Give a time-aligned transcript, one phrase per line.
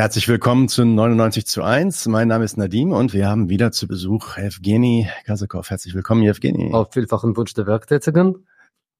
[0.00, 2.06] Herzlich willkommen zu 99 zu 1.
[2.06, 5.68] Mein Name ist Nadim und wir haben wieder zu Besuch Evgeny Kasakov.
[5.68, 6.72] Herzlich willkommen, Evgeny.
[6.72, 8.46] Auf vielfachen Wunsch der Werktätigen.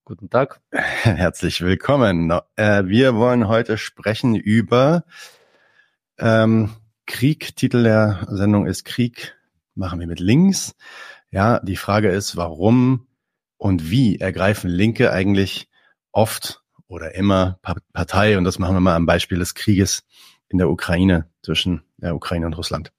[0.05, 0.61] Guten Tag.
[0.73, 2.31] Herzlich willkommen.
[2.57, 5.05] Äh, wir wollen heute sprechen über
[6.19, 6.69] ähm,
[7.07, 7.57] Krieg.
[7.57, 9.39] Titel der Sendung ist Krieg.
[9.75, 10.75] Machen wir mit links.
[11.31, 13.07] Ja, die Frage ist, warum
[13.57, 15.71] und wie ergreifen Linke eigentlich
[16.13, 17.59] oft oder immer
[17.95, 18.37] Partei?
[18.37, 20.03] Und das machen wir mal am Beispiel des Krieges
[20.51, 22.93] in der Ukraine zwischen der Ukraine und Russland.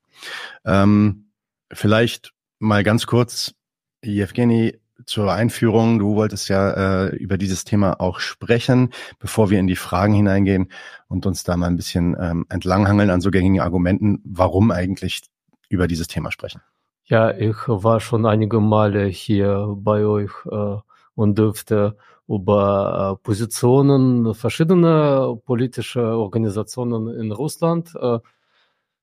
[0.66, 1.32] Ähm,
[1.72, 3.54] vielleicht mal ganz kurz,
[4.02, 6.00] Evgeny, zur Einführung.
[6.00, 10.72] Du wolltest ja äh, über dieses Thema auch sprechen, bevor wir in die Fragen hineingehen
[11.08, 15.22] und uns da mal ein bisschen ähm, entlanghangeln an so gängigen Argumenten, warum eigentlich
[15.70, 16.62] über dieses Thema sprechen.
[17.06, 20.78] Ja, ich war schon einige Male hier bei euch äh,
[21.16, 21.98] und dürfte
[22.34, 27.94] über Positionen verschiedener politischer Organisationen in Russland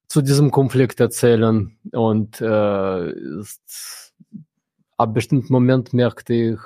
[0.08, 1.76] zu diesem Konflikt erzählen.
[1.92, 4.14] Und ist,
[4.96, 6.58] ab bestimmten Moment merkte ich,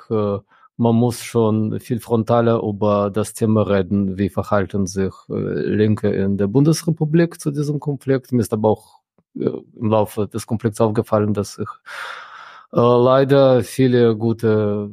[0.77, 6.47] man muss schon viel frontaler über das Thema reden, wie verhalten sich Linke in der
[6.47, 8.31] Bundesrepublik zu diesem Konflikt.
[8.31, 9.01] Mir ist aber auch
[9.35, 11.69] im Laufe des Konflikts aufgefallen, dass ich
[12.71, 14.89] leider viele gute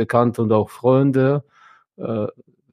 [0.00, 1.44] Bekannte und auch Freunde
[1.98, 2.26] äh,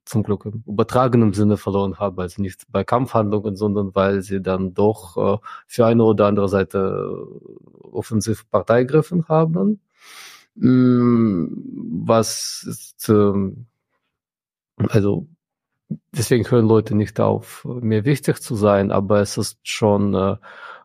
[0.06, 4.74] zum Glück im übertragenen Sinne verloren habe, also nicht bei Kampfhandlungen, sondern weil sie dann
[4.74, 9.82] doch äh, für eine oder andere Seite äh, offensiv Partei gegriffen haben.
[10.56, 11.48] Mm,
[12.06, 13.52] was ist, äh,
[14.88, 15.28] also
[16.14, 20.38] deswegen hören Leute nicht auf, mir wichtig zu sein, aber es ist schon äh,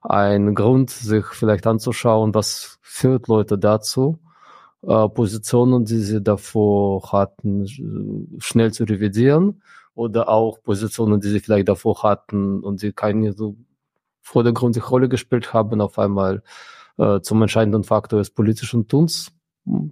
[0.02, 4.18] ein Grund, sich vielleicht anzuschauen, was führt Leute dazu,
[4.82, 7.66] äh, Positionen, die sie davor hatten,
[8.38, 9.62] schnell zu revidieren
[9.94, 13.56] oder auch Positionen, die sie vielleicht davor hatten und sie keine so
[14.22, 16.42] vordergründige Rolle gespielt haben, auf einmal
[16.98, 19.32] äh, zum entscheidenden Faktor des politischen Tuns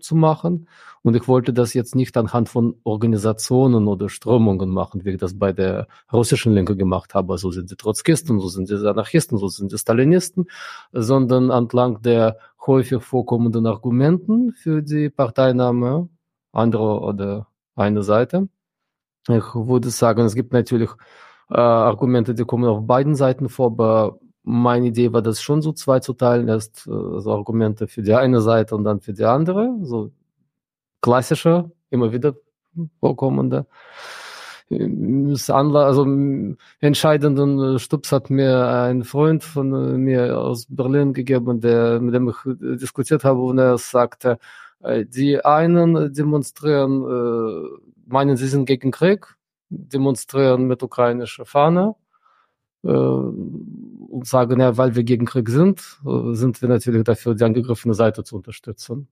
[0.00, 0.68] zu machen.
[1.02, 5.38] Und ich wollte das jetzt nicht anhand von Organisationen oder Strömungen machen, wie ich das
[5.38, 7.38] bei der russischen Linke gemacht habe.
[7.38, 10.46] So sind die Trotzkisten, so sind die Anarchisten, so sind die Stalinisten,
[10.92, 16.08] sondern entlang der häufig vorkommenden Argumenten für die Parteinahme
[16.52, 18.48] andere oder eine Seite.
[19.28, 20.90] Ich würde sagen, es gibt natürlich
[21.50, 25.72] äh, Argumente, die kommen auf beiden Seiten vor, aber meine Idee war das schon so
[25.72, 26.90] zwei zu teilen, erst äh,
[27.20, 30.10] so Argumente für die eine Seite und dann für die andere, so
[31.02, 32.34] klassische, immer wieder
[33.00, 33.66] vorkommende.
[34.70, 36.06] Anla also
[36.78, 42.36] entscheidenden Stups hat mir ein Freund von mir aus Berlin gegeben, der, mit dem ich
[42.78, 44.38] diskutiert habe, und er sagte,
[44.82, 47.68] äh, die einen demonstrieren, äh,
[48.06, 49.26] meinen, sie sind gegen Krieg,
[49.70, 51.96] demonstrieren mit ukrainischer Fahne,
[54.10, 57.94] und sagen, ja, weil wir gegen Krieg sind, äh, sind wir natürlich dafür, die angegriffene
[57.94, 59.08] Seite zu unterstützen.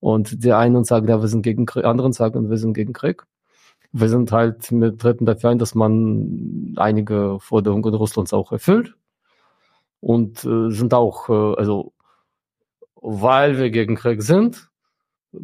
[0.00, 3.24] Und die einen sagen, ja, wir sind gegen Krieg, anderen sagen, wir sind gegen Krieg.
[3.92, 8.96] Wir sind halt mit Dritten dafür ein, dass man einige Forderungen Russlands auch erfüllt.
[10.00, 11.92] Und äh, sind auch, äh, also,
[12.96, 14.70] weil wir gegen Krieg sind,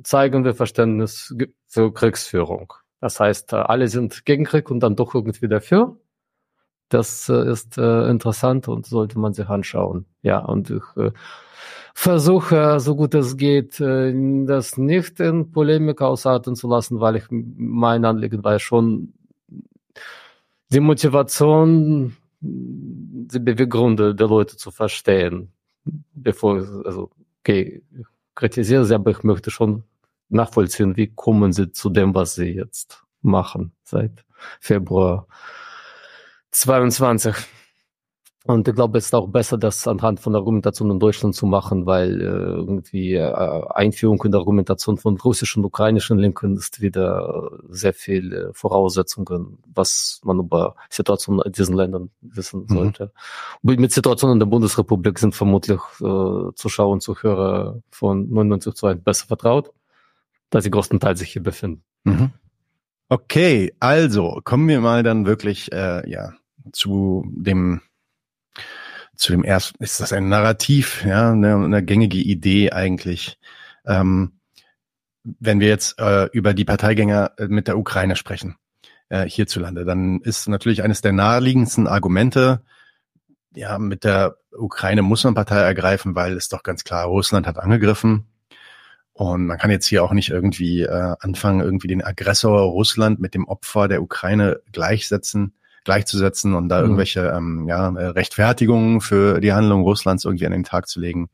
[0.03, 1.35] zeigen wir Verständnis
[1.67, 2.73] für Kriegsführung.
[3.01, 5.97] Das heißt, äh, alle sind gegen Krieg und dann doch irgendwie dafür.
[6.89, 10.07] Das äh, ist äh, interessant und sollte man sich anschauen.
[10.23, 11.11] Ja, und ich äh,
[11.95, 14.13] versuche, so gut es geht, äh,
[14.47, 19.15] das nicht in Polemik ausarten zu lassen, weil ich mein Anliegen war schon
[20.69, 25.53] die Motivation, die Beweggründe der Leute zu verstehen,
[26.15, 27.11] bevor, also,
[27.41, 29.85] okay, ich kritisiere sie, aber ich möchte schon
[30.29, 34.25] nachvollziehen, wie kommen sie zu dem, was sie jetzt machen seit
[34.61, 35.27] Februar
[36.56, 37.34] 22.
[38.47, 41.85] Und ich glaube, es ist auch besser, das anhand von Argumentation in Deutschland zu machen,
[41.85, 47.50] weil äh, irgendwie äh, Einführung in der Argumentation von russischen und ukrainischen Linken ist wieder
[47.69, 52.75] sehr viel äh, Voraussetzungen, was man über Situationen in diesen Ländern wissen mhm.
[52.75, 53.12] sollte.
[53.62, 53.81] Mhm.
[53.81, 59.03] Mit Situationen in der Bundesrepublik sind vermutlich äh, Zuschauer und Zuhörer von 99 zu 1
[59.03, 59.73] besser vertraut,
[60.50, 61.82] da sie größtenteils sich hier befinden.
[62.05, 62.31] Mhm.
[63.08, 66.32] Okay, also kommen wir mal dann wirklich äh, ja
[66.73, 67.81] zu dem
[69.17, 73.39] zu dem ersten ist das ein Narrativ, ja, eine, eine gängige Idee eigentlich.
[73.87, 74.41] Ähm,
[75.25, 78.57] wenn wir jetzt äh, über die Parteigänger äh, mit der Ukraine sprechen,
[79.09, 82.63] äh, hierzulande, dann ist natürlich eines der naheliegendsten Argumente,
[83.55, 87.59] ja, mit der Ukraine muss man Partei ergreifen, weil es doch ganz klar, Russland hat
[87.59, 88.27] angegriffen.
[89.15, 93.33] Und man kann jetzt hier auch nicht irgendwie äh, anfangen, irgendwie den Aggressor Russland mit
[93.33, 95.55] dem Opfer der Ukraine gleichsetzen
[95.87, 96.85] gleichzusetzen und da mhm.
[96.85, 101.31] irgendwelche ähm, ja, Rechtfertigungen für die Handlung Russlands irgendwie an den Tag zu legen.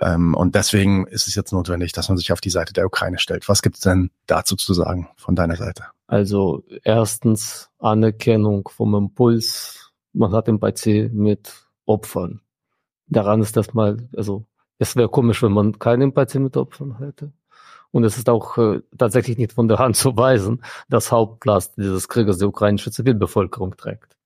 [0.00, 3.18] Ähm, und deswegen ist es jetzt notwendig, dass man sich auf die Seite der Ukraine
[3.18, 3.48] stellt.
[3.48, 5.84] Was gibt es denn dazu zu sagen von deiner Seite?
[6.08, 9.92] Also erstens Anerkennung vom Impuls.
[10.12, 11.52] Man hat Empathie mit
[11.86, 12.40] Opfern.
[13.06, 14.46] Daran ist das mal, also
[14.78, 17.32] es wäre komisch, wenn man keine Empathie mit Opfern hätte.
[17.94, 22.08] Und es ist auch äh, tatsächlich nicht von der Hand zu weisen, dass Hauptlast dieses
[22.08, 24.16] Krieges die ukrainische Zivilbevölkerung trägt.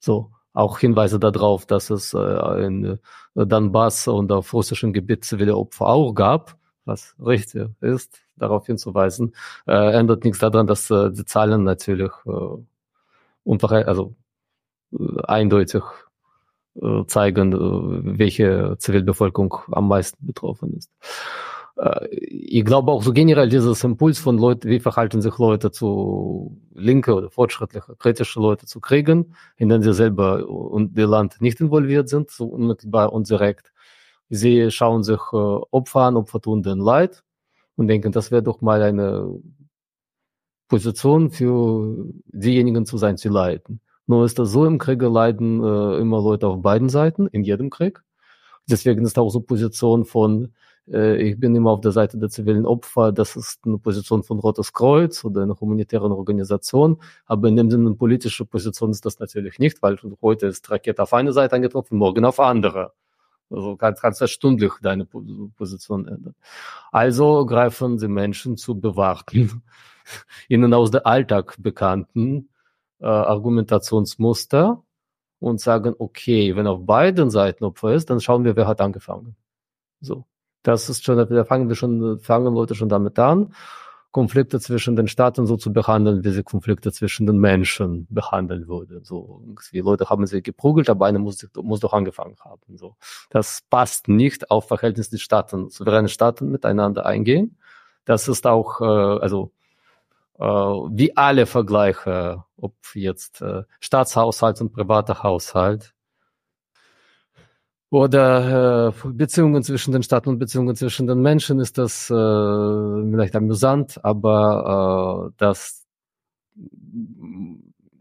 [0.00, 2.98] So, auch Hinweise darauf, dass es äh, in
[3.36, 6.56] äh, Donbass und auf russischem Gebiet zivile Opfer auch gab,
[6.86, 9.32] was richtig ist, darauf hinzuweisen,
[9.68, 12.30] äh, ändert nichts daran, dass äh, die Zahlen natürlich äh,
[13.44, 14.16] unverhält, also
[14.92, 15.84] äh, eindeutig
[16.82, 20.90] äh, zeigen, äh, welche Zivilbevölkerung am meisten betroffen ist.
[22.10, 27.12] Ich glaube auch so generell dieses Impuls von Leuten, wie verhalten sich Leute zu linke
[27.12, 32.08] oder fortschrittliche, kritische Leute zu kriegen, in denen sie selber und ihr Land nicht involviert
[32.08, 33.72] sind, so unmittelbar und direkt.
[34.30, 37.24] Sie schauen sich Opfer an, Opfer tun den Leid
[37.74, 39.40] und denken, das wäre doch mal eine
[40.68, 43.80] Position für diejenigen zu sein, die leiden.
[44.06, 48.00] Nur ist das so, im Krieg leiden immer Leute auf beiden Seiten, in jedem Krieg.
[48.70, 50.54] Deswegen ist auch so Position von
[50.86, 53.10] ich bin immer auf der Seite der zivilen Opfer.
[53.10, 57.00] Das ist eine Position von Rotes Kreuz oder einer humanitären Organisation.
[57.24, 61.02] Aber in dem Sinne eine politische Position ist das natürlich nicht, weil heute ist Rakete
[61.02, 62.92] auf eine Seite angetroffen, morgen auf andere.
[63.50, 66.34] Also kannst, kannst du stündlich deine Position ändern.
[66.92, 69.62] Also greifen sie Menschen zu bewachten,
[70.48, 72.50] ihnen aus dem Alltag bekannten
[73.00, 74.82] äh, Argumentationsmuster
[75.40, 79.36] und sagen, okay, wenn auf beiden Seiten Opfer ist, dann schauen wir, wer hat angefangen.
[80.00, 80.26] So.
[80.64, 83.54] Das ist schon, da fangen wir schon, fangen Leute schon damit an,
[84.10, 89.04] Konflikte zwischen den Staaten so zu behandeln, wie sie Konflikte zwischen den Menschen behandeln würden.
[89.04, 92.78] So, die Leute haben sich geprügelt, aber einer muss, muss doch angefangen haben.
[92.78, 92.96] So,
[93.30, 97.58] das passt nicht auf Verhältnis die Staaten, souveräne Staaten miteinander eingehen.
[98.04, 99.52] Das ist auch, äh, also
[100.38, 105.93] äh, wie alle Vergleiche, ob jetzt äh, Staatshaushalt und privater Haushalt,
[107.94, 113.36] oder äh, Beziehungen zwischen den Staaten und Beziehungen zwischen den Menschen ist das äh, vielleicht
[113.36, 115.86] amüsant, aber äh, das,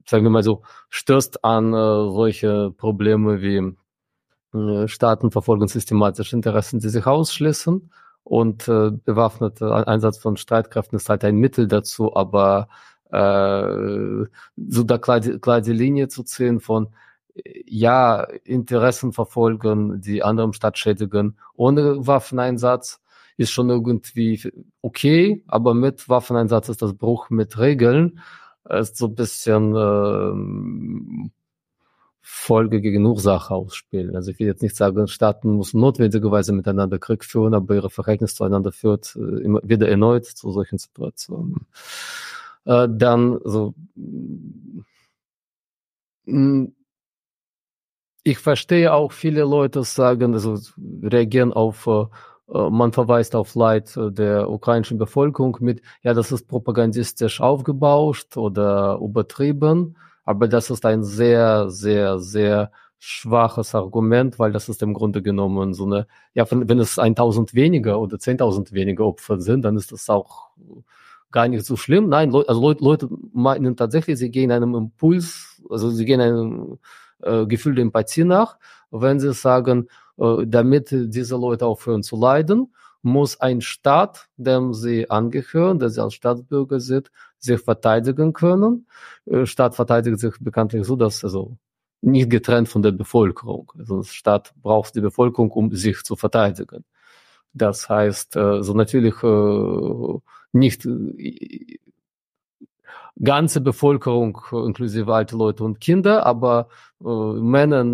[0.08, 3.76] sagen wir mal so, stößt an äh, solche Probleme wie
[4.58, 7.92] äh, Staaten verfolgen systematisch Interessen, die sich ausschließen
[8.24, 12.68] und äh, bewaffneter Einsatz von Streitkräften ist halt ein Mittel dazu, aber
[13.12, 14.26] äh,
[14.58, 16.88] so da klar die, klar die Linie zu ziehen von
[17.66, 23.02] ja, Interessen verfolgen, die anderem Stadt schädigen, ohne Waffeneinsatz
[23.38, 24.52] ist schon irgendwie
[24.82, 28.20] okay, aber mit Waffeneinsatz ist das Bruch mit Regeln,
[28.70, 31.30] ist so ein bisschen äh,
[32.22, 34.16] Folge gegen Ursache ausspielen.
[34.16, 38.36] Also ich will jetzt nicht sagen, Staaten müssen notwendigerweise miteinander Krieg führen, aber ihre Verhältnis
[38.36, 41.68] zueinander führt äh, immer wieder erneut zu solchen Situationen.
[42.66, 43.74] Äh, dann so
[46.26, 46.68] mh,
[48.24, 50.58] ich verstehe auch viele Leute sagen, also
[51.04, 52.06] reagieren auf, äh,
[52.54, 58.38] äh, man verweist auf Leid äh, der ukrainischen Bevölkerung mit, ja, das ist propagandistisch aufgebauscht
[58.38, 64.94] oder übertrieben, aber das ist ein sehr, sehr, sehr schwaches Argument, weil das ist im
[64.94, 69.76] Grunde genommen so eine, ja, wenn, es 1000 weniger oder 10.000 weniger Opfer sind, dann
[69.76, 70.52] ist das auch
[71.32, 72.08] gar nicht so schlimm.
[72.08, 76.80] Nein, also Leute meinen tatsächlich, sie gehen einem Impuls, also sie gehen einem
[77.26, 78.58] äh, Gefühl der Empathie nach,
[78.92, 79.88] wenn sie sagen,
[80.18, 86.02] äh, damit diese Leute aufhören zu leiden, muss ein Staat, dem sie angehören, der sie
[86.02, 88.88] als Staatsbürger sind, sich verteidigen können.
[89.26, 91.58] Äh, Staat verteidigt sich bekanntlich so, dass also
[92.02, 93.72] nicht getrennt von der Bevölkerung.
[93.78, 96.86] Also der Staat braucht die Bevölkerung, um sich zu verteidigen.
[97.54, 100.20] Das heißt, äh, so natürlich äh,
[100.54, 100.88] nicht
[103.22, 106.68] ganze Bevölkerung, inklusive alte Leute und Kinder, aber
[107.02, 107.86] äh, Männer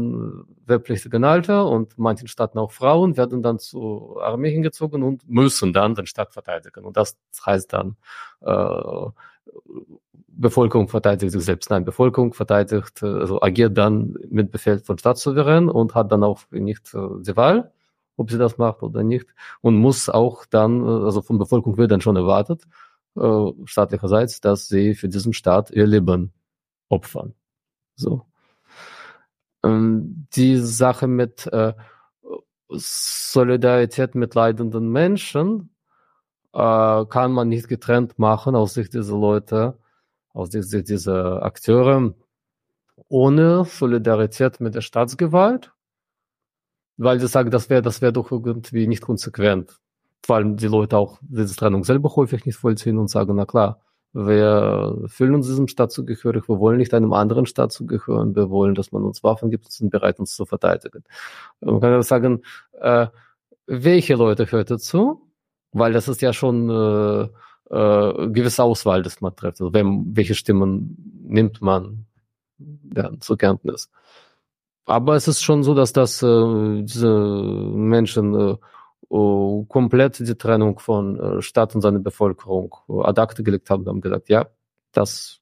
[0.66, 5.96] wehrpflichtigen Alter und manchen Staaten auch Frauen werden dann zur Armee hingezogen und müssen dann
[5.96, 6.86] den Staat verteidigen.
[6.86, 7.98] Und das heißt dann,
[8.42, 9.10] äh,
[10.28, 11.70] Bevölkerung verteidigt sich selbst.
[11.70, 16.94] Nein, Bevölkerung verteidigt, also agiert dann mit Befehl von Staatssouverän und hat dann auch nicht
[16.94, 17.74] äh, die Wahl,
[18.16, 19.28] ob sie das macht oder nicht.
[19.62, 22.64] Und muss auch dann, äh, also von Bevölkerung wird dann schon erwartet,
[23.16, 26.34] äh, staatlicherseits, dass sie für diesen Staat ihr Leben
[26.90, 27.34] opfern.
[27.96, 28.26] So.
[29.64, 31.74] Ähm, die Sache mit äh,
[32.70, 35.76] Solidarität mit leidenden Menschen
[36.54, 39.78] äh, kann man nicht getrennt machen aus Sicht dieser Leute,
[40.34, 42.14] aus Sicht dieser Akteure.
[43.10, 45.74] ohne Solidarität mit der Staatsgewalt,
[46.98, 49.80] weil sie sagen, das wäre das wäre doch irgendwie nicht konsequent.
[50.26, 53.80] Vor allem die Leute auch diese Trennung selber häufig nicht vollziehen und sagen, na klar,
[54.12, 58.74] wir fühlen uns diesem Staat zugehörig, wir wollen nicht einem anderen Staat zugehören, wir wollen,
[58.74, 61.04] dass man uns Waffen gibt und sind bereit, uns zu verteidigen.
[61.62, 62.42] Man kann sagen,
[62.80, 63.08] äh,
[63.68, 65.22] welche Leute hört dazu?
[65.72, 67.30] Weil das ist ja schon äh,
[67.70, 69.62] äh, gewisse Auswahl, das man trifft.
[69.62, 72.06] Also wem, welche Stimmen nimmt man
[72.96, 73.92] ja, zur Kenntnis.
[74.86, 78.56] Aber es ist schon so, dass das äh, diese Menschen äh,
[79.10, 83.86] uh, komplett die Trennung von äh, Staat und seiner Bevölkerung uh, ad acta gelegt haben,
[83.88, 84.48] haben gesagt, ja,
[84.92, 85.42] das,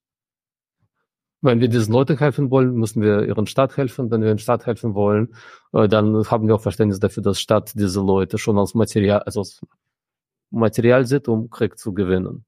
[1.41, 4.11] wenn wir diesen Leuten helfen wollen, müssen wir ihren Staat helfen.
[4.11, 5.33] Wenn wir den Staat helfen wollen,
[5.71, 9.61] dann haben wir auch Verständnis dafür, dass Staat diese Leute schon als Material, also als
[10.49, 12.45] Material sieht, um Krieg zu gewinnen.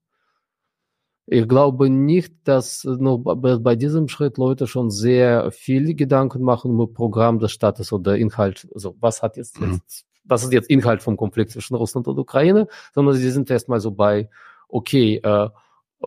[1.32, 6.88] Ich glaube nicht, dass noch bei diesem Schritt Leute schon sehr viel Gedanken machen über
[6.88, 8.68] Programm des Staates oder Inhalt.
[8.74, 9.74] Also was hat jetzt, mhm.
[9.74, 13.80] jetzt was ist jetzt Inhalt vom Konflikt zwischen Russland und Ukraine, sondern sie sind erstmal
[13.80, 14.30] so bei,
[14.68, 15.48] okay, äh,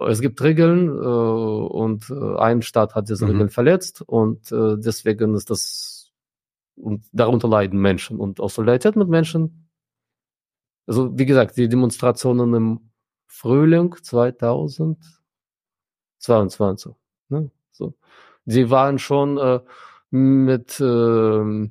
[0.01, 3.31] es gibt Regeln äh, und äh, ein Staat hat diese mhm.
[3.31, 6.11] Regeln verletzt und äh, deswegen ist das
[6.75, 9.69] und darunter leiden Menschen und aus Solidarität mit Menschen.
[10.87, 12.89] Also wie gesagt, die Demonstrationen im
[13.27, 16.93] Frühling 2022,
[17.29, 17.51] ne?
[17.71, 17.93] so,
[18.45, 19.59] die waren schon äh,
[20.09, 21.69] mit äh,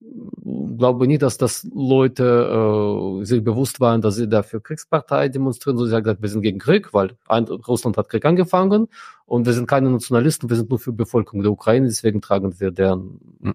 [0.00, 5.76] glaube nicht, dass das Leute äh, sich bewusst waren, dass sie dafür Kriegspartei demonstrieren.
[5.76, 8.88] So, sie haben gesagt, wir sind gegen Krieg, weil ein, Russland hat Krieg angefangen
[9.26, 12.70] und wir sind keine Nationalisten, wir sind nur für Bevölkerung der Ukraine, deswegen tragen wir
[12.70, 13.54] deren hm.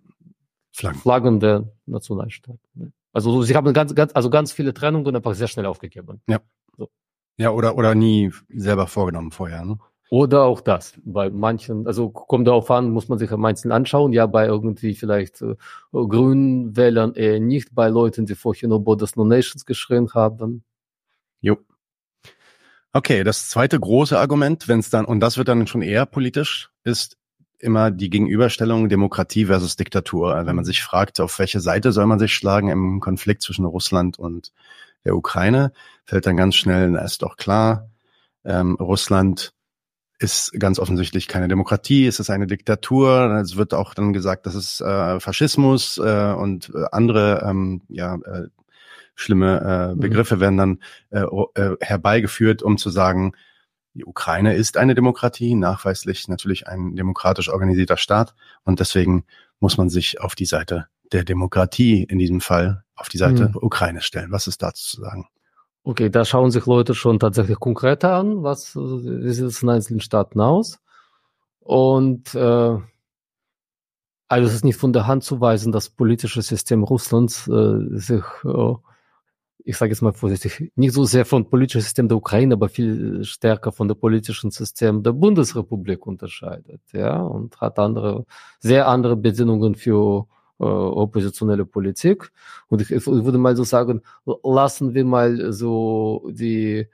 [0.71, 2.59] Flaggen, Flaggen der Nationalstaaten.
[2.73, 2.91] Ne?
[3.13, 6.21] Also sie haben ganz, ganz, also ganz viele Trennungen einfach sehr schnell aufgegeben.
[6.27, 6.39] Ja.
[6.77, 6.89] So.
[7.37, 9.77] Ja, oder, oder nie selber vorgenommen vorher, ne?
[10.13, 10.93] Oder auch das.
[11.03, 14.13] Bei manchen, also kommt darauf an, muss man sich am meisten anschauen.
[14.13, 15.55] Ja, bei irgendwie vielleicht äh,
[15.91, 20.63] grünen Wählern eher nicht, bei Leuten, die vorher nur Borders No Nations geschrien haben.
[21.41, 21.57] Jo.
[22.91, 26.69] Okay, das zweite große Argument, wenn es dann, und das wird dann schon eher politisch,
[26.83, 27.17] ist
[27.57, 30.35] immer die Gegenüberstellung Demokratie versus Diktatur.
[30.35, 33.65] Also wenn man sich fragt, auf welche Seite soll man sich schlagen im Konflikt zwischen
[33.65, 34.53] Russland und
[35.05, 35.73] der Ukraine,
[36.05, 37.89] fällt dann ganz schnell, na, ist doch klar,
[38.45, 39.55] ähm, Russland
[40.19, 43.39] ist ganz offensichtlich keine Demokratie, es ist eine Diktatur.
[43.41, 48.15] Es wird auch dann gesagt, das ist äh, Faschismus äh, und äh, andere ähm, ja,
[48.15, 48.47] äh,
[49.15, 49.99] schlimme äh, mhm.
[49.99, 50.79] Begriffe werden dann
[51.09, 53.33] äh, äh, herbeigeführt, um zu sagen,
[53.93, 59.25] die Ukraine ist eine Demokratie, nachweislich natürlich ein demokratisch organisierter Staat und deswegen
[59.59, 63.57] muss man sich auf die Seite der Demokratie in diesem Fall, auf die Seite mhm.
[63.61, 64.31] Ukraine stellen.
[64.31, 65.27] Was ist dazu zu sagen?
[65.85, 69.99] Okay, da schauen sich Leute schon tatsächlich konkreter an, was wie sieht es in einzelnen
[69.99, 70.79] Staaten aus.
[71.59, 72.77] Und äh,
[74.29, 78.23] also es ist nicht von der Hand zu weisen, das politische System Russlands äh, sich,
[78.45, 78.73] äh,
[79.65, 83.23] ich sage jetzt mal vorsichtig, nicht so sehr vom politischen System der Ukraine, aber viel
[83.25, 88.25] stärker von dem politischen System der Bundesrepublik unterscheidet, ja, und hat andere,
[88.59, 90.27] sehr andere Bedingungen für
[90.59, 92.31] oppositionelle Politik.
[92.67, 94.01] Und ich, ich würde mal so sagen,
[94.43, 96.87] lassen wir mal so die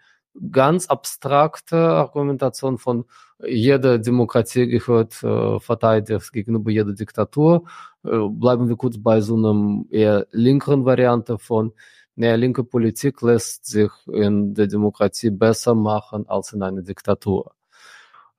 [0.51, 3.05] ganz abstrakte Argumentation von
[3.45, 7.63] jeder Demokratie gehört äh, verteidigt gegenüber jeder Diktatur.
[8.03, 11.73] Äh, bleiben wir kurz bei so einem eher linkeren Variante von,
[12.15, 17.53] naja, linke Politik lässt sich in der Demokratie besser machen als in einer Diktatur.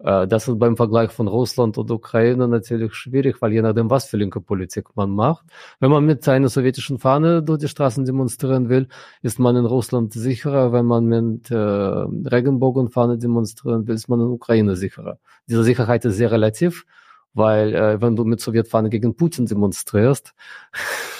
[0.02, 4.07] Äh, das ist beim Vergleich von Russland und Ukraine natürlich schwierig, weil je nachdem, was
[4.07, 5.45] für linke Politik man macht.
[5.78, 8.88] Wenn man mit einer sowjetischen Fahne durch die Straßen demonstrieren will,
[9.23, 10.73] ist man in Russland sicherer.
[10.73, 15.19] Wenn man mit äh, Regenbogenfahne demonstrieren will, ist man in Ukraine sicherer.
[15.49, 16.87] Diese Sicherheit ist sehr relativ,
[17.35, 20.35] weil äh, wenn du mit Sowjetfahne gegen Putin demonstrierst,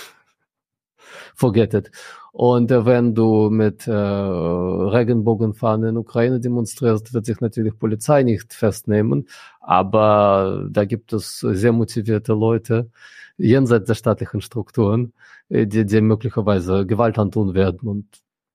[1.35, 1.91] forget it.
[2.33, 8.55] Und äh, wenn du mit äh, Regenbogenfahnen in Ukraine demonstrierst, wird sich natürlich Polizei nicht
[8.55, 9.29] festnehmen.
[9.61, 12.91] Aber da gibt es sehr motivierte Leute
[13.37, 15.13] jenseits der staatlichen Strukturen,
[15.49, 17.89] äh, die, die möglicherweise Gewalt antun werden.
[17.89, 18.07] Und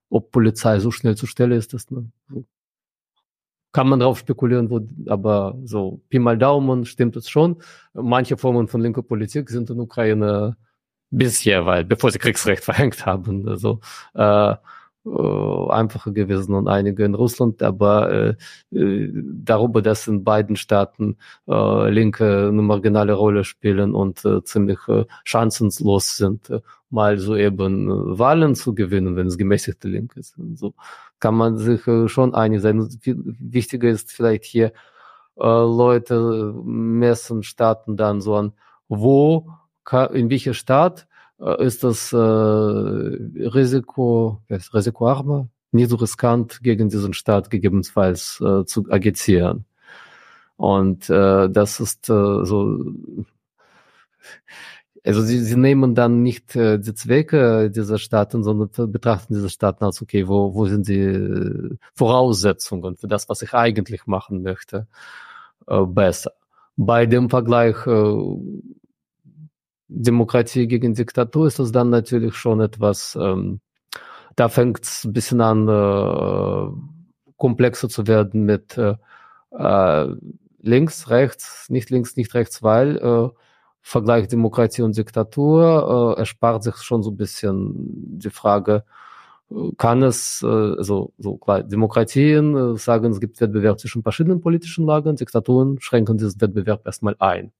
[0.09, 2.09] ob Polizei so schnell zur Stelle ist, das ne,
[3.73, 7.57] kann man darauf spekulieren, wo, aber so Pi mal Daumen stimmt es schon.
[7.93, 10.55] Manche Formen von linker Politik sind in Ukraine
[11.17, 13.79] bisher, weil bevor sie Kriegsrecht verhängt haben, also
[14.13, 14.55] äh,
[15.05, 21.17] äh, einfacher gewesen und einige in Russland, aber äh, äh, darüber, dass in beiden Staaten
[21.47, 27.35] äh, Linke eine marginale Rolle spielen und äh, ziemlich äh, chancenlos sind, äh, mal so
[27.35, 30.57] eben äh, Wahlen zu gewinnen, wenn es gemäßigte Linke sind.
[30.57, 30.73] So
[31.19, 32.89] kann man sich äh, schon einig sein.
[33.03, 34.67] Wichtiger ist vielleicht hier
[35.37, 38.53] äh, Leute messen Staaten dann so an,
[38.87, 39.49] wo,
[40.13, 41.07] in welcher Staat
[41.39, 48.65] äh, ist das äh, Risiko, ist risikoarmer, nicht so riskant gegen diesen Staat gegebenenfalls äh,
[48.65, 49.65] zu agitieren.
[50.57, 52.79] Und äh, das ist äh, so,
[55.03, 59.83] also sie, sie nehmen dann nicht äh, die Zwecke dieser Staaten, sondern betrachten diese Staaten
[59.83, 64.87] als, okay, wo, wo sind die Voraussetzungen für das, was ich eigentlich machen möchte,
[65.67, 66.31] äh, besser.
[66.77, 68.15] Bei dem Vergleich äh,
[69.87, 73.59] Demokratie gegen Diktatur ist das dann natürlich schon etwas, ähm,
[74.35, 78.95] da fängt es ein bisschen an, äh, komplexer zu werden mit äh,
[79.51, 80.07] äh,
[80.59, 83.29] links, rechts, nicht links, nicht rechts, weil äh,
[83.81, 87.71] Vergleich Demokratie und Diktatur äh, erspart sich schon so ein bisschen
[88.17, 88.83] die Frage,
[89.51, 94.41] äh, kann es, äh, also so klar, Demokratien äh, sagen, es gibt Wettbewerb zwischen verschiedenen
[94.41, 97.51] politischen Lagern, Diktaturen schränken diesen Wettbewerb erstmal ein.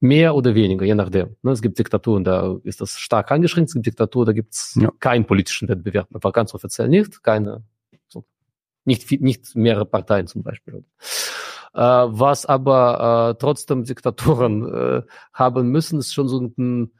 [0.00, 1.36] Mehr oder weniger, je nachdem.
[1.42, 1.52] Ne?
[1.52, 4.90] Es gibt Diktaturen, da ist das stark eingeschränkt, es gibt Diktaturen, da gibt es ja.
[5.00, 7.64] keinen politischen Wettbewerb, aber ganz offiziell nicht, keine,
[8.06, 8.24] so,
[8.84, 10.84] nicht, nicht mehrere Parteien zum Beispiel.
[11.72, 16.90] Äh, was aber äh, trotzdem Diktaturen äh, haben müssen, ist schon so ein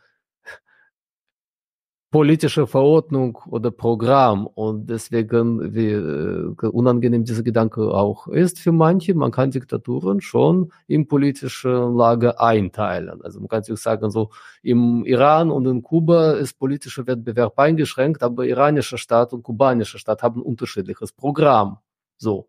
[2.10, 9.14] politische Verordnung oder Programm und deswegen, wie äh, unangenehm dieser Gedanke auch ist für manche,
[9.14, 13.22] man kann Diktaturen schon in politische Lage einteilen.
[13.22, 14.30] Also man kann sich sagen, so
[14.62, 20.22] im Iran und in Kuba ist politischer Wettbewerb eingeschränkt, aber iranischer Staat und kubanischer Staat
[20.22, 21.78] haben unterschiedliches Programm.
[22.18, 22.48] So.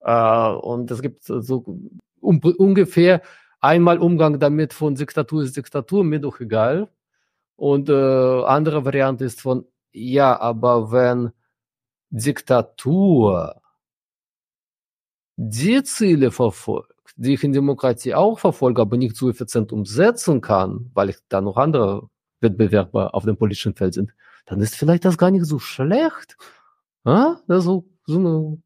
[0.00, 1.64] Äh, und es gibt so
[2.20, 3.22] ungefähr
[3.60, 6.88] einmal Umgang damit von Diktatur ist Diktatur, mir doch egal
[7.58, 7.92] und äh,
[8.44, 11.32] andere Variante ist von, ja, aber wenn
[12.08, 13.60] Diktatur
[15.34, 20.92] die Ziele verfolgt, die ich in Demokratie auch verfolge, aber nicht so effizient umsetzen kann,
[20.94, 22.08] weil ich da noch andere
[22.40, 24.14] Wettbewerber auf dem politischen Feld sind,
[24.46, 26.36] dann ist vielleicht das gar nicht so schlecht.
[27.04, 27.40] Ja?
[27.48, 28.62] Also, so eine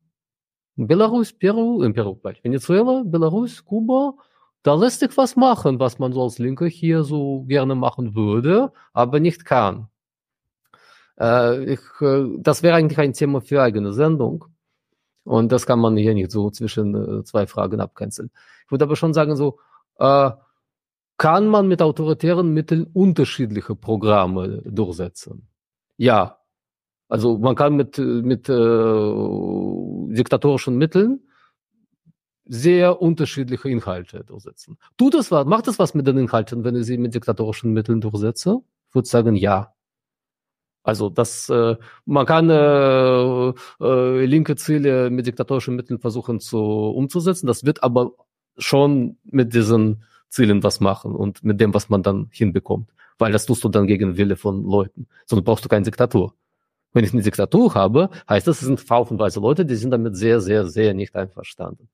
[0.76, 4.16] Belarus, Peru, in Peru Venezuela, Belarus, Kuba,
[4.62, 8.72] da lässt sich was machen, was man so als Linker hier so gerne machen würde,
[8.92, 9.88] aber nicht kann.
[11.18, 14.46] Äh, ich, äh, das wäre eigentlich ein Thema für eigene Sendung.
[15.25, 18.31] Und das kann man hier nicht so zwischen äh, zwei Fragen abkanzeln.
[18.64, 19.59] Ich würde aber schon sagen, so,
[19.98, 20.31] äh,
[21.18, 25.46] kann man mit autoritären Mitteln unterschiedliche Programme durchsetzen?
[25.96, 26.38] Ja.
[27.09, 28.55] Also man kann mit, mit äh,
[30.16, 31.20] diktatorischen Mitteln
[32.44, 34.78] sehr unterschiedliche Inhalte durchsetzen.
[34.96, 38.00] Tut es was, macht es was mit den Inhalten, wenn ich sie mit diktatorischen Mitteln
[38.00, 38.61] durchsetze?
[38.88, 39.74] Ich würde sagen, ja.
[40.83, 41.76] Also das, äh,
[42.07, 47.46] man kann äh, äh, linke Ziele mit diktatorischen Mitteln versuchen zu umzusetzen.
[47.46, 48.12] Das wird aber
[48.59, 52.90] schon mit diesen Zielen was machen und mit dem, was man dann hinbekommt.
[53.18, 55.07] Weil das tust du dann gegen Wille von Leuten.
[55.26, 56.35] Sonst brauchst du keine Diktatur.
[56.92, 60.40] Wenn ich eine Diktatur habe, heißt das, es sind haufenweise Leute, die sind damit sehr,
[60.40, 61.88] sehr, sehr nicht einverstanden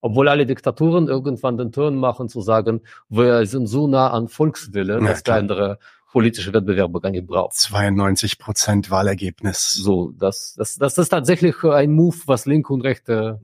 [0.00, 5.00] obwohl alle Diktaturen irgendwann den Turn machen zu sagen, wir sind so nah an Volkswille,
[5.00, 5.78] dass der andere
[6.10, 7.54] politische Wettbewerbe gar nicht braucht.
[7.54, 9.74] 92 Prozent Wahlergebnis.
[9.74, 13.40] So, das, das, das ist tatsächlich ein Move, was linke und rechte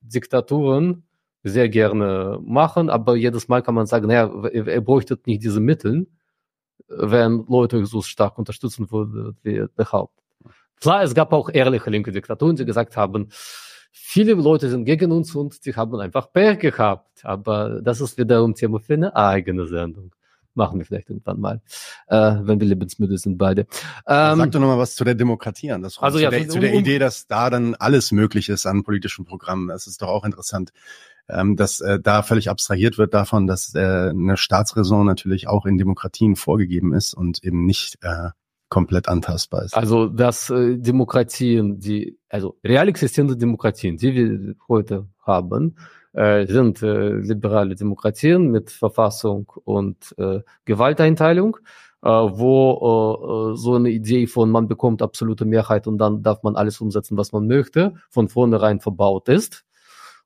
[0.00, 1.02] Diktaturen
[1.42, 6.08] sehr gerne machen, aber jedes Mal kann man sagen, naja, er bräuchte nicht diese Mittel,
[6.88, 10.24] wenn Leute so stark unterstützen würden, wie behauptet.
[10.80, 13.28] Klar, es gab auch ehrliche linke Diktaturen, die gesagt haben,
[13.98, 17.24] viele Leute sind gegen uns und die haben einfach Pech gehabt.
[17.24, 20.14] Aber das ist wiederum Thema für eine eigene Sendung.
[20.54, 21.60] Machen wir vielleicht irgendwann mal,
[22.08, 23.66] äh, wenn wir lebensmüde sind beide.
[24.06, 25.82] Ähm, Sag doch nochmal was zu der Demokratie an.
[25.82, 28.64] Das also zu ja, der, zu der um, Idee, dass da dann alles möglich ist
[28.64, 29.68] an politischen Programmen.
[29.68, 30.72] Das ist doch auch interessant
[31.28, 33.80] ähm, dass äh, da völlig abstrahiert wird davon, dass äh,
[34.10, 38.30] eine Staatsräson natürlich auch in Demokratien vorgegeben ist und eben nicht äh,
[38.68, 39.76] komplett antastbar ist.
[39.76, 45.76] Also dass äh, Demokratien, die also real existierende Demokratien, die wir heute haben,
[46.12, 51.58] äh, sind äh, liberale Demokratien mit Verfassung und äh, Gewalteinteilung,
[52.02, 56.56] äh, wo äh, so eine Idee von man bekommt absolute Mehrheit und dann darf man
[56.56, 59.64] alles umsetzen, was man möchte, von vornherein verbaut ist.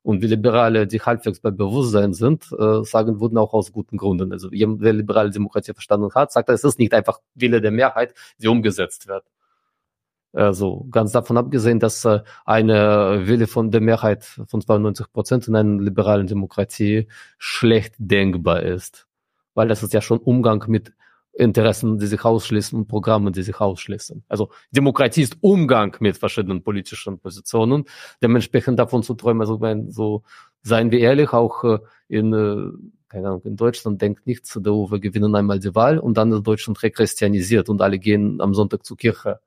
[0.03, 4.31] Und wie Liberale, die halbwegs bei Bewusstsein sind, äh, sagen würden auch aus guten Gründen.
[4.31, 8.13] Also jemand, der liberale Demokratie verstanden hat, sagt, es ist nicht einfach Wille der Mehrheit,
[8.39, 9.23] die umgesetzt wird.
[10.33, 15.55] Also ganz davon abgesehen, dass äh, eine Wille von der Mehrheit von 92 Prozent in
[15.55, 19.07] einer liberalen Demokratie schlecht denkbar ist.
[19.53, 20.93] Weil das ist ja schon Umgang mit
[21.33, 24.23] Interessen, die sich ausschließen und Programme, die sich ausschließen.
[24.27, 27.85] Also Demokratie ist Umgang mit verschiedenen politischen Positionen.
[28.21, 30.23] Dementsprechend davon zu träumen, also wenn, so
[30.61, 32.71] seien wir ehrlich, auch äh, in, äh,
[33.07, 36.43] keine Ahnung, in Deutschland denkt nicht CDU, wir gewinnen einmal die Wahl und dann ist
[36.43, 39.39] Deutschland rechristianisiert und alle gehen am Sonntag zur Kirche.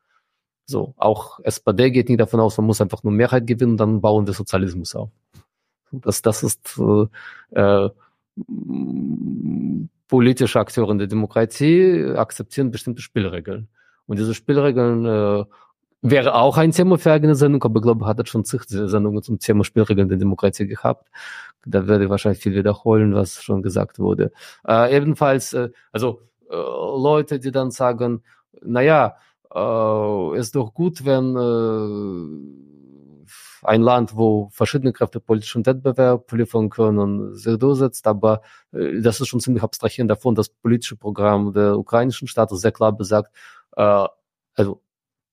[0.67, 4.27] So, auch SPD geht nicht davon aus, man muss einfach nur Mehrheit gewinnen dann bauen
[4.27, 5.11] wir Sozialismus auf.
[5.93, 7.07] Das, das ist äh,
[7.61, 7.91] äh,
[10.09, 13.69] politische Akteure in der Demokratie akzeptieren bestimmte Spielregeln.
[14.07, 15.45] Und diese Spielregeln äh,
[16.03, 19.23] wäre auch ein Thema für eigene Sendung, aber ich glaube, hat es schon zig Sendungen
[19.23, 21.09] zum Thema Spielregeln der Demokratie gehabt.
[21.65, 24.31] Da werde ich wahrscheinlich viel wiederholen, was schon gesagt wurde.
[24.69, 28.23] Äh, ebenfalls, äh, also äh, Leute, die dann sagen,
[28.63, 29.17] naja,
[29.55, 32.74] äh, ist doch gut, wenn äh,
[33.65, 39.29] ein Land, wo verschiedene Kräfte politischen Wettbewerb liefern können, sich durchsetzt, aber äh, das ist
[39.29, 43.35] schon ziemlich abstrahierend davon, das politische Programm der ukrainischen Staates sehr klar besagt,
[43.77, 44.07] äh,
[44.55, 44.83] also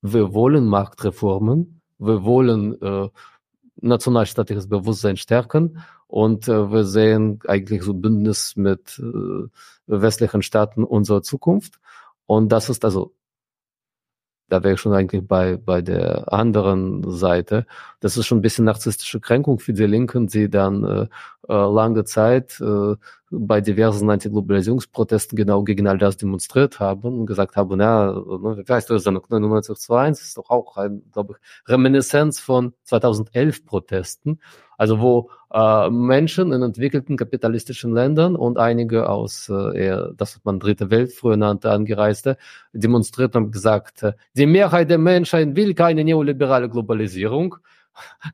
[0.01, 3.09] wir wollen Marktreformen, wir wollen äh,
[3.81, 9.47] nationalstaatliches Bewusstsein stärken und äh, wir sehen eigentlich so Bündnis mit äh,
[9.87, 11.79] westlichen Staaten unserer Zukunft.
[12.25, 13.13] Und das ist also
[14.51, 17.65] da wäre ich schon eigentlich bei, bei der anderen Seite.
[18.01, 21.07] Das ist schon ein bisschen narzisstische Kränkung für die Linken, die dann äh,
[21.47, 22.95] äh, lange Zeit äh,
[23.31, 28.71] bei diversen Antiglobalisierungsprotesten genau gegen all das demonstriert haben und gesagt haben, ja, ne, wie
[28.71, 33.65] heißt das dann, 99 zu 1, ist doch auch ein, glaube ich, Reminiszenz von 2011
[33.65, 34.39] Protesten,
[34.77, 40.43] also wo äh, Menschen in entwickelten kapitalistischen Ländern und einige aus äh, eher, das was
[40.43, 42.37] man dritte Welt früher nannte, angereiste,
[42.73, 47.55] demonstriert und gesagt, äh, die Mehrheit der Menschheit will keine neoliberale Globalisierung.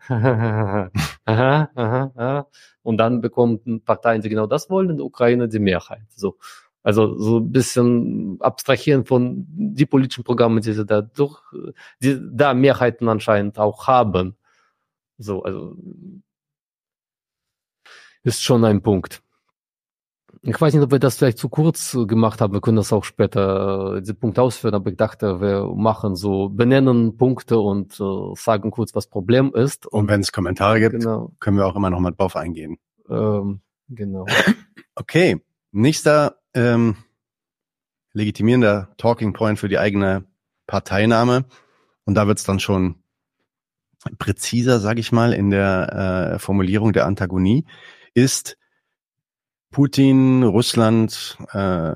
[0.08, 0.92] Aha,
[1.26, 1.70] aha,
[2.16, 2.48] aha.
[2.84, 6.06] Und dann bekommen Parteien, die genau das wollen, in der Ukraine die Mehrheit.
[6.16, 6.38] So.
[6.84, 11.42] Also so ein bisschen abstrahieren von die politischen Programme, die sie da durch,
[12.02, 14.38] die da Mehrheiten anscheinend auch haben.
[15.18, 15.76] So, also
[18.24, 19.22] ist schon ein Punkt.
[20.42, 22.54] Ich weiß nicht, ob wir das vielleicht zu kurz gemacht haben.
[22.54, 26.50] Wir können das auch später äh, den Punkt ausführen, aber ich dachte, wir machen so,
[26.50, 29.86] benennen Punkte und äh, sagen kurz, was Problem ist.
[29.86, 31.34] Und, und wenn es Kommentare gibt, genau.
[31.40, 32.78] können wir auch immer noch mal drauf eingehen.
[33.10, 34.26] Ähm, genau.
[35.00, 35.40] Okay,
[35.72, 36.96] nächster ähm,
[38.14, 40.26] legitimierender Talking Point für die eigene
[40.66, 41.46] Parteinahme.
[42.04, 42.96] Und da wird es dann schon
[44.18, 47.66] präziser, sage ich mal, in der äh, Formulierung der Antagonie
[48.16, 48.58] ist
[49.72, 51.94] Putin, Russland, äh,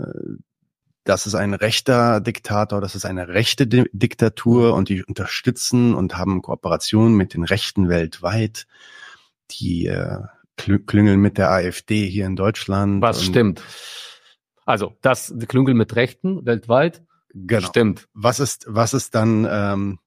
[1.03, 6.17] das ist ein rechter Diktator, das ist eine rechte Di Diktatur und die unterstützen und
[6.17, 8.67] haben Kooperationen mit den Rechten weltweit.
[9.51, 10.19] Die äh,
[10.57, 13.01] klüngeln mit der AfD hier in Deutschland.
[13.01, 13.63] Was stimmt.
[14.65, 17.03] Also das klüngeln mit Rechten weltweit.
[17.33, 17.67] Genau.
[17.67, 18.07] Stimmt.
[18.13, 19.99] Was ist was ist dann ähm,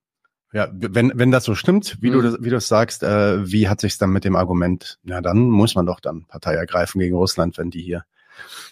[0.55, 2.23] ja, wenn, wenn das so stimmt, wie mhm.
[2.23, 5.01] du wie du es sagst, äh, wie hat sich's dann mit dem Argument?
[5.03, 8.05] Ja, dann muss man doch dann Partei ergreifen gegen Russland, wenn die hier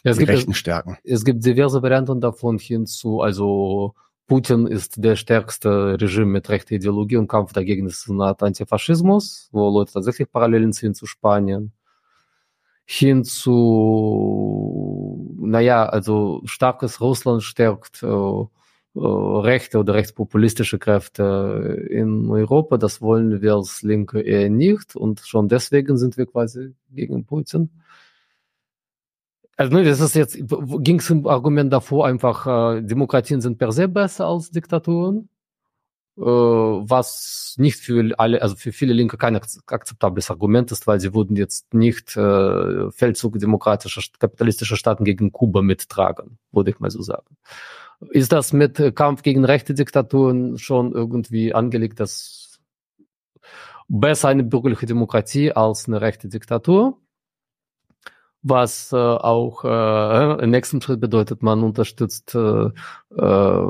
[0.05, 0.97] ja, es die gibt, Rechten stärken.
[1.03, 3.21] Es gibt diverse Varianten davon hinzu.
[3.21, 3.97] Also
[4.29, 9.49] Putin ist der stärkste Regime mit rechter Ideologie und Kampf dagegen ist eine Art Antifaschismus,
[9.51, 11.73] wo Leute tatsächlich Parallelen ziehen zu Spanien.
[12.85, 14.57] Hin zu,
[15.41, 18.45] naja, also starkes Russland stärkt äh,
[18.95, 22.77] rechte oder rechtspopulistische Kräfte in Europa.
[22.77, 27.71] Das wollen wir als Linke eher nicht und schon deswegen sind wir quasi gegen Putin.
[29.57, 33.71] Also ne, das ist jetzt, ging es im Argument davor einfach, äh, Demokratien sind per
[33.73, 35.29] se besser als Diktaturen,
[36.17, 41.15] äh, was nicht für alle, also für viele Linke kein akzeptables Argument ist, weil sie
[41.15, 47.03] würden jetzt nicht äh, Feldzug demokratischer, kapitalistischer Staaten gegen Kuba mittragen, würde ich mal so
[47.03, 47.37] sagen.
[48.11, 52.61] Ist das mit Kampf gegen rechte Diktaturen schon irgendwie angelegt, dass
[53.89, 56.99] besser eine bürgerliche Demokratie als eine rechte Diktatur?
[58.43, 62.71] Was äh, auch äh, im nächsten Schritt bedeutet, man unterstützt äh,
[63.17, 63.67] äh,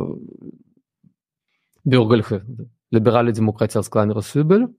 [1.84, 2.46] bürgerliche,
[2.90, 4.74] liberale Demokratie als kleineres Übel.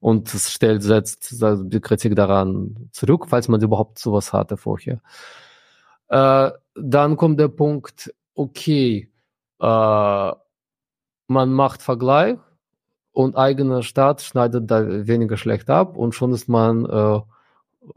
[0.00, 5.00] Und es stellt, setzt die Kritik daran zurück, falls man überhaupt sowas hatte vorher.
[6.08, 9.10] Äh, dann kommt der Punkt, okay,
[9.60, 10.32] äh,
[11.26, 12.38] man macht Vergleich
[13.12, 17.20] und eigener Staat schneidet da weniger schlecht ab und schon ist man äh,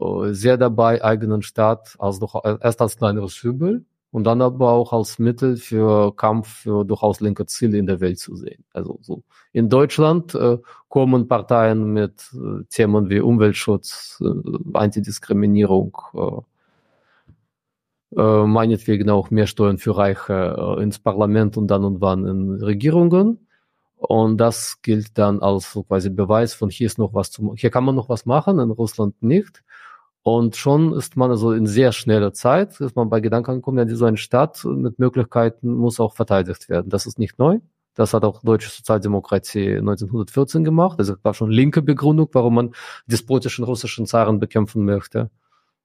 [0.00, 4.92] äh sehr dabei, eigenen Staat als doch, erst als kleineres Übel und dann aber auch
[4.92, 8.64] als Mittel für Kampf für durchaus linke Ziele in der Welt zu sehen.
[8.72, 15.96] Also so in Deutschland äh, kommen Parteien mit äh, Themen wie Umweltschutz, äh, Antidiskriminierung,
[18.16, 22.62] äh, meinetwegen auch mehr Steuern für Reiche äh, ins Parlament und dann und wann in
[22.62, 23.46] Regierungen.
[23.96, 27.70] Und das gilt dann als so quasi Beweis von hier ist noch was zu, hier
[27.70, 29.62] kann man noch was machen, in Russland nicht.
[30.22, 33.96] Und schon ist man also in sehr schneller Zeit, ist man bei Gedanken angekommen, ja,
[33.96, 36.90] so eine Stadt mit Möglichkeiten muss auch verteidigt werden.
[36.90, 37.58] Das ist nicht neu.
[37.94, 40.98] Das hat auch deutsche Sozialdemokratie 1914 gemacht.
[40.98, 42.74] Also war schon linke Begründung, warum man
[43.06, 45.30] despotischen russischen Zaren bekämpfen möchte.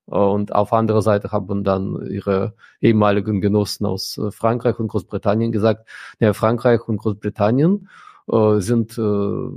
[0.07, 5.87] Und auf andere Seite haben dann ihre ehemaligen Genossen aus äh, Frankreich und Großbritannien gesagt,
[6.19, 7.89] ja, Frankreich und Großbritannien
[8.31, 9.47] äh, sind äh,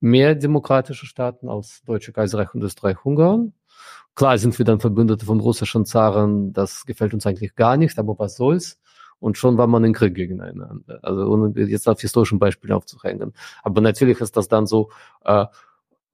[0.00, 3.52] mehr demokratische Staaten als Deutsche Kaiserreich und Österreich-Ungarn.
[4.14, 8.18] Klar sind wir dann Verbündete von russischen Zaren, das gefällt uns eigentlich gar nicht, aber
[8.18, 8.78] was soll's?
[9.18, 11.00] Und schon war man in Krieg gegeneinander.
[11.02, 13.34] Also ohne jetzt auf historischen Beispielen aufzuhängen.
[13.62, 14.90] Aber natürlich ist das dann so,
[15.24, 15.44] äh,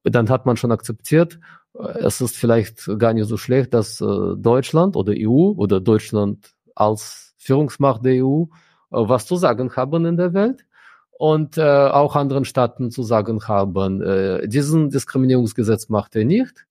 [0.02, 1.38] dann hat man schon akzeptiert, äh,
[1.74, 7.34] es ist vielleicht gar nicht so schlecht, dass äh, Deutschland oder EU oder Deutschland als
[7.38, 8.46] Führungsmacht der EU äh,
[8.90, 10.64] was zu sagen haben in der Welt
[11.12, 16.66] und äh, auch anderen Staaten zu sagen haben, äh, diesen Diskriminierungsgesetz macht er nicht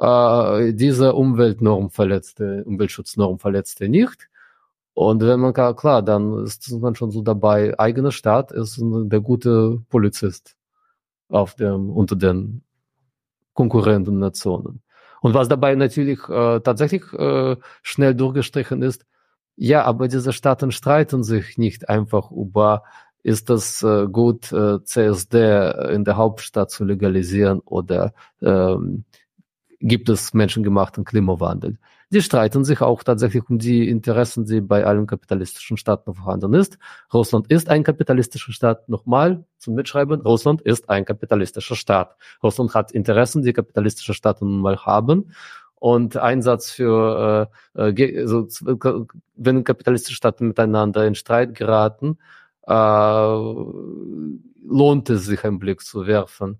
[0.00, 4.28] äh, diese Umweltnorm verletzte, Umweltschutznorm verletzte nicht.
[4.94, 9.80] Und wenn man klar, dann ist man schon so dabei, eigener Staat ist der gute
[9.88, 10.56] Polizist
[11.28, 12.62] auf dem, unter den
[13.58, 14.82] konkurrenten Nationen.
[15.20, 19.04] Und was dabei natürlich äh, tatsächlich äh, schnell durchgestrichen ist,
[19.56, 22.84] ja, aber diese Staaten streiten sich nicht einfach über,
[23.24, 29.04] ist das äh, gut, äh, CSD in der Hauptstadt zu legalisieren oder ähm,
[29.80, 31.78] gibt es menschengemachten Klimawandel.
[32.10, 36.78] Die streiten sich auch tatsächlich um die Interessen, die bei allen kapitalistischen Staaten vorhanden ist.
[37.12, 38.88] Russland ist ein kapitalistischer Staat.
[38.88, 40.22] Nochmal zum Mitschreiben.
[40.22, 42.16] Russland ist ein kapitalistischer Staat.
[42.42, 45.32] Russland hat Interessen, die kapitalistische Staaten nun mal haben.
[45.74, 48.48] Und Einsatz für, äh, äh also,
[49.36, 52.18] wenn kapitalistische Staaten miteinander in Streit geraten,
[52.66, 52.72] äh,
[54.66, 56.58] lohnt es sich einen Blick zu werfen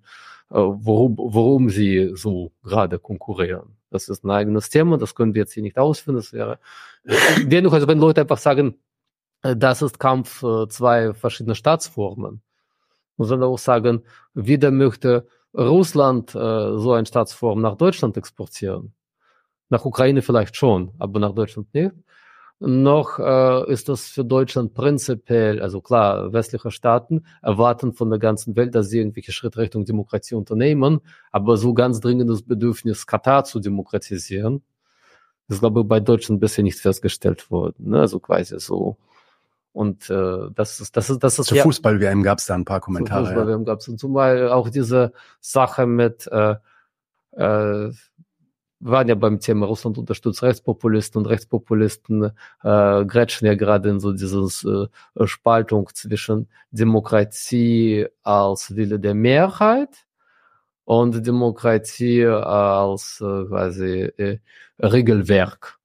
[0.50, 3.77] äh, worum, worum sie so gerade konkurrieren.
[3.90, 6.16] Das ist ein eigenes Thema, das können wir jetzt hier nicht ausführen.
[6.16, 6.58] Das wäre
[7.44, 8.78] dennoch, also wenn Leute einfach sagen,
[9.42, 12.42] äh, das ist Kampf äh, zwei verschiedene Staatsformen,
[13.16, 18.92] man auch sagen, wieder möchte Russland so eine Staatsform nach Deutschland exportieren.
[19.70, 21.92] Nach Ukraine vielleicht schon, aber nach Deutschland nicht
[22.60, 28.56] noch äh, ist das für Deutschland prinzipiell, also klar, westliche Staaten erwarten von der ganzen
[28.56, 33.60] Welt, dass sie irgendwelche Schritte Richtung Demokratie unternehmen, aber so ganz dringendes Bedürfnis, Katar zu
[33.60, 34.62] demokratisieren,
[35.46, 37.90] ist, glaube ich, bei Deutschland bisher nicht festgestellt worden.
[37.90, 38.00] Ne?
[38.00, 38.96] Also quasi so.
[39.72, 42.64] Und äh, das ist, das ist, das ist Zur ja, Fußball-WM gab es da ein
[42.64, 43.24] paar Kommentare.
[43.24, 43.64] Zur Fußball-WM ja.
[43.66, 43.88] gab es.
[43.88, 46.56] Und zumal auch diese Sache mit äh,
[47.32, 47.92] äh,
[48.80, 52.24] waren ja beim Thema Russland unterstützt Rechtspopulisten und Rechtspopulisten
[52.62, 54.86] äh, grätschen ja gerade in so dieses äh,
[55.26, 60.06] Spaltung zwischen Demokratie als Wille der Mehrheit
[60.84, 64.38] und Demokratie als äh, quasi äh,
[64.78, 65.78] Regelwerk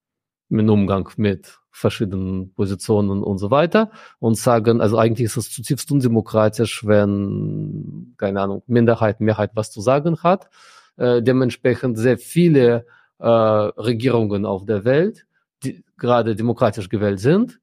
[0.49, 5.91] im Umgang mit verschiedenen Positionen und so weiter und sagen, also eigentlich ist es zutiefst
[5.91, 10.49] undemokratisch, wenn, keine Ahnung, Minderheit, Mehrheit was zu sagen hat
[10.97, 12.85] äh, dementsprechend sehr viele
[13.19, 15.25] äh, Regierungen auf der Welt,
[15.63, 17.59] die gerade demokratisch gewählt sind,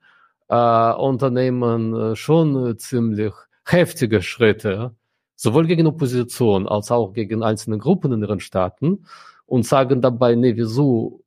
[0.49, 4.95] äh, unternehmen äh, schon ziemlich heftige Schritte,
[5.37, 9.05] sowohl gegen Opposition als auch gegen einzelne Gruppen in ihren Staaten
[9.47, 11.23] und sagen dabei, nee, wieso,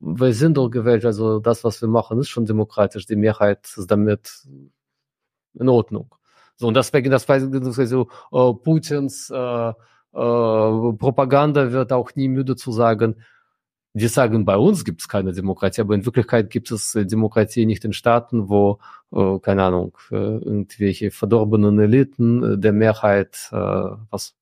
[0.00, 3.90] wir sind doch gewählt, also das, was wir machen, ist schon demokratisch, die Mehrheit ist
[3.90, 4.46] damit
[5.54, 6.14] in Ordnung.
[6.56, 9.72] So, und deswegen, das war so uh, Putins äh,
[10.18, 13.16] Propaganda wird auch nie müde zu sagen,
[13.96, 17.64] die sagen, bei uns gibt es keine Demokratie, aber in Wirklichkeit gibt es äh, Demokratie
[17.64, 18.78] nicht in Staaten, wo,
[19.10, 23.56] äh, keine Ahnung, äh, irgendwelche verdorbenen Eliten äh, der Mehrheit, äh,
[24.10, 24.34] was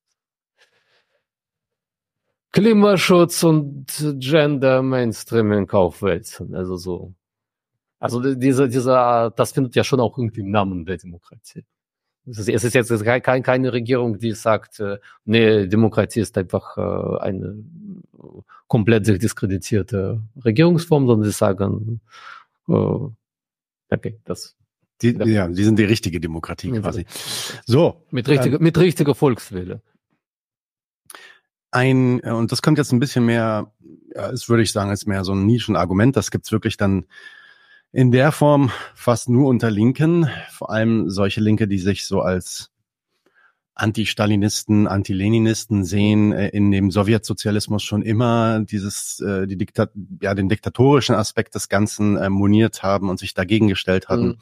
[2.51, 3.87] Klimaschutz und
[4.19, 6.55] Gender Mainstreaming aufwälzen.
[6.55, 7.15] Also so.
[8.01, 11.65] Also diese, dieser, das findet ja schon auch irgendwie im Namen der Demokratie.
[12.27, 17.57] Es ist jetzt kein, keine Regierung, die sagt, äh, nee, Demokratie ist einfach äh, eine
[18.67, 22.01] komplett sich diskreditierte Regierungsform, sondern sie sagen,
[22.69, 24.57] äh, okay, das.
[25.03, 25.27] Die, ja.
[25.27, 27.05] ja, die sind die richtige Demokratie quasi.
[27.67, 28.07] So.
[28.11, 29.83] Mit richtiger, ähm, mit richtiger Volkswille.
[31.73, 33.73] Ein, und das kommt jetzt ein bisschen mehr,
[34.15, 36.17] ja, ist, würde ich sagen, ist mehr so ein Nischenargument.
[36.17, 37.07] Das gibt's wirklich dann
[37.95, 42.73] in der Form fast nur unter Linken, vor allem solche Linke, die sich so als
[43.77, 50.49] Anti-Stalinisten, Anti-Leninisten sehen äh, in dem Sowjetsozialismus schon immer dieses, äh, die Diktat ja, den
[50.49, 54.27] diktatorischen Aspekt des Ganzen äh, moniert haben und sich dagegen gestellt hatten.
[54.27, 54.39] Mhm.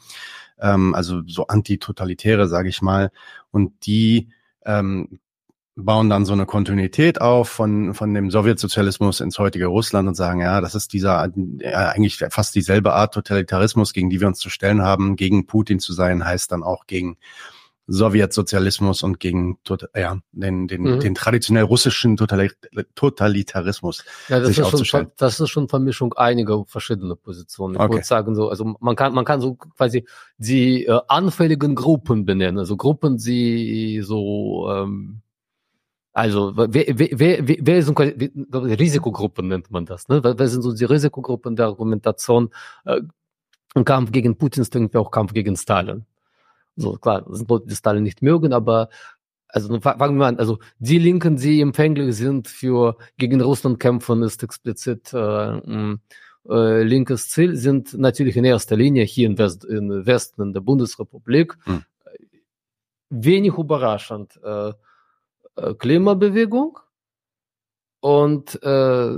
[0.59, 3.11] Ähm, also so antitotalitäre, sage ich mal.
[3.51, 4.29] Und die
[4.65, 5.19] ähm,
[5.75, 10.39] bauen dann so eine Kontinuität auf von, von dem Sowjetsozialismus ins heutige Russland und sagen,
[10.41, 14.49] ja, das ist dieser ja, eigentlich fast dieselbe Art Totalitarismus, gegen die wir uns zu
[14.49, 15.15] stellen haben.
[15.15, 17.17] Gegen Putin zu sein, heißt dann auch gegen
[17.87, 19.57] Sowjetsozialismus und gegen
[19.93, 20.99] ja, den, den, mhm.
[21.01, 24.87] den traditionell russischen Totalitarismus ja, das ist.
[24.87, 27.73] Schon, das ist schon Vermischung einiger verschiedener Positionen.
[27.75, 27.95] Ich okay.
[27.95, 30.05] würde sagen so, also man kann, man kann so quasi
[30.37, 35.22] die äh, anfälligen Gruppen benennen, also Gruppen, die so ähm,
[36.13, 40.23] also wer, wer, wer, wer sind Risikogruppen nennt man das, ne?
[40.23, 42.51] Wer sind so die Risikogruppen der Argumentation?
[42.85, 43.01] Äh,
[43.83, 46.05] Kampf gegen Putin ist irgendwie auch Kampf gegen Stalin.
[46.75, 48.89] So, klar, das sind Leute, die Stalin nicht mögen, aber
[49.47, 54.43] also fangen wir an, also die Linken, die empfänglich sind für gegen Russland kämpfen, ist
[54.43, 55.57] explizit äh,
[56.47, 60.61] äh, linkes Ziel, sind natürlich in erster Linie hier in, West, in Westen in der
[60.61, 61.57] Bundesrepublik.
[61.63, 61.83] Hm.
[63.09, 64.73] Wenig überraschend äh
[65.77, 66.79] Klimabewegung
[67.99, 69.17] und äh,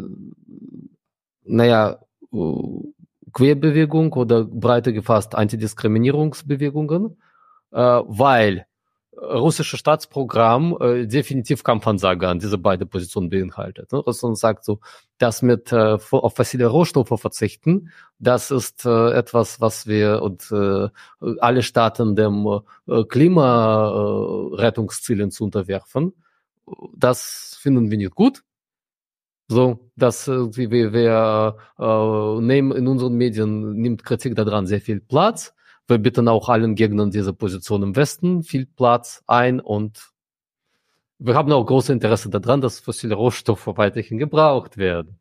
[1.44, 2.00] naja,
[3.34, 7.18] Querbewegung oder breiter gefasst Antidiskriminierungsbewegungen
[7.72, 8.66] äh, weil
[9.18, 13.94] russische Staatsprogramm äh, definitiv Kampfansage an diese beiden Positionen beinhaltet.
[13.94, 14.00] Ne?
[14.00, 14.82] Russland sagt so,
[15.18, 20.90] das mit äh, auf fossile Rohstoffe verzichten, das ist äh, etwas, was wir und äh,
[21.40, 22.46] alle Staaten dem
[22.88, 26.14] äh, Klimarettungszielen zu unterwerfen.
[26.96, 28.44] Das finden wir nicht gut.
[29.48, 35.00] So, dass äh, wir, wir äh, nehmen in unseren Medien nimmt Kritik daran sehr viel
[35.00, 35.54] Platz
[35.88, 40.12] wir bitten auch allen Gegnern dieser Position im Westen viel Platz ein und
[41.20, 45.20] wir haben auch großes Interesse daran, dass fossile Rohstoffe weiterhin gebraucht werden.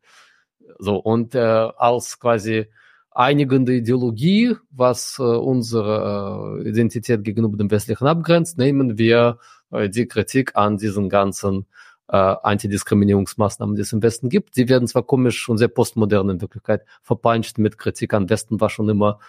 [0.79, 2.65] So, und äh, als quasi
[3.11, 9.39] einigende Ideologie, was äh, unsere äh, Identität gegenüber dem Westlichen abgrenzt, nehmen wir
[9.71, 11.65] die Kritik an diesen ganzen
[12.07, 14.55] äh, Antidiskriminierungsmaßnahmen, die es im Westen gibt.
[14.55, 18.69] Sie werden zwar komisch und sehr postmodern in Wirklichkeit verpanscht mit Kritik an Westen, war
[18.69, 19.19] schon immer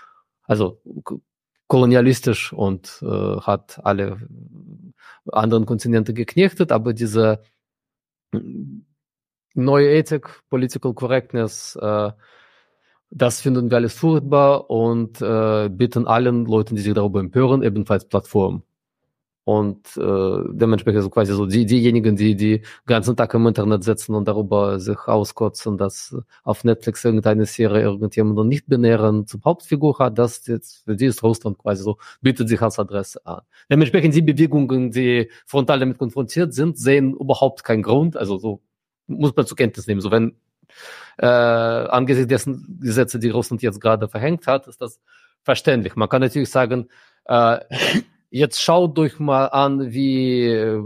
[0.43, 0.81] also
[1.69, 4.19] kolonialistisch und äh, hat alle
[5.33, 7.43] anderen Kontinente geknechtet, aber diese
[9.55, 12.13] neue Ethik, Political Correctness, äh,
[13.11, 18.07] das finden wir alles furchtbar und äh, bitten allen Leuten, die sich darüber empören, ebenfalls
[18.07, 18.63] Plattformen
[19.47, 24.17] und äh, dementsprechend so quasi so die, diejenigen, die die ganzen Tag im Internet sitzen
[24.17, 30.19] und darüber sich auskotzen, dass auf Netflix irgendeine Serie irgendjemanden nicht benähren zum Hauptfigur hat,
[30.19, 33.43] das jetzt für die ist Russland quasi so, bietet sich als Adresse an.
[33.71, 38.63] Dementsprechend die Bewegungen, die frontal damit konfrontiert sind, sehen überhaupt keinen Grund, also so
[39.07, 40.35] muss man zur Kenntnis nehmen, so wenn
[41.19, 45.01] äh, angesichts dessen Gesetze, die Russland jetzt gerade verhängt hat, ist das
[45.45, 45.95] verständlich.
[45.95, 46.89] Man kann natürlich sagen,
[47.27, 47.61] äh,
[48.37, 50.79] Jetzt schaut euch mal an, wie äh,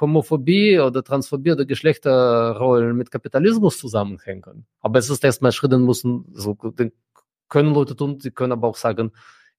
[0.00, 4.66] Homophobie oder Transphobie oder Geschlechterrollen mit Kapitalismus zusammenhängen.
[4.80, 9.12] Aber es ist erstmal Schritte müssen, so können Leute tun, sie können aber auch sagen,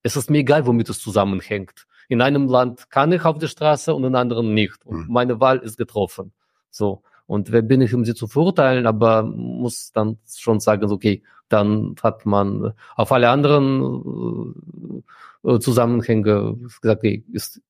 [0.04, 1.88] es ist mir egal, womit es zusammenhängt.
[2.10, 4.86] In einem Land kann ich auf die Straße und in anderen nicht.
[4.86, 5.14] Und mhm.
[5.14, 6.34] meine Wahl ist getroffen.
[6.70, 7.04] So.
[7.30, 11.96] Und wer bin ich, um sie zu verurteilen, aber muss dann schon sagen, okay, dann
[12.02, 15.04] hat man auf alle anderen
[15.44, 17.62] äh, Zusammenhänge gesagt, okay, ist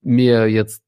[0.00, 0.82] mir jetzt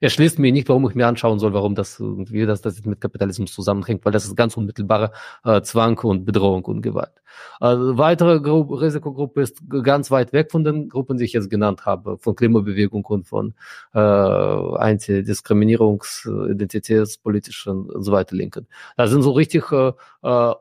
[0.00, 3.52] erschließt mir nicht, warum ich mir anschauen soll, warum das irgendwie das, das mit Kapitalismus
[3.52, 5.12] zusammenhängt, weil das ist ganz unmittelbare
[5.44, 7.12] äh, Zwang und Bedrohung und Gewalt.
[7.60, 11.86] Also weitere Gru Risikogruppe ist ganz weit weg von den Gruppen, die ich jetzt genannt
[11.86, 13.54] habe, von Klimabewegung und von
[13.94, 18.66] äh, Antidiskriminierungs-, identitätspolitischen und so weiter Linken.
[18.96, 20.54] Da sind so richtig äh, äh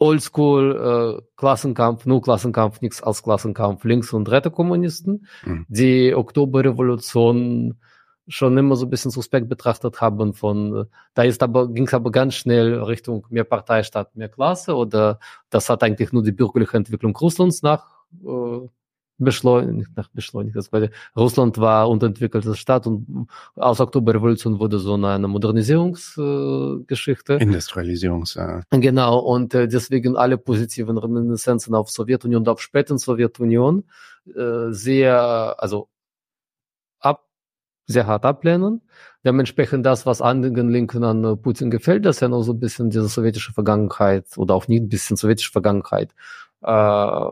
[0.00, 5.66] Oldschool äh, Klassenkampf, nur Klassenkampf, nichts als Klassenkampf, Links- und Rätekommunisten, mhm.
[5.68, 7.78] die Oktoberrevolution
[8.26, 12.10] schon immer so ein bisschen suspekt betrachtet haben von, da ist aber, ging es aber
[12.10, 15.18] ganz schnell Richtung mehr Partei statt mehr Klasse oder
[15.50, 18.68] das hat eigentlich nur die bürgerliche Entwicklung Russlands nach äh,
[19.20, 20.56] beschleunigt, nach beschleunigt.
[20.56, 27.34] Das war, Russland war unterentwickelte Stadt und aus Oktoberrevolution wurde so eine Modernisierungsgeschichte.
[27.34, 28.62] Äh, Industrialisierungs, ja.
[28.70, 33.84] Genau, und äh, deswegen alle positiven Reminiszenzen auf Sowjetunion und auf späten Sowjetunion
[34.34, 35.88] äh, sehr, also
[36.98, 37.26] ab,
[37.86, 38.82] sehr hart ablehnen.
[39.24, 43.08] Dementsprechend das, was anderen Linken an Putin gefällt, dass er noch so ein bisschen diese
[43.08, 46.14] sowjetische Vergangenheit oder auch nicht ein bisschen sowjetische Vergangenheit
[46.62, 47.30] äh,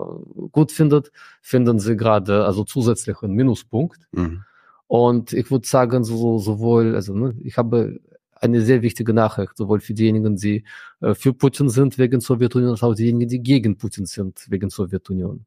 [0.52, 1.12] gut findet,
[1.42, 4.06] finden sie gerade also zusätzlichen Minuspunkt.
[4.12, 4.44] Mhm.
[4.86, 8.00] Und ich würde sagen, so, sowohl, also ne, ich habe
[8.40, 10.64] eine sehr wichtige Nachricht, sowohl für diejenigen, die
[11.00, 15.44] äh, für Putin sind wegen Sowjetunion, als auch diejenigen, die gegen Putin sind wegen Sowjetunion.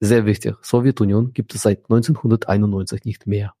[0.00, 0.56] Sehr wichtig.
[0.62, 3.54] Sowjetunion gibt es seit 1991 nicht mehr.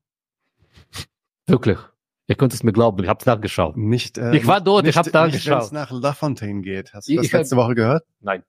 [1.46, 1.78] Wirklich.
[2.26, 3.76] Ihr könnt es mir glauben, ich habe nachgeschaut.
[3.76, 5.58] Nicht, äh, ich war dort, nicht, ich habe nachgeschaut.
[5.58, 6.94] Wenn es nach La Fontaine geht.
[6.94, 8.04] Hast du das ich, letzte Woche gehört?
[8.20, 8.44] Nein.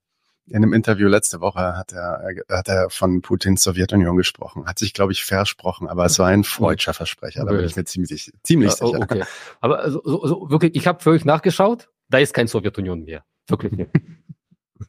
[0.51, 4.65] In einem Interview letzte Woche hat er, hat er von Putins Sowjetunion gesprochen.
[4.65, 7.45] Hat sich, glaube ich, versprochen, aber es war ein freudscher Versprecher.
[7.45, 8.99] Da bin ich mir ziemlich, ziemlich sicher.
[8.99, 9.23] Oh, okay.
[9.61, 13.23] Aber also, so, so, wirklich, ich habe für euch nachgeschaut, da ist kein Sowjetunion mehr.
[13.47, 13.91] Wirklich nicht.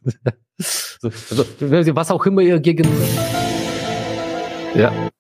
[0.59, 2.89] so, also, was auch immer ihr gegen.
[4.75, 5.11] Ja.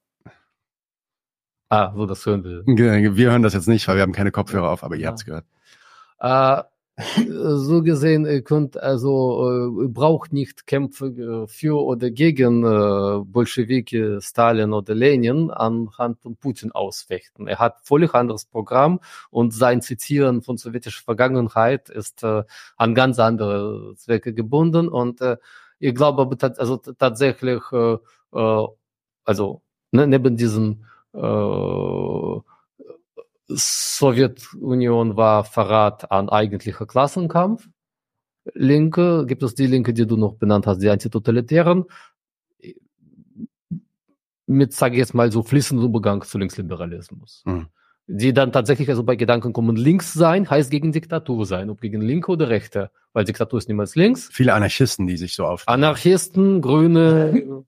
[1.68, 2.66] Ah, so das hören wir.
[3.16, 5.08] Wir hören das jetzt nicht, weil wir haben keine Kopfhörer auf, aber ihr ja.
[5.08, 5.46] habt es gehört.
[6.18, 6.62] Äh,
[7.28, 14.20] so gesehen, ihr könnt also äh, braucht nicht Kämpfe äh, für oder gegen äh, Bolschewiki,
[14.20, 17.48] Stalin oder Lenin anhand von Putin ausfechten.
[17.48, 19.00] Er hat völlig anderes Programm
[19.30, 22.44] und sein Zitieren von sowjetischer Vergangenheit ist äh,
[22.76, 25.36] an ganz andere Zwecke gebunden und äh,
[25.78, 27.96] ich glaube also tatsächlich äh,
[28.32, 28.66] äh,
[29.24, 32.40] also ne, neben diesen äh,
[33.48, 37.68] Sowjetunion war Verrat an eigentlicher Klassenkampf.
[38.54, 41.84] Linke, gibt es die Linke, die du noch benannt hast, die Antitotalitären,
[44.46, 47.42] mit, sage ich jetzt mal, so fließendem Übergang zu Linksliberalismus.
[47.46, 47.68] Mhm.
[48.08, 52.00] Die dann tatsächlich also bei Gedanken kommen, links sein heißt gegen Diktatur sein, ob gegen
[52.00, 54.28] Linke oder Rechte, weil Diktatur ist niemals links.
[54.32, 55.62] Viele Anarchisten, die sich so auf.
[55.68, 57.64] Anarchisten, Grüne,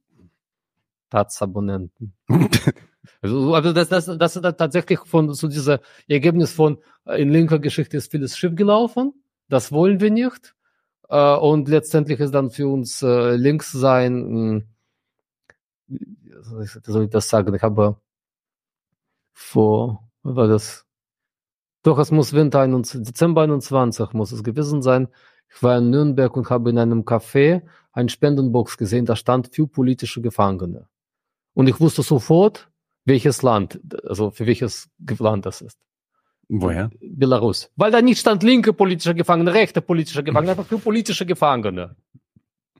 [1.06, 2.14] Staatsabonnenten.
[3.22, 7.58] Also, also das, das, das ist tatsächlich von so dieser Ergebnis von äh, in linker
[7.58, 9.12] Geschichte ist vieles schief gelaufen.
[9.48, 10.54] Das wollen wir nicht.
[11.08, 14.66] Äh, und letztendlich ist dann für uns äh, links sein,
[15.86, 17.54] wie soll ich das sagen?
[17.54, 17.96] Ich habe
[19.32, 20.86] vor, war das?
[21.82, 25.08] Doch, es muss Winter 21, Dezember 21 muss es gewesen sein.
[25.54, 29.68] Ich war in Nürnberg und habe in einem Café einen Spendenbox gesehen, da stand für
[29.68, 30.88] politische Gefangene.
[31.52, 32.70] Und ich wusste sofort,
[33.04, 35.78] welches Land, also für welches Land das ist.
[36.48, 36.90] Woher?
[37.00, 37.70] Belarus.
[37.76, 41.96] Weil da nicht stand linke politische Gefangene, rechte politische Gefangene, einfach für politische Gefangene.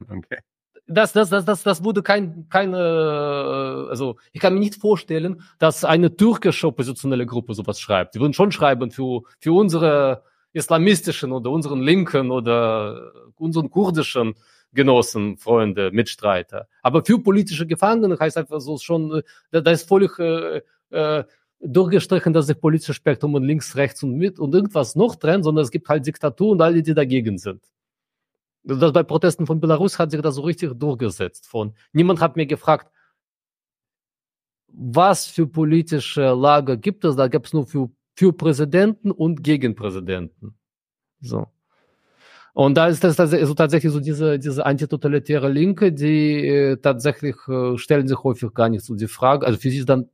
[0.01, 0.39] Okay.
[0.87, 5.83] Das, das, das, das, das wurde kein, keine, also ich kann mir nicht vorstellen, dass
[5.83, 8.15] eine türkische oppositionelle Gruppe sowas schreibt.
[8.15, 14.35] Die würden schon schreiben für, für unsere islamistischen oder unseren linken oder unseren kurdischen
[14.75, 16.69] Genossen, Freunde, Mitstreiter.
[16.83, 21.25] Aber für politische Gefangene heißt einfach so schon, da, da ist völlig äh, äh,
[21.61, 25.65] durchgestrichen, dass sich politische Spektrum und links, rechts und mit und irgendwas noch trennt, sondern
[25.65, 27.63] es gibt halt Diktatur und alle, die dagegen sind.
[28.65, 31.47] Das bei Protesten von Belarus hat sich das so richtig durchgesetzt.
[31.47, 32.91] Von niemand hat mir gefragt,
[34.69, 37.15] was für politische Lager gibt es?
[37.17, 40.57] Da gab es nur für, für Präsidenten und Gegenpräsidenten.
[41.21, 41.47] So.
[42.55, 47.77] Und da ist das also tatsächlich so diese, diese antitotalitäre Linke, die äh, tatsächlich äh,
[47.77, 50.09] stellen sich häufig gar nicht so die Frage, also für sie ist dann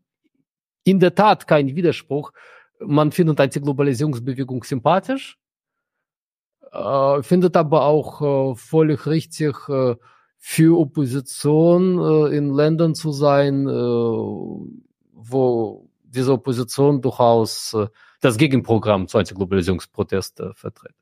[0.85, 2.33] in der Tat kein Widerspruch.
[2.81, 5.39] Man findet Antiglobalisierungsbewegung sympathisch,
[6.73, 9.97] äh, findet aber auch äh, völlig richtig, äh,
[10.39, 13.71] für Opposition äh, in Ländern zu sein, äh,
[15.13, 17.89] wo diese Opposition durchaus äh,
[18.23, 20.95] das Gegenprogramm zu Antiglobalisierungsprotest äh, vertritt.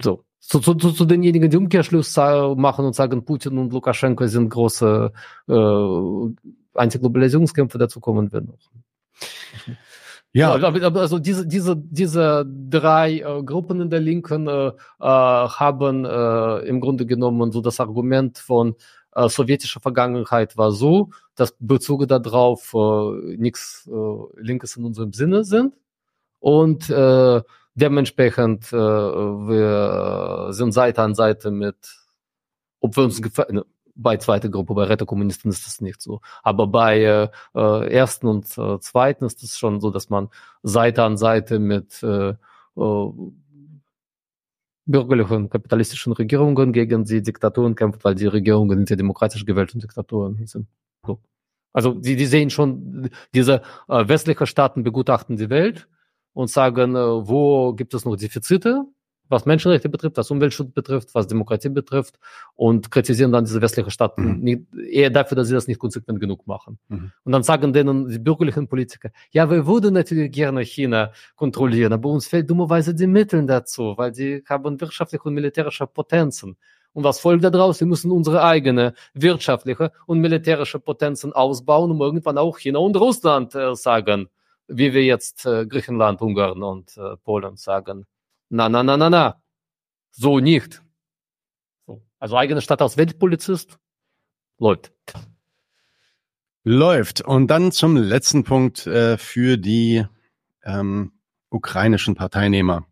[0.00, 5.12] So zu, zu, zu denjenigen, die Umkehrschluss machen und sagen, Putin und Lukaschenko sind große
[5.48, 8.58] äh, Antiglobalisierungskämpfe, dazu kommen wir noch.
[10.32, 16.58] Ja, also diese, diese, diese drei äh, Gruppen in der Linken äh, äh, haben äh,
[16.68, 18.76] im Grunde genommen so das Argument von
[19.14, 25.44] äh, sowjetischer Vergangenheit war so, dass Bezüge darauf äh, nichts äh, Linkes in unserem Sinne
[25.44, 25.74] sind
[26.40, 27.40] und äh,
[27.78, 31.76] Dementsprechend, äh, wir sind Seite an Seite mit,
[32.80, 33.64] ob wir uns gefallen, ne,
[33.98, 36.20] bei zweiter Gruppe, bei Retterkommunisten ist das nicht so.
[36.42, 37.02] Aber bei
[37.54, 40.28] äh, ersten und äh, zweiten ist es schon so, dass man
[40.62, 43.12] Seite an Seite mit äh, äh,
[44.86, 49.82] bürgerlichen kapitalistischen Regierungen gegen die Diktaturen kämpft, weil die Regierungen sind ja demokratisch gewählt und
[49.82, 50.68] Diktaturen sind.
[51.04, 51.20] So.
[51.72, 55.88] Also die, die sehen schon, diese äh, westliche Staaten begutachten die Welt
[56.32, 58.84] und sagen, äh, wo gibt es noch Defizite,
[59.28, 62.18] was Menschenrechte betrifft, was Umweltschutz betrifft, was Demokratie betrifft
[62.54, 64.40] und kritisieren dann diese westlichen Staaten mhm.
[64.40, 66.78] nicht, eher dafür, dass sie das nicht konsequent genug machen.
[66.88, 67.12] Mhm.
[67.24, 72.08] Und dann sagen denen die bürgerlichen Politiker, ja, wir würden natürlich gerne China kontrollieren, aber
[72.08, 76.56] uns fehlt dummerweise die Mittel dazu, weil die haben wirtschaftliche und militärische Potenzen.
[76.92, 77.80] Und was folgt daraus?
[77.80, 83.54] Wir müssen unsere eigene wirtschaftliche und militärische Potenzen ausbauen, um irgendwann auch China und Russland
[83.54, 84.28] äh, sagen,
[84.66, 88.06] wie wir jetzt äh, Griechenland, Ungarn und äh, Polen sagen.
[88.50, 89.42] Na, na, na, na, na.
[90.10, 90.82] So nicht.
[91.86, 92.02] So.
[92.18, 93.78] Also eigene Stadt als Weltpolizist
[94.58, 94.92] läuft.
[96.64, 97.20] Läuft.
[97.22, 100.04] Und dann zum letzten Punkt äh, für die
[100.64, 101.12] ähm,
[101.50, 102.86] ukrainischen Parteinehmer.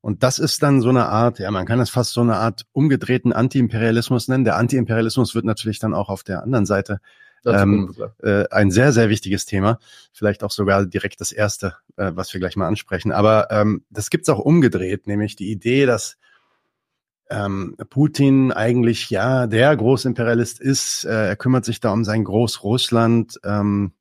[0.00, 2.66] Und das ist dann so eine Art, ja, man kann es fast so eine Art
[2.72, 4.44] umgedrehten Antiimperialismus nennen.
[4.44, 7.00] Der Antiimperialismus wird natürlich dann auch auf der anderen Seite
[7.46, 9.78] ähm, äh, ein sehr, sehr wichtiges Thema.
[10.12, 13.12] Vielleicht auch sogar direkt das erste, äh, was wir gleich mal ansprechen.
[13.12, 16.16] Aber ähm, das gibt's auch umgedreht, nämlich die Idee, dass
[17.30, 21.04] ähm, Putin eigentlich ja der Großimperialist ist.
[21.04, 23.40] Äh, er kümmert sich da um sein Großrussland.
[23.44, 23.92] Ähm,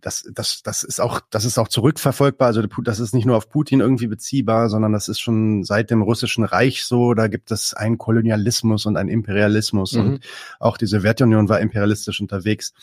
[0.00, 2.48] das, das, das ist auch, das ist auch zurückverfolgbar.
[2.48, 6.02] Also das ist nicht nur auf Putin irgendwie beziehbar, sondern das ist schon seit dem
[6.02, 7.14] russischen Reich so.
[7.14, 10.00] Da gibt es einen Kolonialismus und einen Imperialismus mhm.
[10.00, 10.26] und
[10.60, 12.74] auch die Sowjetunion war imperialistisch unterwegs.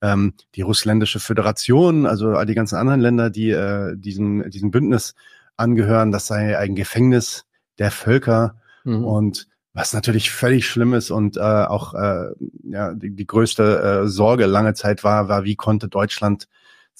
[0.00, 5.14] Ähm, die russländische Föderation, also all die ganzen anderen Länder, die äh, diesem, diesem Bündnis
[5.56, 7.44] angehören, das sei ein Gefängnis
[7.78, 9.04] der Völker mhm.
[9.04, 12.30] und was natürlich völlig schlimm ist und äh, auch äh,
[12.64, 16.48] ja, die, die größte äh, Sorge lange Zeit war, war, wie konnte Deutschland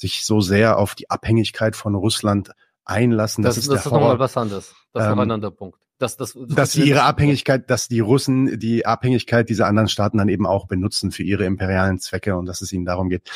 [0.00, 2.50] sich so sehr auf die Abhängigkeit von Russland
[2.84, 3.44] einlassen.
[3.44, 4.74] Das, das ist, das ist nochmal was anderes.
[4.92, 5.78] Das ist ähm, ein anderer Punkt.
[5.98, 10.16] Das, das, das dass sie ihre Abhängigkeit, dass die Russen die Abhängigkeit dieser anderen Staaten
[10.16, 13.30] dann eben auch benutzen für ihre imperialen Zwecke und dass es ihnen darum geht.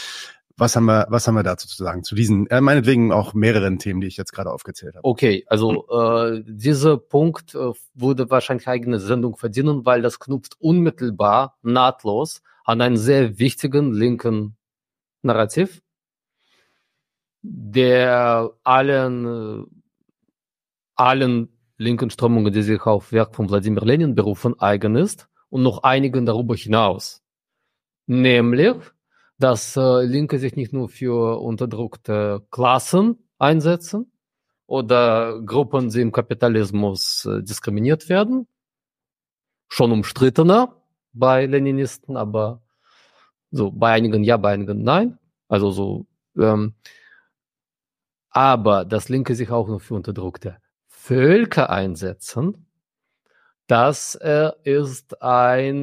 [0.56, 2.04] Was haben wir, was haben wir dazu zu sagen?
[2.04, 5.04] Zu diesen, äh, meinetwegen auch mehreren Themen, die ich jetzt gerade aufgezählt habe.
[5.04, 11.58] Okay, also äh, dieser Punkt äh, würde wahrscheinlich eigene Sendung verdienen, weil das knüpft unmittelbar,
[11.62, 14.56] nahtlos an einen sehr wichtigen linken
[15.22, 15.82] Narrativ,
[17.46, 19.66] der allen,
[20.94, 25.82] allen linken Strömungen, die sich auf Werk von Wladimir Lenin berufen, eigen ist und noch
[25.82, 27.22] einigen darüber hinaus.
[28.06, 28.76] Nämlich,
[29.38, 34.10] dass äh, Linke sich nicht nur für unterdrückte Klassen einsetzen
[34.66, 38.46] oder Gruppen, die im Kapitalismus äh, diskriminiert werden,
[39.68, 40.82] schon umstrittener
[41.12, 42.62] bei Leninisten, aber
[43.50, 45.18] so bei einigen ja, bei einigen nein.
[45.48, 46.06] Also so
[46.38, 46.74] ähm,
[48.34, 50.58] aber dass Linke sich auch noch für unterdrückte
[50.88, 52.66] Völker einsetzen,
[53.66, 55.82] das äh, ist ein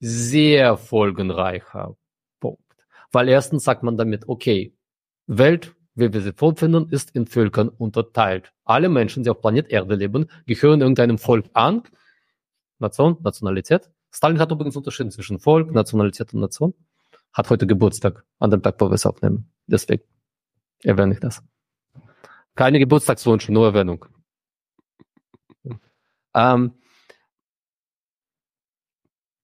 [0.00, 1.96] sehr folgenreicher
[2.40, 2.62] Punkt.
[3.12, 4.74] Weil erstens sagt man damit, okay,
[5.26, 8.52] Welt, wie wir sie vorfinden, ist in Völkern unterteilt.
[8.64, 11.82] Alle Menschen, die auf Planet Erde leben, gehören irgendeinem Volk an.
[12.78, 13.90] Nation, Nationalität.
[14.10, 16.74] Stalin hat übrigens unterschieden zwischen Volk, Nationalität und Nation.
[17.32, 19.50] Hat heute Geburtstag, an dem Tag, wo wir es aufnehmen.
[19.66, 20.02] Deswegen
[20.84, 21.42] erwähne ich das.
[22.54, 24.06] Keine Geburtstagswünsche, nur Erwähnung.
[26.34, 26.72] Ähm,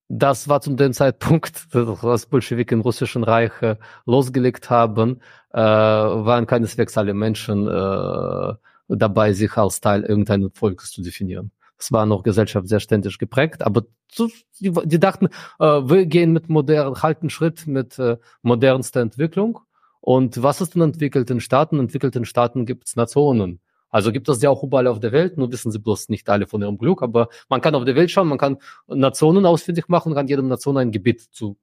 [0.08, 3.76] das war zu dem Zeitpunkt, was Bolschewik im Russischen Reich äh,
[4.06, 5.20] losgelegt haben,
[5.52, 8.54] äh, waren keineswegs alle Menschen äh,
[8.88, 11.52] dabei, sich als Teil irgendeines Volkes zu definieren.
[11.78, 14.28] Es war noch Gesellschaft sehr ständig geprägt, aber zu,
[14.58, 15.28] die, die, dachten,
[15.60, 19.60] äh, wir gehen mit modern, halten Schritt mit äh, modernster Entwicklung
[20.00, 21.76] und was ist in entwickelten Staaten?
[21.76, 23.60] In entwickelten Staaten gibt es Nationen.
[23.90, 26.46] Also gibt es ja auch überall auf der Welt, nur wissen sie bloß nicht alle
[26.46, 30.14] von ihrem Glück, aber man kann auf der Welt schauen, man kann Nationen ausfindig machen
[30.14, 31.58] kann jedem Nation ein Gebiet zu,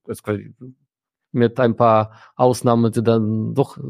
[1.31, 3.81] mit ein paar Ausnahmen, die dann doch äh,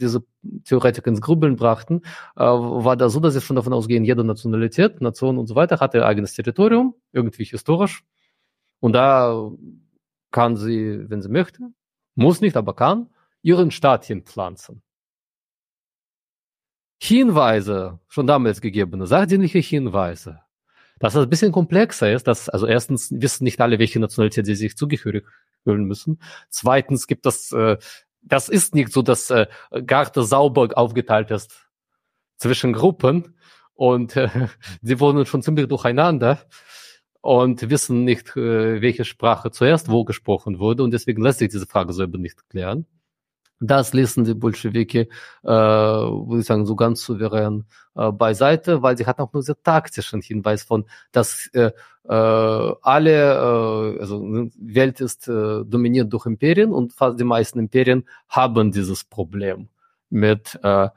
[0.00, 0.24] diese
[0.64, 2.02] Theoretik ins Grübeln brachten,
[2.36, 5.80] äh, war da so, dass sie schon davon ausgehen, jede Nationalität, Nation und so weiter
[5.80, 8.04] hat ihr eigenes Territorium, irgendwie historisch.
[8.80, 9.50] Und da
[10.30, 11.70] kann sie, wenn sie möchte,
[12.14, 13.08] muss nicht, aber kann,
[13.42, 14.82] ihren Staat hinpflanzen.
[17.00, 20.40] Hinweise, schon damals gegebene, sachdienliche Hinweise,
[20.98, 24.56] dass es ein bisschen komplexer ist, dass, also erstens wissen nicht alle, welche Nationalität sie
[24.56, 25.24] sich zugehörig
[25.62, 26.20] fühlen müssen.
[26.50, 27.78] Zweitens gibt es, äh,
[28.22, 29.46] das ist nicht so, dass äh,
[29.86, 31.68] Garte sauber aufgeteilt ist
[32.36, 33.36] zwischen Gruppen
[33.74, 34.28] und äh,
[34.82, 36.40] sie wohnen schon ziemlich durcheinander
[37.20, 41.66] und wissen nicht, äh, welche Sprache zuerst wo gesprochen wurde und deswegen lässt sich diese
[41.66, 42.86] Frage selber nicht klären.
[43.60, 45.08] Das ließen die Bolschewiki,
[45.42, 47.64] äh, würde ich sagen, so ganz souverän
[47.96, 51.72] äh, beiseite, weil sie hatten auch nur sehr taktischen Hinweis von, dass äh,
[52.08, 57.58] äh, alle, äh, also die Welt ist äh, dominiert durch Imperien und fast die meisten
[57.58, 59.68] Imperien haben dieses Problem
[60.08, 60.90] mit, äh, äh,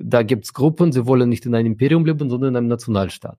[0.00, 3.38] da gibt's Gruppen, sie wollen nicht in einem Imperium leben, sondern in einem Nationalstaat.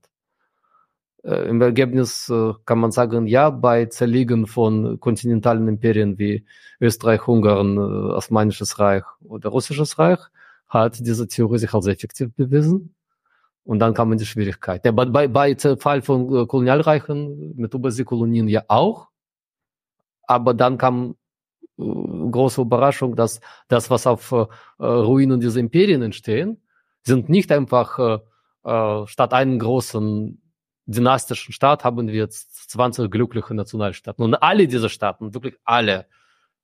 [1.26, 6.46] Äh, Im Ergebnis äh, kann man sagen, ja, bei Zerlegen von kontinentalen Imperien wie
[6.80, 10.20] Österreich, Ungarn, äh, Osmanisches Reich oder Russisches Reich
[10.68, 12.94] hat diese Theorie sich als effektiv bewiesen.
[13.64, 14.86] Und dann kamen die Schwierigkeiten.
[14.86, 19.08] Ja, bei, bei Fall von äh, Kolonialreichen mit Überseekolonien ja auch.
[20.28, 21.16] Aber dann kam
[21.80, 24.46] äh, große Überraschung, dass das, was auf äh,
[24.80, 26.62] Ruinen dieser Imperien entstehen,
[27.02, 28.22] sind nicht einfach
[29.06, 30.42] statt einen großen
[30.86, 34.24] dynastischen Staat haben wir jetzt 20 glückliche Nationalstaaten.
[34.24, 36.06] Und alle diese Staaten, wirklich alle,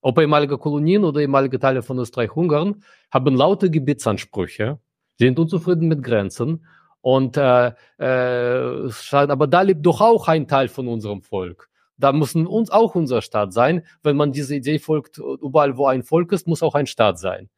[0.01, 4.80] ob ehemalige Kolonien oder ehemalige Teile von Österreich-Ungarn, haben laute Gebietsansprüche,
[5.17, 6.65] sind unzufrieden mit Grenzen
[7.01, 11.69] und äh, äh, aber da lebt doch auch ein Teil von unserem Volk.
[11.97, 13.86] Da muss uns auch unser Staat sein.
[14.01, 17.49] Wenn man diese Idee folgt, überall wo ein Volk ist, muss auch ein Staat sein.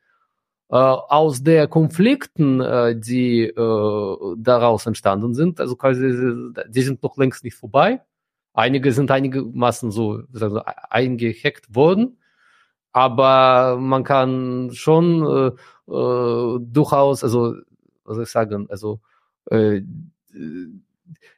[0.74, 7.16] Äh, aus der Konflikten, äh, die äh, daraus entstanden sind, also quasi, die sind noch
[7.16, 8.02] längst nicht vorbei.
[8.54, 12.18] Einige sind einigermaßen so also eingehackt worden,
[12.92, 15.22] aber man kann schon
[15.88, 17.54] äh, äh, durchaus, also
[18.04, 19.00] was soll ich sagen, also
[19.52, 19.84] äh,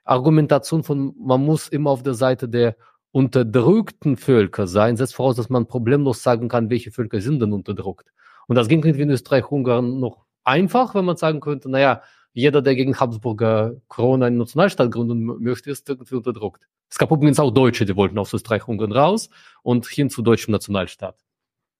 [0.05, 2.77] Argumentation von, man muss immer auf der Seite der
[3.11, 8.13] unterdrückten Völker sein, setzt voraus, dass man problemlos sagen kann, welche Völker sind denn unterdrückt.
[8.47, 12.01] Und das ging irgendwie in Österreich-Ungarn noch einfach, wenn man sagen könnte, naja,
[12.33, 16.67] jeder, der gegen Habsburger Krone einen Nationalstaat gründen möchte, ist irgendwie unterdrückt.
[16.89, 19.29] Es gab übrigens auch Deutsche, die wollten aus Österreich-Ungarn raus
[19.63, 21.17] und hin zu deutschem Nationalstaat.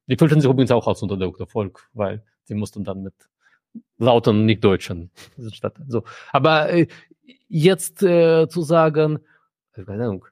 [0.08, 3.14] Die fühlten sich übrigens auch als unterdrückter Volk, weil sie mussten dann mit
[3.98, 5.12] lauten Nicht-Deutschen.
[5.88, 6.04] So.
[6.32, 6.88] Aber äh,
[7.48, 9.20] jetzt äh, zu sagen,
[9.74, 10.26] keine Ahnung,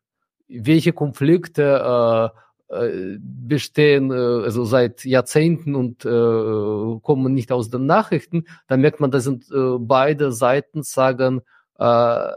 [0.48, 2.40] welche Konflikte äh,
[2.70, 9.12] bestehen äh, also seit Jahrzehnten und äh, kommen nicht aus den Nachrichten, dann merkt man,
[9.12, 11.42] da sind äh, beide Seiten sagen,
[11.78, 12.32] äh,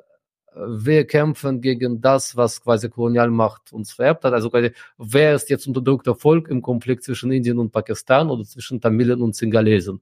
[0.68, 4.32] wir kämpfen gegen das, was quasi Kolonialmacht uns vererbt hat.
[4.32, 8.80] Also quasi, wer ist jetzt unterdrückter Volk im Konflikt zwischen Indien und Pakistan oder zwischen
[8.80, 10.00] Tamilen und Singalesen?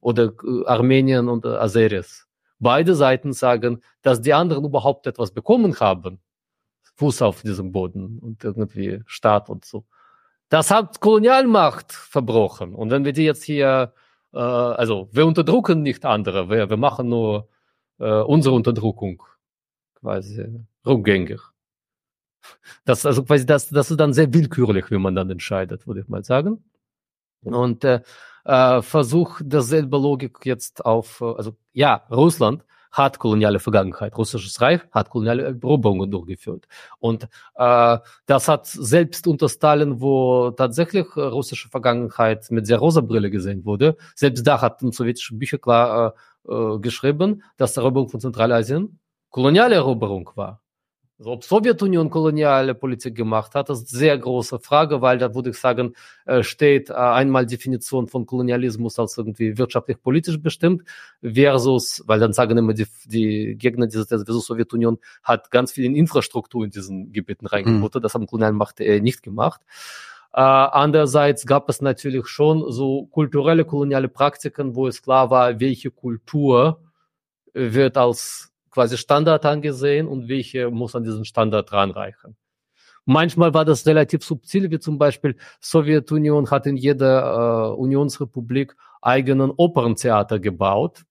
[0.00, 2.26] oder äh, Armenien und äh, Azeris.
[2.58, 6.20] Beide Seiten sagen, dass die anderen überhaupt etwas bekommen haben.
[6.96, 9.84] Fuß auf diesem Boden und irgendwie Staat und so.
[10.48, 12.74] Das hat Kolonialmacht verbrochen.
[12.74, 13.92] Und wenn wir die jetzt hier,
[14.32, 17.48] äh, also wir unterdrücken nicht andere, wir, wir machen nur
[17.98, 19.22] äh, unsere Unterdrückung
[20.00, 21.40] quasi rückgängig.
[22.84, 26.08] Das, also quasi das, das ist dann sehr willkürlich, wie man dann entscheidet, würde ich
[26.08, 26.64] mal sagen.
[27.42, 28.02] Und äh,
[28.44, 34.16] äh, versucht dasselbe Logik jetzt auf, äh, also ja, Russland hat koloniale Vergangenheit.
[34.16, 36.66] Russisches Reich hat koloniale Eroberungen durchgeführt.
[36.98, 37.24] Und
[37.56, 43.30] äh, das hat selbst unter Stalin, wo tatsächlich äh, russische Vergangenheit mit sehr rosa Brille
[43.30, 46.14] gesehen wurde, selbst da hat ein sowjetische Bücher klar
[46.48, 48.98] äh, äh, geschrieben, dass Eroberung von Zentralasien
[49.30, 50.62] koloniale Eroberung war.
[51.24, 55.48] Ob Sowjetunion koloniale Politik gemacht hat, das ist eine sehr große Frage, weil da würde
[55.48, 55.94] ich sagen,
[56.26, 60.82] äh, steht äh, einmal Definition von Kolonialismus als irgendwie wirtschaftlich-politisch bestimmt
[61.22, 65.96] versus, weil dann sagen immer die, die Gegner dieses versus Sowjetunion hat ganz viel in
[65.96, 68.02] Infrastruktur in diesen Gebieten reingebuttert.
[68.02, 68.04] Mhm.
[68.04, 69.62] Das haben Kolonialmacht äh, nicht gemacht.
[70.34, 75.90] Uh, andererseits gab es natürlich schon so kulturelle koloniale Praktiken, wo es klar war, welche
[75.90, 76.78] Kultur
[77.54, 82.36] wird als quasi Standard angesehen und welche muss an diesen Standard ranreichen.
[83.06, 89.50] Manchmal war das relativ subtil, wie zum Beispiel Sowjetunion hat in jeder äh, Unionsrepublik eigenen
[89.50, 91.06] Operntheater gebaut.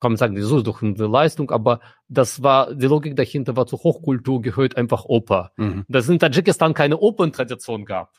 [0.00, 3.66] Kann man sagen, das ist doch eine Leistung, aber das war, die Logik dahinter war,
[3.66, 5.52] zur Hochkultur gehört einfach Oper.
[5.56, 5.86] Mhm.
[5.88, 8.12] Dass es in Tadschikistan keine Operntradition gab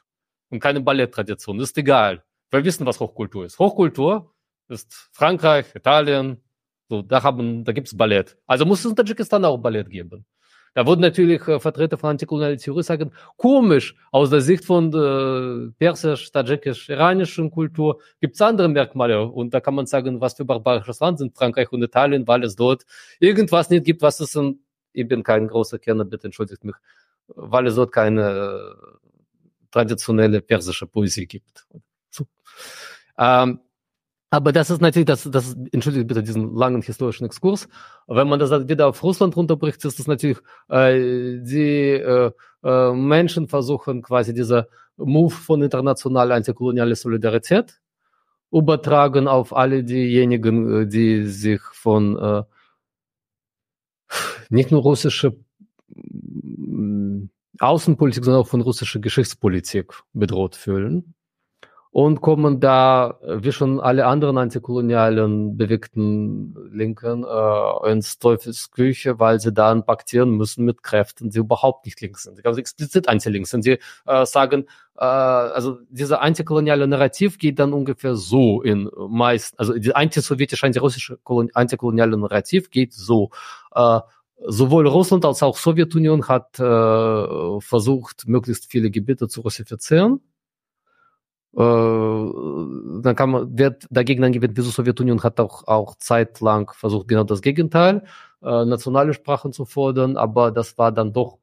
[0.49, 2.23] und keine Balletttradition, ist egal.
[2.49, 3.59] Wir wissen, was Hochkultur ist.
[3.59, 4.33] Hochkultur
[4.67, 6.41] ist Frankreich, Italien,
[6.91, 8.37] so, da haben, da gibt's Ballett.
[8.45, 10.25] Also muss es in Tadschikistan auch Ballett geben.
[10.73, 15.71] Da würden natürlich äh, Vertreter von antikolonialer Theorie sagen, komisch, aus der Sicht von äh,
[15.79, 19.25] persisch, tadschikisch, iranischen Kultur gibt's andere Merkmale.
[19.25, 22.57] Und da kann man sagen, was für barbarisches Land sind Frankreich und Italien, weil es
[22.57, 22.85] dort
[23.21, 24.59] irgendwas nicht gibt, was es in,
[24.91, 26.75] ich bin kein großer Kenner, bitte entschuldigt mich,
[27.27, 28.97] weil es dort keine äh,
[29.71, 31.65] traditionelle persische Poesie gibt.
[32.09, 32.25] So.
[33.17, 33.61] Ähm,
[34.33, 37.67] aber das ist natürlich, das, das entschuldigt bitte diesen langen historischen Exkurs.
[38.07, 40.37] Wenn man das wieder auf Russland runterbricht, ist das natürlich,
[40.69, 42.31] äh, die äh,
[42.63, 47.81] äh, Menschen versuchen quasi dieser Move von internationaler antikolonialer Solidarität
[48.51, 52.43] übertragen auf alle diejenigen, äh, die sich von äh,
[54.49, 55.35] nicht nur russische
[55.89, 57.25] mm,
[57.59, 61.15] Außenpolitik, sondern auch von russischer Geschichtspolitik bedroht fühlen.
[61.91, 69.51] Und kommen da, wie schon alle anderen antikolonialen bewegten Linken, äh, ins Teufelsküche, weil sie
[69.51, 72.45] dann paktieren müssen mit Kräften, die überhaupt nicht links sind.
[72.45, 73.63] Also explizit anti-links sind.
[73.63, 74.67] Sie äh, sagen,
[74.97, 81.19] äh, also dieser antikoloniale Narrativ geht dann ungefähr so in meist, also die antisowjetische, antirussische
[81.53, 83.31] antikoloniale Narrativ geht so.
[83.75, 83.99] Äh,
[84.47, 90.30] sowohl Russland als auch Sowjetunion hat äh, versucht, möglichst viele Gebiete zu russifizieren äh,
[91.53, 97.41] dann kann man, wird dagegen angewendet, die Sowjetunion hat auch, auch zeitlang versucht, genau das
[97.41, 98.03] Gegenteil,
[98.41, 101.39] äh, nationale Sprachen zu fordern, aber das war dann doch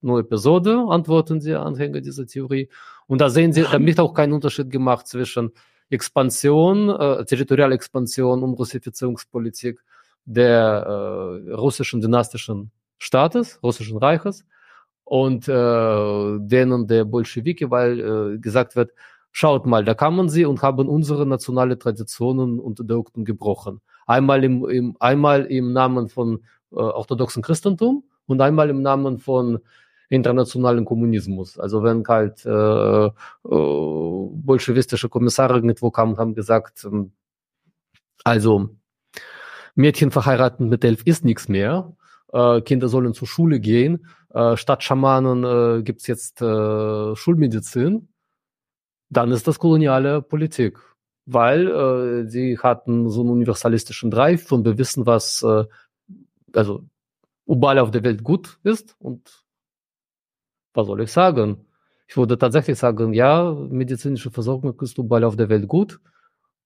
[0.00, 2.70] nur Episode, antworten die Anhänger dieser Theorie.
[3.06, 5.52] Und da sehen sie, da wird auch kein Unterschied gemacht zwischen
[5.90, 9.80] Expansion, äh, territoriale Expansion und Russifizierungspolitik
[10.24, 10.86] der
[11.48, 14.44] äh, russischen dynastischen Staates, russischen Reiches
[15.04, 18.92] und äh, denen der Bolschewiki, weil äh, gesagt wird,
[19.32, 22.80] Schaut mal, da kamen sie und haben unsere nationale Traditionen und
[23.24, 23.80] gebrochen.
[24.06, 29.60] Einmal im, im, einmal im Namen von äh, orthodoxen Christentum und einmal im Namen von
[30.08, 31.58] internationalen Kommunismus.
[31.58, 33.10] Also wenn halt äh, äh,
[33.44, 37.12] bolschewistische Kommissare irgendwo kamen und haben gesagt, ähm,
[38.24, 38.70] also
[39.76, 41.96] Mädchen verheiraten mit elf ist nichts mehr,
[42.32, 48.08] äh, Kinder sollen zur Schule gehen, äh, statt Schamanen äh, gibt's jetzt äh, Schulmedizin
[49.10, 50.78] dann ist das koloniale Politik.
[51.26, 55.64] Weil äh, sie hatten so einen universalistischen Drive und wir wissen, was äh,
[56.54, 56.84] also
[57.46, 58.96] überall auf der Welt gut ist.
[58.98, 59.44] Und
[60.72, 61.66] was soll ich sagen?
[62.08, 66.00] Ich würde tatsächlich sagen, ja, medizinische Versorgung ist überall auf der Welt gut.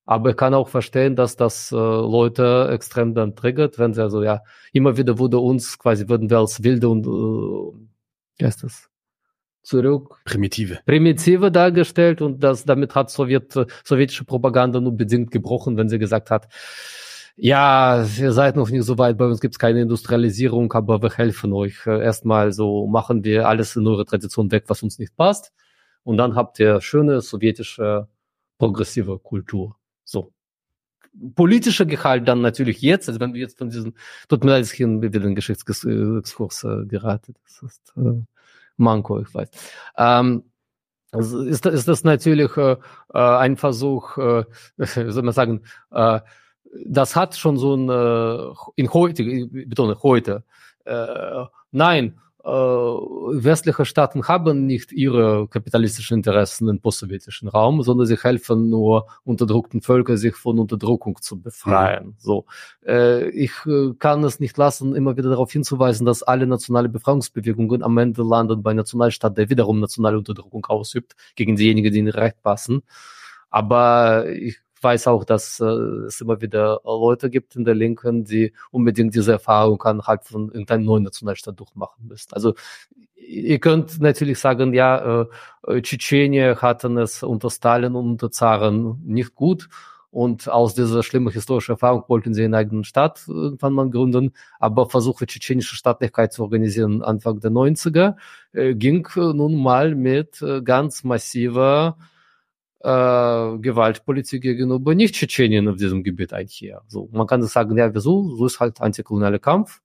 [0.07, 4.23] Aber ich kann auch verstehen, dass das äh, Leute extrem dann triggert, wenn sie also
[4.23, 4.43] ja
[4.73, 8.91] immer wieder wurde uns quasi würden wir als wilde und äh, heißt das
[9.65, 10.21] zurück.
[10.25, 10.79] Primitive.
[10.87, 13.53] Primitive dargestellt und das, damit hat Sowjet,
[13.85, 16.49] sowjetische Propaganda nur bedingt gebrochen, wenn sie gesagt hat,
[17.37, 21.53] ja, ihr seid noch nicht so weit, bei uns gibt's keine Industrialisierung, aber wir helfen
[21.53, 21.85] euch.
[21.87, 25.53] Erstmal so machen wir alles in eure Tradition weg, was uns nicht passt.
[26.05, 28.07] Und dann habt ihr schöne sowjetische
[28.59, 29.77] progressive Kultur.
[30.05, 30.33] So.
[31.35, 33.95] Politischer Gehalt dann natürlich jetzt, also wenn du jetzt von diesem,
[34.29, 37.35] tut mir leid, ich hier wieder den Geschichtsexkurs äh, gerate.
[37.45, 38.23] Das ist, äh,
[38.77, 39.49] Manko, ich weiß.
[39.99, 40.45] Ähm,
[41.13, 42.77] ist, ist das natürlich äh,
[43.13, 44.45] äh ein Versuch, äh,
[44.79, 45.63] soll man sagen,
[45.93, 46.21] äh,
[46.87, 50.45] das hat schon so ein, äh, in heute, ich betone heute,
[50.85, 58.69] äh, nein, westliche Staaten haben nicht ihre kapitalistischen Interessen im postsowjetischen Raum, sondern sie helfen
[58.69, 62.09] nur unterdrückten Völkern, sich von Unterdrückung zu befreien.
[62.09, 62.15] Mhm.
[62.19, 62.45] So,
[62.87, 67.83] äh, ich äh, kann es nicht lassen, immer wieder darauf hinzuweisen, dass alle nationale Befreiungsbewegungen
[67.83, 72.43] am Ende landen bei Nationalstaat, der wiederum nationale Unterdrückung ausübt gegen diejenigen, die ihnen recht
[72.43, 72.83] passen.
[73.49, 78.53] Aber ich weiß auch, dass äh, es immer wieder Leute gibt in der Linken, die
[78.71, 82.33] unbedingt diese Erfahrung anhand von irgendeinem neuen Nationalstaat durchmachen müssen.
[82.33, 82.55] Also
[83.17, 85.27] ihr könnt natürlich sagen, ja,
[85.67, 89.69] äh, Tschetschenien hatten es unter Stalin und unter Zaren nicht gut.
[90.11, 94.33] Und aus dieser schlimmen historischen Erfahrung wollten sie einen eigenen Staat irgendwann mal gründen.
[94.61, 98.15] Aber Versuche, tschetschenische Staatlichkeit zu organisieren Anfang der 90er,
[98.53, 102.14] äh, ging nun mal mit äh, ganz massiver äh,
[102.85, 106.83] Gewaltpolitik gegenüber Nicht-Tschetschenien auf diesem Gebiet einher.
[106.87, 108.37] So, man kann sagen, ja, wieso?
[108.37, 109.81] So ist halt antikolonialer Kampf.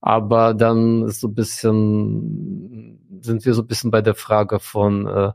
[0.00, 5.06] Aber dann ist so ein bisschen, sind wir so ein bisschen bei der Frage von,
[5.06, 5.32] äh,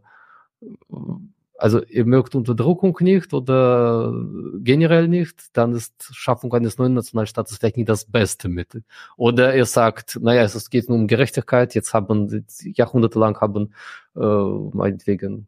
[1.58, 4.14] also ihr mögt Unterdrückung nicht oder
[4.60, 8.84] generell nicht, dann ist Schaffung eines neuen Nationalstaates vielleicht nicht das beste Mittel.
[9.18, 13.74] Oder ihr sagt, naja, es geht nur um Gerechtigkeit, jetzt haben jahrhundertelang haben
[14.16, 15.48] äh, meinetwegen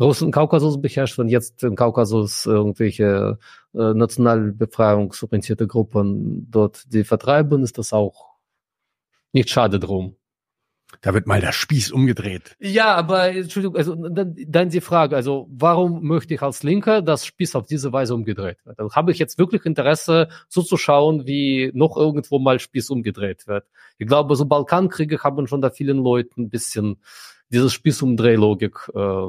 [0.00, 3.38] Russen Kaukasus beherrscht und jetzt im Kaukasus irgendwelche
[3.74, 8.32] äh, nationalbefreiungsorientierte Gruppen dort die vertreiben, ist das auch
[9.32, 10.16] nicht schade drum.
[11.00, 12.54] Da wird mal der Spieß umgedreht.
[12.60, 17.24] Ja, aber Entschuldigung, also dann, dann die Frage, also warum möchte ich als Linker, dass
[17.24, 18.78] Spieß auf diese Weise umgedreht wird?
[18.78, 23.66] Also habe ich jetzt wirklich Interesse zuzuschauen, wie noch irgendwo mal Spieß umgedreht wird?
[23.96, 27.00] Ich glaube, so Balkankriege haben schon da vielen Leuten ein bisschen
[27.48, 29.26] diese Spießumdrehlogik äh,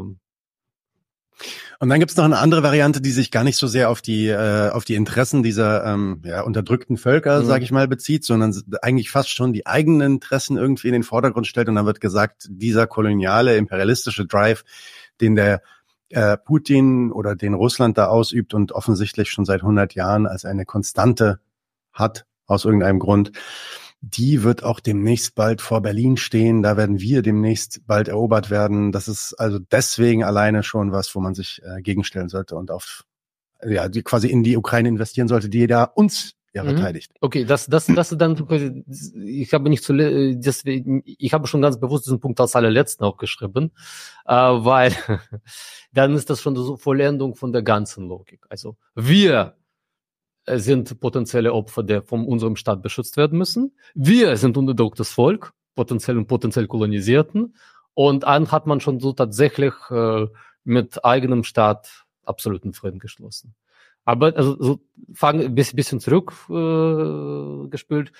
[1.79, 4.27] und dann gibt's noch eine andere Variante, die sich gar nicht so sehr auf die
[4.27, 7.45] äh, auf die Interessen dieser ähm, ja, unterdrückten Völker, mhm.
[7.45, 11.47] sage ich mal, bezieht, sondern eigentlich fast schon die eigenen Interessen irgendwie in den Vordergrund
[11.47, 11.69] stellt.
[11.69, 14.63] Und dann wird gesagt, dieser koloniale imperialistische Drive,
[15.19, 15.61] den der
[16.09, 20.65] äh, Putin oder den Russland da ausübt und offensichtlich schon seit 100 Jahren als eine
[20.65, 21.39] Konstante
[21.91, 23.31] hat aus irgendeinem Grund,
[24.05, 26.61] die wird auch demnächst bald vor Berlin stehen.
[26.61, 28.91] Da werden wir demnächst bald erobert werden.
[28.91, 33.05] Das ist also deswegen alleine schon was, wo man sich äh, gegenstellen sollte und auf
[33.65, 36.71] ja, die quasi in die Ukraine investieren sollte, die da uns ja mhm.
[36.71, 37.13] verteidigt.
[37.21, 38.83] Okay, das, das, das ist dann quasi,
[39.23, 43.15] ich habe nicht zu, deswegen, ich habe schon ganz bewusst diesen Punkt als allerletzten auch
[43.15, 43.71] geschrieben,
[44.25, 44.93] äh, weil
[45.93, 48.45] dann ist das schon die Vollendung von der ganzen Logik.
[48.49, 49.55] Also wir
[50.47, 53.73] sind potenzielle Opfer, der von unserem Staat beschützt werden müssen.
[53.93, 57.55] Wir sind unterdrücktes Volk, potenziell und potenziell Kolonisierten.
[57.93, 60.27] Und dann hat man schon so tatsächlich äh,
[60.63, 63.55] mit eigenem Staat absoluten Frieden geschlossen.
[64.05, 64.79] Aber also so
[65.13, 68.11] fangen ein bisschen zurück äh, gespült.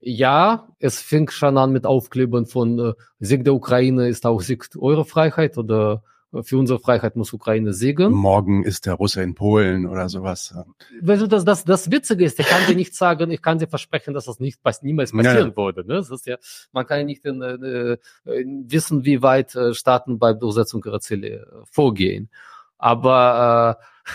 [0.00, 4.68] Ja, es fing schon an mit Aufklebern von äh, Sieg der Ukraine ist auch Sieg
[4.78, 6.02] eurer Freiheit oder
[6.42, 8.12] für unsere Freiheit muss Ukraine siegen.
[8.12, 10.54] Morgen ist der Russe in Polen oder sowas.
[11.00, 13.68] Weißt du, das, das, das Witzige ist, ich kann dir nicht sagen, ich kann dir
[13.68, 15.56] versprechen, dass das nicht, niemals passieren ja.
[15.56, 15.86] würde.
[15.86, 15.94] Ne?
[15.94, 16.36] Das ist ja,
[16.72, 21.28] man kann ja nicht in, äh, wissen, wie weit äh, Staaten bei Durchsetzung ihrer Ziele
[21.28, 22.30] äh, vorgehen.
[22.78, 24.12] Aber äh,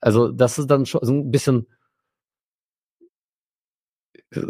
[0.00, 1.66] also das ist dann schon so ein bisschen
[4.30, 4.40] äh,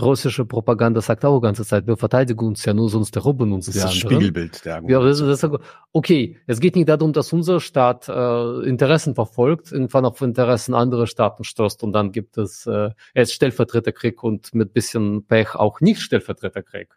[0.00, 3.66] russische Propaganda sagt auch die ganze Zeit, wir verteidigen uns ja nur, sonst erobern uns
[3.66, 5.50] das die ist das Spiegelbild der ja, das, das,
[5.92, 11.06] Okay, es geht nicht darum, dass unser Staat äh, Interessen verfolgt, irgendwann auf Interessen anderer
[11.06, 16.00] Staaten stößt und dann gibt es äh, erst Stellvertreterkrieg und mit bisschen Pech auch nicht
[16.00, 16.88] Stellvertreterkrieg,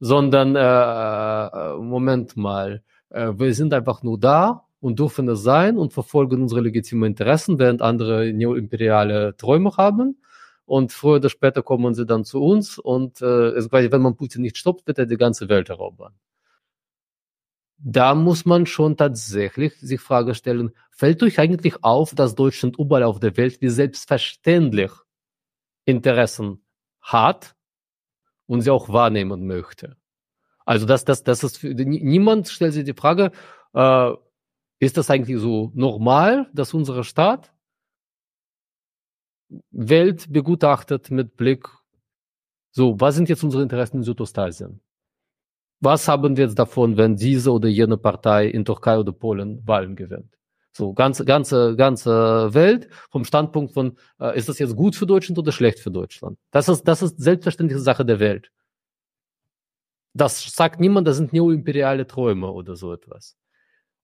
[0.00, 5.78] sondern äh, äh, Moment mal, äh, wir sind einfach nur da und dürfen es sein
[5.78, 10.18] und verfolgen unsere legitimen Interessen, während andere neoimperiale Träume haben
[10.66, 14.16] und früher oder später kommen sie dann zu uns und äh, es quasi, wenn man
[14.16, 16.14] Putin nicht stoppt, wird er die ganze Welt erobern.
[17.76, 23.02] Da muss man schon tatsächlich sich Frage stellen, fällt euch eigentlich auf, dass Deutschland überall
[23.02, 24.90] auf der Welt wie selbstverständlich
[25.84, 26.64] Interessen
[27.02, 27.54] hat
[28.46, 29.96] und sie auch wahrnehmen möchte?
[30.64, 33.32] Also das, das, das ist für, niemand stellt sich die Frage,
[33.74, 34.12] äh,
[34.78, 37.53] ist das eigentlich so normal, dass unser Staat
[39.70, 41.68] Welt begutachtet mit Blick,
[42.70, 44.80] so, was sind jetzt unsere Interessen in Südostasien?
[45.80, 49.94] Was haben wir jetzt davon, wenn diese oder jene Partei in Türkei oder Polen Wahlen
[49.94, 50.34] gewinnt?
[50.72, 55.38] So, ganze, ganze, ganze Welt vom Standpunkt von, äh, ist das jetzt gut für Deutschland
[55.38, 56.36] oder schlecht für Deutschland?
[56.50, 58.50] Das ist, das ist selbstverständliche Sache der Welt.
[60.14, 63.36] Das sagt niemand, das sind neoimperiale Träume oder so etwas.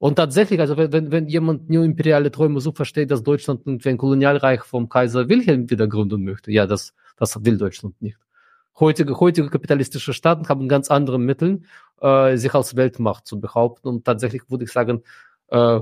[0.01, 3.99] Und tatsächlich, also wenn, wenn jemand nur imperiale Träume so versteht, dass Deutschland irgendwie ein
[3.99, 8.17] Kolonialreich vom Kaiser Wilhelm wieder gründen möchte, ja, das, das will Deutschland nicht.
[8.79, 11.65] Heutige, heutige kapitalistische Staaten haben ganz andere Mittel,
[12.01, 13.89] äh, sich als Weltmacht zu behaupten.
[13.89, 15.03] Und tatsächlich würde ich sagen,
[15.49, 15.81] äh,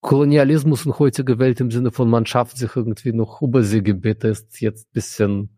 [0.00, 4.90] Kolonialismus in heutiger Welt im Sinne von man schafft sich irgendwie noch Überseegebiete ist jetzt
[4.94, 5.50] bisschen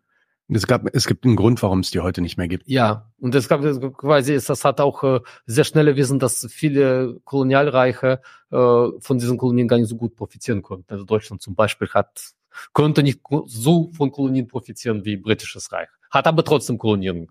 [0.49, 2.69] es, gab, es gibt einen Grund, warum es die heute nicht mehr gibt.
[2.69, 3.63] Ja, und es gab
[3.97, 8.21] quasi, das hat auch äh, sehr schnell erwiesen, dass viele Kolonialreiche
[8.51, 8.57] äh,
[9.01, 10.93] von diesen Kolonien gar nicht so gut profitieren konnten.
[10.93, 12.35] Also Deutschland zum Beispiel hat
[12.73, 17.29] konnte nicht so von Kolonien profitieren wie britisches Reich, hat aber trotzdem Kolonien.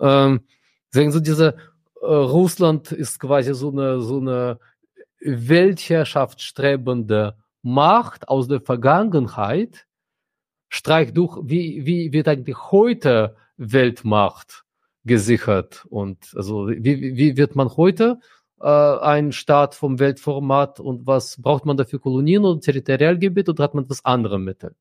[0.00, 0.40] Ähm,
[0.92, 1.56] deswegen so diese
[2.00, 4.58] äh, Russland ist quasi so eine so eine
[5.20, 9.85] Weltherrschaft strebende Macht aus der Vergangenheit,
[10.68, 14.64] Streich durch, wie, wie wird eigentlich heute Weltmacht
[15.04, 18.18] gesichert und also wie, wie wird man heute
[18.60, 23.74] äh, ein Staat vom Weltformat und was braucht man dafür Kolonien oder Territorialgebiet oder hat
[23.74, 24.74] man was andere Mittel?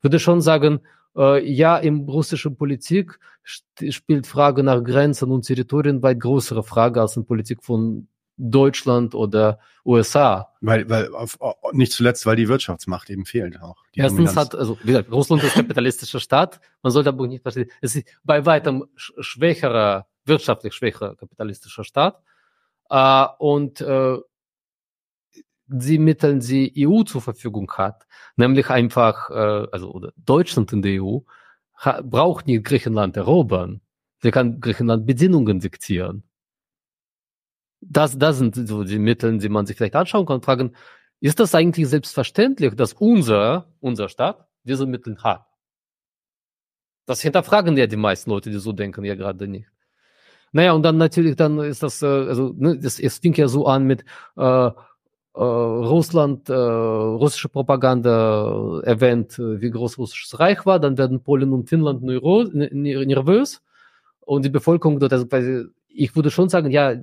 [0.00, 0.80] Würde schon sagen,
[1.16, 7.16] äh, ja, im russischen Politik spielt Frage nach Grenzen und Territorien weit größere Frage als
[7.16, 8.08] in Politik von
[8.42, 10.52] Deutschland oder USA.
[10.60, 11.38] Weil, weil auf,
[11.72, 13.76] nicht zuletzt, weil die Wirtschaftsmacht eben fehlt auch.
[13.94, 16.60] Erstens hat, also wie gesagt, Russland ist kapitalistischer Staat.
[16.82, 22.20] Man sollte aber nicht verstehen, es ist bei weitem schwächerer, wirtschaftlich schwächerer kapitalistischer Staat.
[22.90, 24.18] Äh, und äh,
[25.66, 31.02] die Mittel, die EU zur Verfügung hat, nämlich einfach, äh, also oder Deutschland in der
[31.02, 31.18] EU,
[32.02, 33.80] braucht nicht Griechenland erobern.
[34.20, 36.24] Sie kann Griechenland Bedingungen diktieren
[37.82, 40.72] das, das sind so die Mittel, die man sich vielleicht anschauen kann und fragen,
[41.20, 45.46] ist das eigentlich selbstverständlich, dass unser, unser Staat diese Mittel hat?
[47.06, 49.68] Das hinterfragen ja die meisten Leute, die so denken, ja gerade nicht.
[50.52, 53.66] Naja, und dann natürlich, dann ist das, äh, also ne, das, es fing ja so
[53.66, 54.04] an mit
[54.36, 54.72] äh, äh,
[55.34, 62.02] Russland, äh, russische Propaganda erwähnt, wie groß russisches Reich war, dann werden Polen und Finnland
[62.02, 63.62] nervös
[64.20, 65.26] und die Bevölkerung dort, also
[65.88, 67.02] ich würde schon sagen, ja,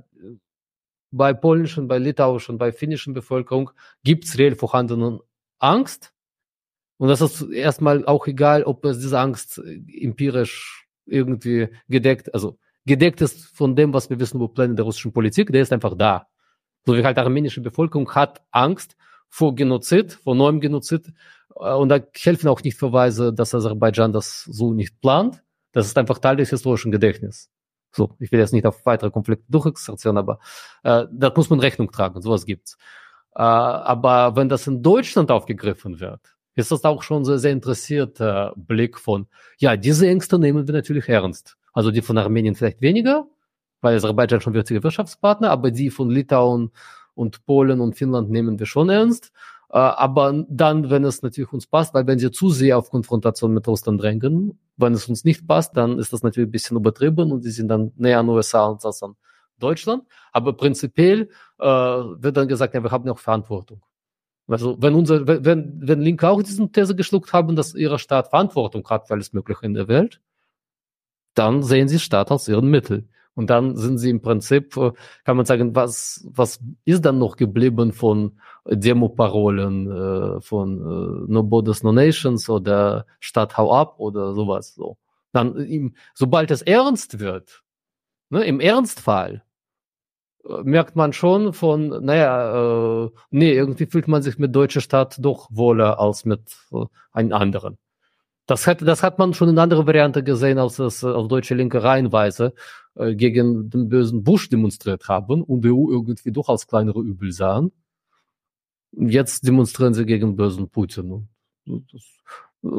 [1.10, 3.70] bei polnischen, bei litauischen, bei finnischen Bevölkerung
[4.04, 5.20] gibt es reell vorhandene
[5.58, 6.12] Angst,
[6.98, 13.20] Und das ist erstmal auch egal, ob es diese Angst empirisch irgendwie gedeckt, also gedeckt
[13.22, 16.26] ist von dem, was wir wissen über Pläne der russischen Politik, der ist einfach da.
[16.84, 18.96] So wie halt armenische Bevölkerung hat Angst
[19.28, 21.12] vor Genozid, vor neuem Genozid.
[21.56, 25.42] Äh, und da helfen auch nicht Verweise, dass Aserbaidschan das so nicht plant.
[25.72, 27.50] Das ist einfach Teil des historischen Gedächtnisses.
[27.92, 30.38] So, ich will jetzt nicht auf weitere Konflikte durchexerzieren, aber
[30.82, 32.76] äh, das muss man Rechnung tragen, sowas gibt's.
[33.34, 36.20] Äh, aber wenn das in Deutschland aufgegriffen wird,
[36.54, 39.26] ist das auch schon so sehr interessierter Blick von,
[39.58, 41.56] ja, diese Ängste nehmen wir natürlich ernst.
[41.72, 43.26] Also die von Armenien vielleicht weniger,
[43.80, 46.70] weil Aserbaidschan schon wichtige Wirtschaftspartner, aber die von Litauen
[47.14, 49.32] und Polen und Finnland nehmen wir schon ernst.
[49.72, 53.54] Äh, aber dann, wenn es natürlich uns passt, weil wenn sie zu sehr auf Konfrontation
[53.54, 57.30] mit Russland drängen, wenn es uns nicht passt, dann ist das natürlich ein bisschen übertrieben
[57.30, 59.14] und die sind dann näher an USA als an
[59.58, 60.04] Deutschland.
[60.32, 63.82] Aber prinzipiell äh, wird dann gesagt, ja, wir haben auch Verantwortung.
[64.48, 68.88] Also wenn unser, wenn, wenn Linke auch diesen These geschluckt haben, dass ihre Staat Verantwortung
[68.88, 70.20] hat für alles Mögliche in der Welt,
[71.34, 73.08] dann sehen sie Staat als ihren Mittel.
[73.40, 74.92] Und dann sind sie im Prinzip, äh,
[75.24, 81.42] kann man sagen, was, was ist dann noch geblieben von Demo-Parolen, äh, von äh, No
[81.42, 84.98] Borders, No Nations oder Stadt Hau ab oder sowas so.
[85.32, 87.62] Dann, im, sobald es ernst wird,
[88.28, 89.42] ne, im Ernstfall,
[90.46, 95.16] äh, merkt man schon von, naja, äh, nee, irgendwie fühlt man sich mit deutscher Stadt
[95.18, 97.78] doch wohler als mit äh, einem anderen.
[98.50, 101.84] Das hat, das hat man schon in anderer Variante gesehen, als es auf deutsche Linke
[101.84, 102.52] reihenweise
[103.00, 107.32] äh, gegen den bösen Bush demonstriert haben und die EU irgendwie doch als kleinere Übel
[107.32, 107.72] sahen.
[108.92, 111.28] Jetzt demonstrieren sie gegen bösen Putin.
[111.64, 112.02] Das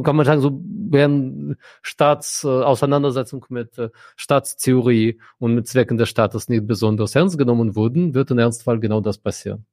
[0.03, 6.49] kann man sagen, so wären Staatsauseinandersetzung äh, mit äh, Staatstheorie und mit Zwecken des Staates
[6.49, 9.65] nicht besonders ernst genommen wurden, wird im Ernstfall genau das passieren.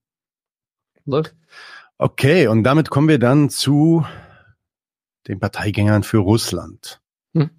[1.04, 1.34] Läuft?
[1.98, 4.04] Okay, und damit kommen wir dann zu
[5.26, 7.00] den Parteigängern für Russland.
[7.34, 7.50] Hm.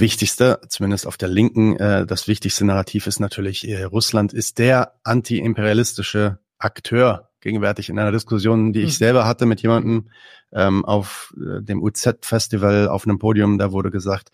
[0.00, 4.94] Wichtigste, zumindest auf der Linken, äh, das wichtigste Narrativ ist natürlich, äh, Russland ist der
[5.04, 8.98] antiimperialistische Akteur gegenwärtig in einer Diskussion, die ich hm.
[8.98, 10.10] selber hatte mit jemandem
[10.52, 13.58] ähm, auf äh, dem UZ-Festival auf einem Podium.
[13.58, 14.30] Da wurde gesagt,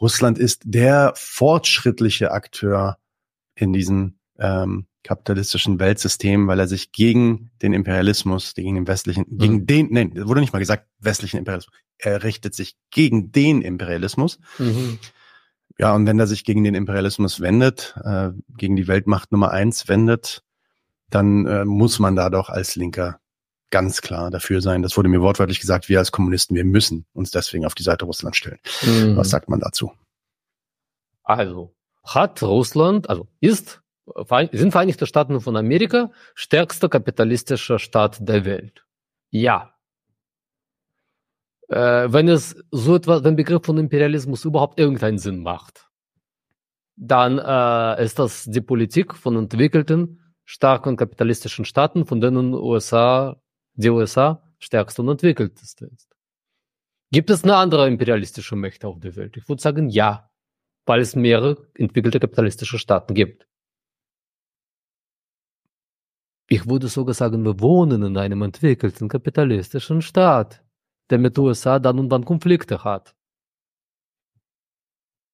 [0.00, 2.98] Russland ist der fortschrittliche Akteur
[3.54, 9.38] in diesem ähm, kapitalistischen Weltsystem, weil er sich gegen den Imperialismus, gegen den westlichen, mhm.
[9.38, 14.38] gegen den, nein, wurde nicht mal gesagt westlichen Imperialismus, er richtet sich gegen den Imperialismus.
[14.58, 14.98] Mhm.
[15.78, 19.88] Ja, und wenn er sich gegen den Imperialismus wendet, äh, gegen die Weltmacht Nummer eins
[19.88, 20.42] wendet,
[21.10, 23.20] dann äh, muss man da doch als Linker
[23.70, 24.82] ganz klar dafür sein.
[24.82, 28.04] Das wurde mir wortwörtlich gesagt, wir als Kommunisten, wir müssen uns deswegen auf die Seite
[28.04, 28.58] Russland stellen.
[28.82, 29.16] Mhm.
[29.16, 29.92] Was sagt man dazu?
[31.24, 31.74] Also,
[32.04, 33.81] hat Russland, also ist
[34.52, 38.84] sind Vereinigte Staaten von Amerika stärkster kapitalistischer Staat der Welt?
[39.30, 39.74] Ja.
[41.68, 45.88] Äh, wenn es so etwas, wenn Begriff von Imperialismus überhaupt irgendeinen Sinn macht,
[46.96, 53.40] dann äh, ist das die Politik von entwickelten, starken kapitalistischen Staaten, von denen USA,
[53.74, 56.14] die USA stärkste und entwickelteste ist.
[57.10, 59.36] Gibt es eine andere imperialistische Mächte auf der Welt?
[59.36, 60.30] Ich würde sagen, ja,
[60.86, 63.46] weil es mehrere entwickelte kapitalistische Staaten gibt.
[66.54, 70.62] Ich würde sogar sagen, wir wohnen in einem entwickelten kapitalistischen Staat,
[71.08, 73.14] der mit USA dann und wann Konflikte hat.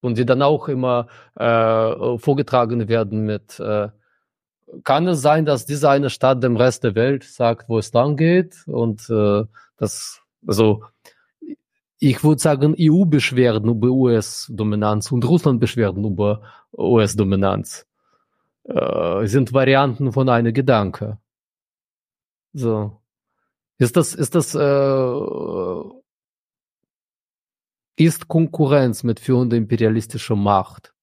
[0.01, 3.89] Und die dann auch immer äh, vorgetragen werden mit, äh,
[4.85, 8.17] kann es sein, dass dieser eine Staat dem Rest der Welt sagt, wo es lang
[8.17, 8.55] geht?
[8.69, 9.43] Und äh,
[9.77, 10.85] das, also
[11.99, 16.43] ich würde sagen, EU-Beschwerden über US-Dominanz und Russland-Beschwerden über
[16.73, 17.88] US-Dominanz
[18.69, 21.19] äh, sind Varianten von einem Gedanke.
[22.53, 23.01] So.
[23.79, 25.99] Ist das, ist das, äh,
[27.97, 30.95] ist Konkurrenz mit führender imperialistischer Macht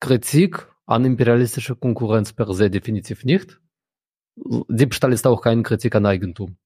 [0.00, 3.60] Kritik an imperialistischer Konkurrenz per se definitiv nicht.
[4.36, 6.58] Diebstahl ist auch keine Kritik an Eigentum.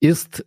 [0.00, 0.44] Ist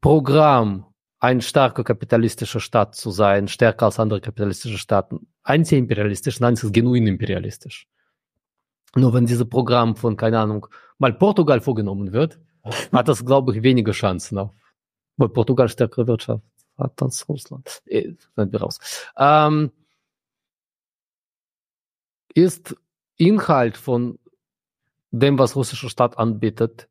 [0.00, 0.86] Programm
[1.18, 5.26] ein starker kapitalistischer Staat zu sein, stärker als andere kapitalistische Staaten.
[5.42, 7.88] Anti-imperialistisch, nein, es ist genuin imperialistisch.
[8.94, 10.66] Nur wenn dieses Programm von, keine Ahnung,
[10.98, 12.38] mal Portugal vorgenommen wird,
[12.92, 14.50] hat das, glaube ich, weniger Chancen auf,
[15.16, 16.44] weil Portugal stärkere Wirtschaft
[16.76, 17.82] hat als Russland.
[17.86, 18.78] Äh, wir raus.
[19.16, 19.70] Ähm,
[22.34, 22.76] ist
[23.16, 24.18] Inhalt von
[25.10, 26.88] dem, was russischer Staat anbietet,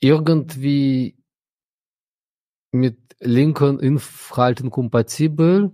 [0.00, 1.19] irgendwie
[2.72, 5.72] mit linken Inhalten kompatibel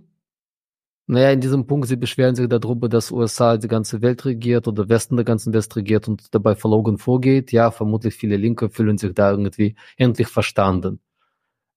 [1.09, 4.89] Naja, in diesem Punkt, sie beschweren sich darüber, dass USA die ganze Welt regiert oder
[4.89, 7.53] Westen der ganzen Welt regiert und dabei verlogen vorgeht.
[7.53, 10.99] Ja, vermutlich viele Linke fühlen sich da irgendwie endlich verstanden.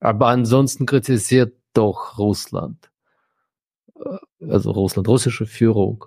[0.00, 2.90] Aber ansonsten kritisiert doch Russland,
[3.96, 6.06] äh, also Russland, russische Führung,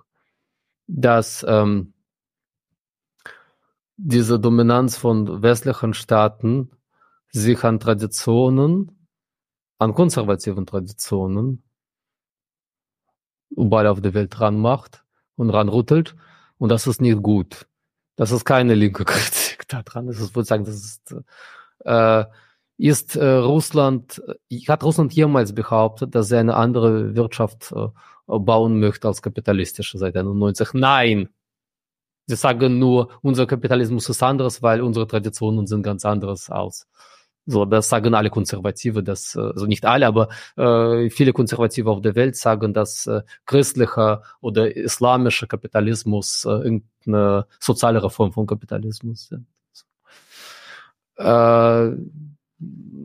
[0.87, 1.93] dass ähm,
[3.97, 6.71] diese Dominanz von westlichen Staaten
[7.31, 9.02] sich an Traditionen,
[9.83, 11.63] an konservativen Traditionen
[13.49, 15.03] überall auf der Welt ranmacht
[15.35, 16.15] und ranrüttelt.
[16.57, 17.67] Und das ist nicht gut.
[18.15, 20.07] Das ist keine linke Kritik daran.
[20.07, 21.15] Das ist, würde sagen, das ist,
[21.85, 22.25] äh,
[22.77, 24.21] ist äh, Russland,
[24.67, 27.87] hat Russland jemals behauptet, dass er eine andere Wirtschaft äh,
[28.25, 30.73] bauen möchte als kapitalistische seit 91?
[30.73, 31.29] Nein!
[32.25, 36.87] Sie sagen nur, unser Kapitalismus ist anderes, weil unsere Traditionen sind ganz anderes aus.
[37.45, 42.15] So, das sagen alle Konservative, dass, also nicht alle, aber äh, viele Konservative auf der
[42.15, 49.47] Welt sagen, dass äh, christlicher oder islamischer Kapitalismus äh, irgendeine sozialere Form von Kapitalismus sind.
[51.17, 51.91] Äh,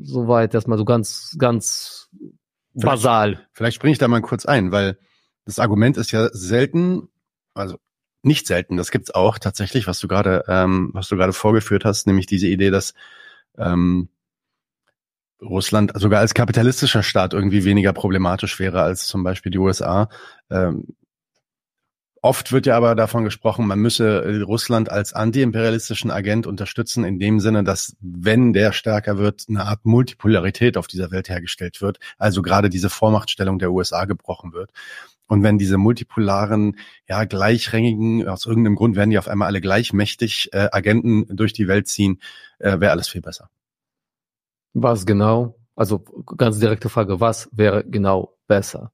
[0.03, 2.09] soweit erstmal so ganz, ganz
[2.73, 3.47] vielleicht, basal.
[3.53, 4.99] Vielleicht springe ich da mal kurz ein, weil
[5.47, 7.09] das Argument ist ja selten,
[7.55, 7.77] also
[8.23, 12.07] nicht selten, das gibt's auch tatsächlich, was du gerade, ähm, was du gerade vorgeführt hast,
[12.07, 12.95] nämlich diese Idee, dass
[13.57, 14.09] ähm,
[15.41, 20.09] Russland sogar als kapitalistischer Staat irgendwie weniger problematisch wäre als zum Beispiel die USA.
[20.51, 20.97] Ähm,
[22.23, 27.19] oft wird ja aber davon gesprochen, man müsse äh, Russland als antiimperialistischen Agent unterstützen, in
[27.19, 31.99] dem Sinne, dass wenn der stärker wird, eine Art Multipolarität auf dieser Welt hergestellt wird,
[32.19, 34.73] also gerade diese Vormachtstellung der USA gebrochen wird.
[35.29, 40.49] Und wenn diese multipolaren, ja, gleichrängigen, aus irgendeinem Grund werden die auf einmal alle gleichmächtig
[40.53, 42.21] äh, Agenten durch die Welt ziehen,
[42.59, 43.51] äh, wäre alles viel besser.
[44.83, 45.57] Was genau?
[45.75, 46.01] Also
[46.37, 48.93] ganz direkte Frage, was wäre genau besser?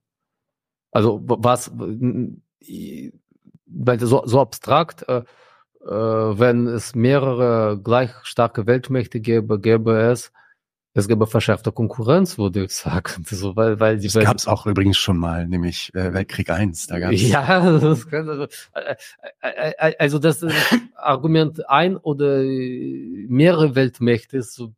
[0.91, 2.39] Also was, weil
[3.99, 5.23] so, so abstrakt, äh,
[5.81, 10.31] äh, wenn es mehrere gleich starke Weltmächte gäbe, gäbe es
[10.97, 13.25] es gäbe verschärfte Konkurrenz, würde ich sagen.
[13.35, 16.87] So, weil, weil die das gab es auch übrigens schon mal, nämlich äh, Weltkrieg 1.
[16.87, 18.95] Da gab's ja, das kann, also, äh,
[19.41, 20.45] äh, also das
[20.95, 24.73] Argument ein oder mehrere Weltmächte ist so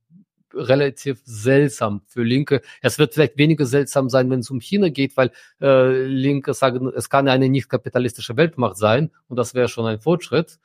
[0.57, 2.61] relativ seltsam für Linke.
[2.81, 5.31] Es wird vielleicht weniger seltsam sein, wenn es um China geht, weil
[5.61, 9.99] äh, Linke sagen, es kann eine nicht kapitalistische Weltmacht sein und das wäre schon ein
[9.99, 10.59] Fortschritt.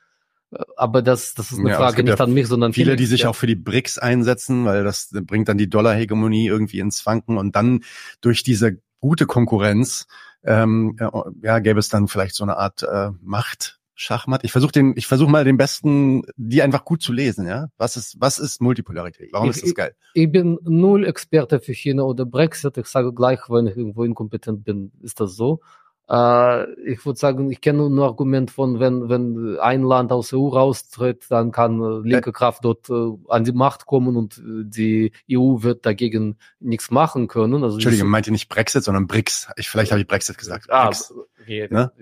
[0.76, 3.22] Aber das, das ist eine ja, Frage nicht ja an mich, sondern viele, die sich
[3.22, 3.30] ja.
[3.30, 7.56] auch für die BRICS einsetzen, weil das bringt dann die Dollarhegemonie irgendwie ins Wanken und
[7.56, 7.84] dann
[8.20, 10.06] durch diese gute Konkurrenz
[10.44, 10.96] ähm,
[11.42, 14.44] ja, gäbe es dann vielleicht so eine Art äh, Macht Schachmatt.
[14.44, 17.68] Ich versuche den, ich versuche mal den besten, die einfach gut zu lesen, ja.
[17.78, 19.30] Was ist, was ist Multipolarität?
[19.32, 19.94] Warum ich, ist das geil?
[20.14, 22.76] Ich, ich bin null Experte für China oder Brexit.
[22.76, 25.60] Ich sage gleich, wenn ich irgendwo inkompetent bin, ist das so.
[26.12, 30.28] Äh, ich würde sagen, ich kenne nur ein Argument von, wenn, wenn ein Land aus
[30.28, 34.42] der EU raustritt, dann kann äh, linke Kraft dort äh, an die Macht kommen und
[34.44, 37.64] die EU wird dagegen nichts machen können.
[37.64, 39.48] Also Entschuldigung, meint ihr nicht Brexit, sondern BRICS?
[39.56, 40.66] Ich, vielleicht habe ich Brexit gesagt.
[40.68, 41.14] Ah, BRICS.
[41.40, 41.92] okay, ne?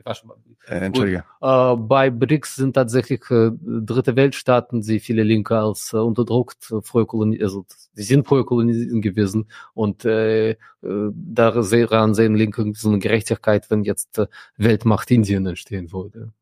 [0.66, 1.24] Äh, Entschuldige.
[1.40, 7.44] Äh, bei BRICS sind tatsächlich äh, dritte Weltstaaten, die viele Linke als unterdrückt, früher kolonisiert,
[7.44, 7.64] also
[8.00, 13.84] die sind früher kolonisiert gewesen und äh, äh, daran sehen Linke so eine Gerechtigkeit, wenn
[13.84, 14.26] jetzt äh,
[14.56, 16.32] Weltmacht Indien entstehen würde.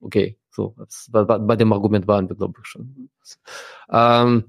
[0.00, 3.08] Okay, so, das, bei, bei dem Argument waren wir, glaube ich, schon.
[3.90, 4.44] Ähm,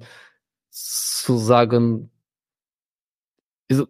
[0.70, 2.12] zu sagen,
[3.72, 3.88] also,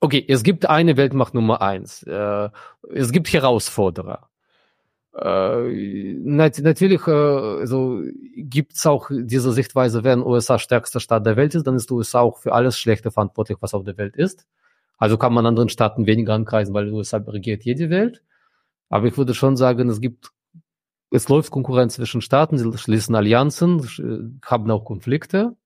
[0.00, 2.02] okay, es gibt eine Weltmacht Nummer eins.
[2.04, 2.48] Äh,
[2.94, 4.30] es gibt Herausforderer.
[5.14, 8.02] Äh, natürlich äh, also
[8.34, 12.20] gibt es auch diese Sichtweise, wenn USA stärkster Staat der Welt ist, dann ist USA
[12.20, 14.46] auch für alles Schlechte verantwortlich, was auf der Welt ist.
[14.96, 18.22] Also kann man anderen Staaten weniger ankreisen, weil USA regiert jede Welt.
[18.88, 20.30] Aber ich würde schon sagen, es gibt,
[21.10, 25.56] es läuft Konkurrenz zwischen Staaten, sie schließen Allianzen, haben auch Konflikte.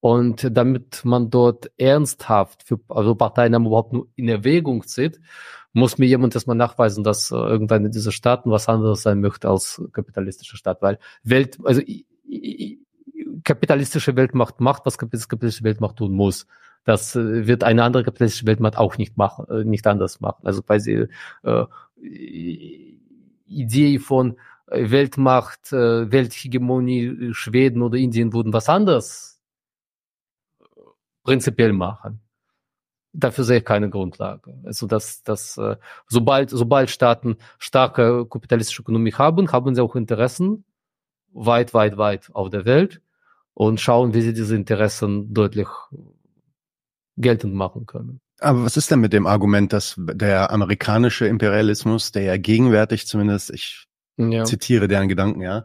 [0.00, 5.20] Und damit man dort ernsthaft für also Parteien überhaupt nur in Erwägung zieht,
[5.72, 9.82] muss mir jemand erstmal nachweisen, dass äh, irgendeine dieser Staaten was anderes sein möchte als
[9.92, 11.80] kapitalistische Staat, weil Welt, also
[13.44, 16.46] kapitalistische Weltmacht macht, was kapitalistische Weltmacht tun muss.
[16.84, 20.46] Das äh, wird eine andere kapitalistische Weltmacht auch nicht machen, äh, nicht anders machen.
[20.46, 21.06] Also sie
[21.42, 21.64] äh,
[23.46, 29.40] Idee von Weltmacht, äh, Welthegemonie, Schweden oder Indien würden was anderes
[31.22, 32.20] prinzipiell machen.
[33.12, 34.54] Dafür sehe ich keine Grundlage.
[34.64, 35.76] Also dass, dass äh,
[36.06, 40.64] sobald, sobald Staaten starke kapitalistische Ökonomie haben, haben sie auch Interessen
[41.32, 43.00] weit, weit, weit auf der Welt
[43.54, 45.68] und schauen, wie sie diese Interessen deutlich
[47.16, 48.20] geltend machen können.
[48.38, 53.50] Aber was ist denn mit dem Argument, dass der amerikanische Imperialismus, der ja gegenwärtig zumindest,
[53.50, 54.44] ich ja.
[54.44, 55.64] zitiere deren Gedanken, ja,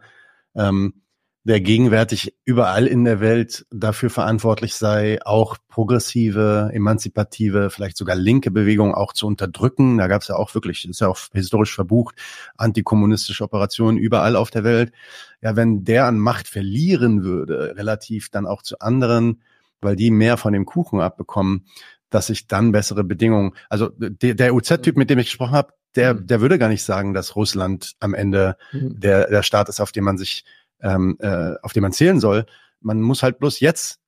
[0.55, 1.04] ähm,
[1.45, 8.49] der gegenwärtig überall in der Welt dafür verantwortlich sei, auch progressive, emanzipative, vielleicht sogar linke
[8.49, 9.99] Bewegungen auch zu unterdrücken.
[9.99, 12.15] Da gab es ja auch wirklich, ist ja auch historisch verbucht,
[12.57, 14.91] antikommunistische Operationen überall auf der Welt.
[15.39, 19.43] Ja, wenn der an Macht verlieren würde, relativ dann auch zu anderen,
[19.81, 21.67] weil die mehr von dem Kuchen abbekommen,
[22.09, 26.15] dass sich dann bessere Bedingungen, also der, der UZ-Typ, mit dem ich gesprochen habe, der,
[26.15, 26.25] mhm.
[26.25, 28.99] der würde gar nicht sagen, dass Russland am Ende mhm.
[28.99, 30.43] der, der Staat ist, auf dem man sich
[30.81, 32.45] ähm, äh, auf den man zählen soll.
[32.81, 33.99] Man muss halt bloß jetzt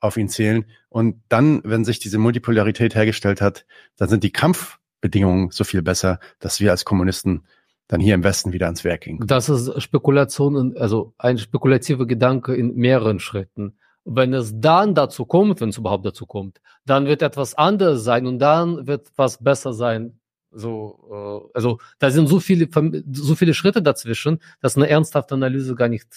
[0.00, 0.64] auf ihn zählen.
[0.88, 3.66] Und dann, wenn sich diese Multipolarität hergestellt hat,
[3.96, 7.44] dann sind die Kampfbedingungen so viel besser, dass wir als Kommunisten
[7.90, 9.20] dann hier im Westen wieder ans Werk gehen.
[9.26, 13.76] Das ist Spekulation, also ein spekulativer Gedanke in mehreren Schritten.
[14.04, 18.26] Wenn es dann dazu kommt, wenn es überhaupt dazu kommt, dann wird etwas anderes sein
[18.26, 20.19] und dann wird was besser sein.
[20.52, 22.68] So, äh, also da sind so viele,
[23.12, 26.08] so viele Schritte dazwischen, dass eine ernsthafte Analyse gar nicht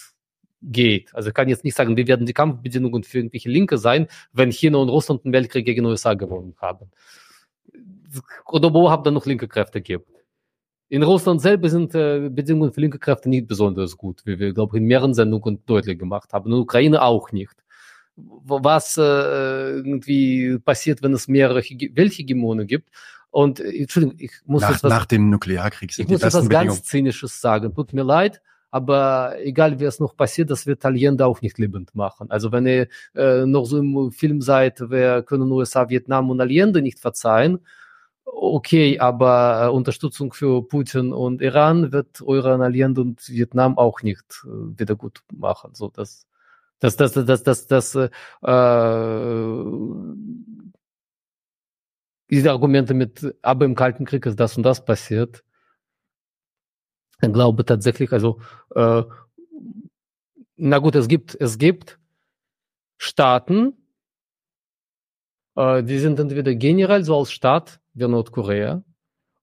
[0.62, 1.14] geht.
[1.14, 4.50] Also ich kann jetzt nicht sagen, wie werden die Kampfbedingungen für irgendwelche Linke sein, wenn
[4.50, 6.90] China und Russland einen Weltkrieg gegen USA gewonnen haben.
[8.46, 10.08] Oder wo habt ihr noch linke Kräfte gibt.
[10.88, 14.76] In Russland selber sind äh, Bedingungen für linke Kräfte nicht besonders gut, wie wir, glaube
[14.76, 16.52] ich, in mehreren Sendungen deutlich gemacht haben.
[16.52, 17.54] In Ukraine auch nicht.
[18.16, 22.90] Was äh, irgendwie passiert, wenn es mehrere Welthegemonen gibt,
[23.34, 26.48] und äh, Entschuldigung, ich muss nach, jetzt was, nach dem Nuklearkrieg sind ich muss etwas
[26.48, 27.74] ganz Zynisches sagen.
[27.74, 28.40] Tut mir leid,
[28.70, 32.30] aber egal wie es noch passiert, das wird Allende auch nicht lebend machen.
[32.30, 32.86] Also wenn ihr
[33.16, 37.58] äh, noch so im Film seid, wir können USA, Vietnam und Allende nicht verzeihen,
[38.24, 44.44] okay, aber äh, Unterstützung für Putin und Iran wird euren Allende und Vietnam auch nicht
[44.44, 45.74] äh, wieder gut machen.
[45.74, 46.28] So das
[46.78, 48.08] das das das das das, das äh,
[52.34, 55.44] diese Argumente mit, aber im Kalten Krieg ist das und das passiert.
[57.22, 58.40] Ich glaube tatsächlich, also,
[58.74, 59.02] äh,
[60.56, 61.98] na gut, es gibt, es gibt
[62.98, 63.74] Staaten,
[65.56, 68.82] äh, die sind entweder generell so als Staat wie Nordkorea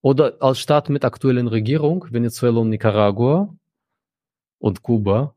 [0.02, 3.56] oder als Staat mit aktuellen Regierung, Venezuela und Nicaragua
[4.60, 5.34] und Kuba.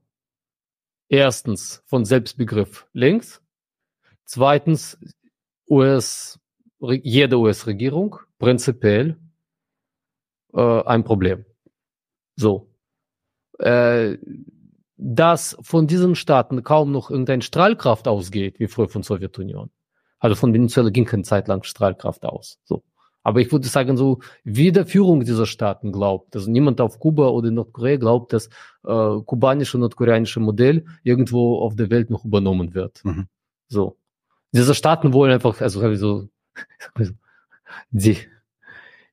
[1.08, 3.40] Erstens von Selbstbegriff links,
[4.24, 4.98] zweitens
[5.68, 6.40] US
[6.92, 9.16] jede US-Regierung prinzipiell
[10.52, 11.44] äh, ein Problem.
[12.36, 12.70] So.
[13.58, 14.18] Äh,
[14.96, 19.70] dass von diesen Staaten kaum noch irgendeine Strahlkraft ausgeht, wie früher von Sowjetunion.
[20.18, 22.58] Also von Venezuela ging keine Zeit lang Strahlkraft aus.
[22.64, 22.82] So.
[23.22, 27.28] Aber ich würde sagen, so wie der Führung dieser Staaten glaubt, also niemand auf Kuba
[27.28, 28.48] oder Nordkorea glaubt, dass
[28.84, 33.02] äh, kubanische und nordkoreanische Modell irgendwo auf der Welt noch übernommen wird.
[33.04, 33.26] Mhm.
[33.68, 33.98] So.
[34.52, 36.28] Diese Staaten wollen einfach, also so
[37.90, 38.18] die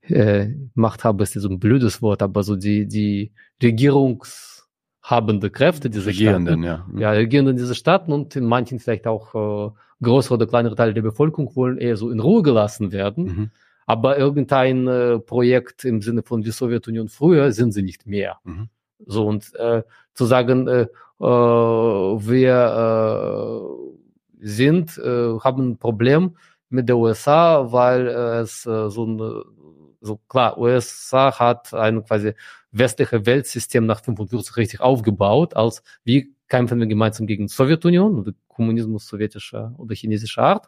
[0.03, 3.31] äh, Machthaber ist ja so ein blödes Wort, aber so die, die
[3.61, 7.01] regierungshabende Kräfte dieser Regierenden, Staaten, ja.
[7.01, 11.01] ja, regierenden dieser Staaten und in manchen vielleicht auch äh, größere oder kleinere Teile der
[11.01, 13.23] Bevölkerung wollen eher so in Ruhe gelassen werden.
[13.23, 13.51] Mhm.
[13.85, 18.38] Aber irgendein äh, Projekt im Sinne von die Sowjetunion früher sind sie nicht mehr.
[18.43, 18.69] Mhm.
[19.05, 20.88] So und äh, zu sagen, äh,
[21.19, 22.55] äh, wir
[24.41, 26.35] äh, sind, äh, haben ein Problem,
[26.72, 29.43] mit der USA, weil äh, es äh, so ein,
[30.02, 32.34] so klar, USA hat ein quasi
[32.72, 39.07] westliche Weltsystem nach 45 richtig aufgebaut, als wie kämpfen wir gemeinsam gegen Sowjetunion oder Kommunismus
[39.07, 40.68] sowjetischer oder chinesischer Art.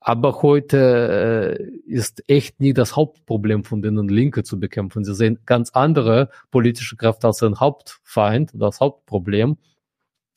[0.00, 5.04] Aber heute äh, ist echt nie das Hauptproblem von denen Linke zu bekämpfen.
[5.04, 9.56] Sie sehen ganz andere politische Kräfte als ein Hauptfeind, das Hauptproblem.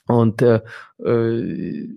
[0.07, 0.61] Und äh,
[1.05, 1.87] äh,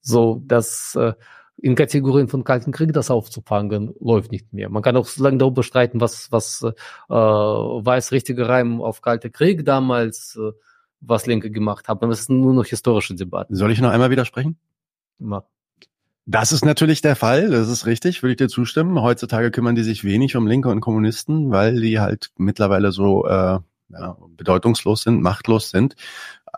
[0.00, 1.12] so, dass äh,
[1.58, 4.68] in Kategorien von Kalten Krieg das aufzufangen, läuft nicht mehr.
[4.68, 6.72] Man kann auch so lange darüber streiten, was, was äh,
[7.12, 10.52] war es richtige Reim auf Kalte Krieg damals, äh,
[11.00, 12.08] was Linke gemacht haben.
[12.10, 13.54] Das ist nur noch historische Debatten.
[13.54, 14.58] Soll ich noch einmal widersprechen?
[15.18, 15.44] Ja.
[16.28, 19.00] Das ist natürlich der Fall, das ist richtig, würde ich dir zustimmen.
[19.00, 23.60] Heutzutage kümmern die sich wenig um Linke und Kommunisten, weil die halt mittlerweile so äh,
[23.90, 25.94] ja, bedeutungslos sind, machtlos sind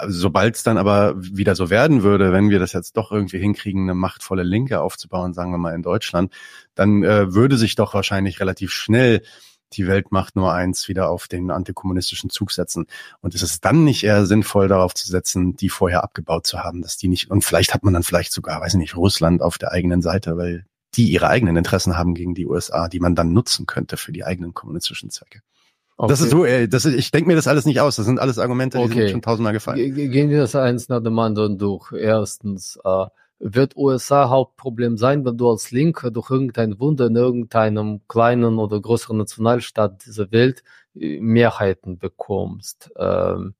[0.06, 3.82] sobald es dann aber wieder so werden würde, wenn wir das jetzt doch irgendwie hinkriegen,
[3.82, 6.32] eine machtvolle Linke aufzubauen, sagen wir mal in Deutschland,
[6.74, 9.22] dann äh, würde sich doch wahrscheinlich relativ schnell
[9.74, 12.86] die Weltmacht nur eins wieder auf den antikommunistischen Zug setzen.
[13.20, 16.80] Und ist es dann nicht eher sinnvoll, darauf zu setzen, die vorher abgebaut zu haben,
[16.80, 19.58] dass die nicht, und vielleicht hat man dann vielleicht sogar, weiß ich nicht, Russland auf
[19.58, 23.32] der eigenen Seite, weil die ihre eigenen Interessen haben gegen die USA, die man dann
[23.32, 25.42] nutzen könnte für die eigenen kommunistischen Zwecke.
[26.00, 26.10] Okay.
[26.10, 27.96] Das ist so, ey, das ist, ich denke mir das alles nicht aus.
[27.96, 29.00] Das sind alles Argumente, die okay.
[29.00, 29.94] sind schon tausendmal gefallen.
[29.94, 31.92] Gehen wir das eins nach dem anderen durch.
[31.92, 33.06] Erstens, äh,
[33.40, 38.80] wird USA Hauptproblem sein, wenn du als Linke durch irgendein Wunder in irgendeinem kleinen oder
[38.80, 40.62] größeren Nationalstaat dieser Welt
[40.94, 42.90] äh, Mehrheiten bekommst.
[42.96, 43.54] Ähm,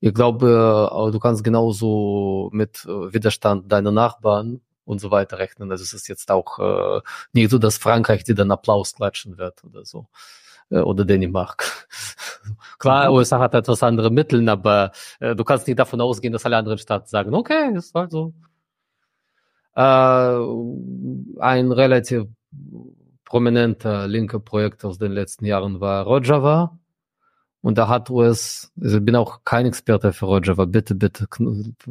[0.00, 5.70] ich glaube, du kannst genauso mit äh, Widerstand deiner Nachbarn und so weiter rechnen.
[5.70, 7.00] Also es ist jetzt auch äh,
[7.34, 10.06] nicht so, dass Frankreich dir dann Applaus klatschen wird oder so.
[10.70, 11.86] Äh, oder Dänemark.
[12.78, 13.16] Klar, mhm.
[13.16, 16.78] USA hat etwas andere Mittel, aber äh, du kannst nicht davon ausgehen, dass alle anderen
[16.78, 18.32] Staaten sagen, okay, ist halt so.
[19.74, 19.80] Äh,
[21.40, 22.26] ein relativ
[23.24, 26.76] prominenter linker Projekt aus den letzten Jahren war Rojava.
[27.62, 31.26] Und da hat US, also ich bin auch kein Experte für Rojava, bitte, bitte,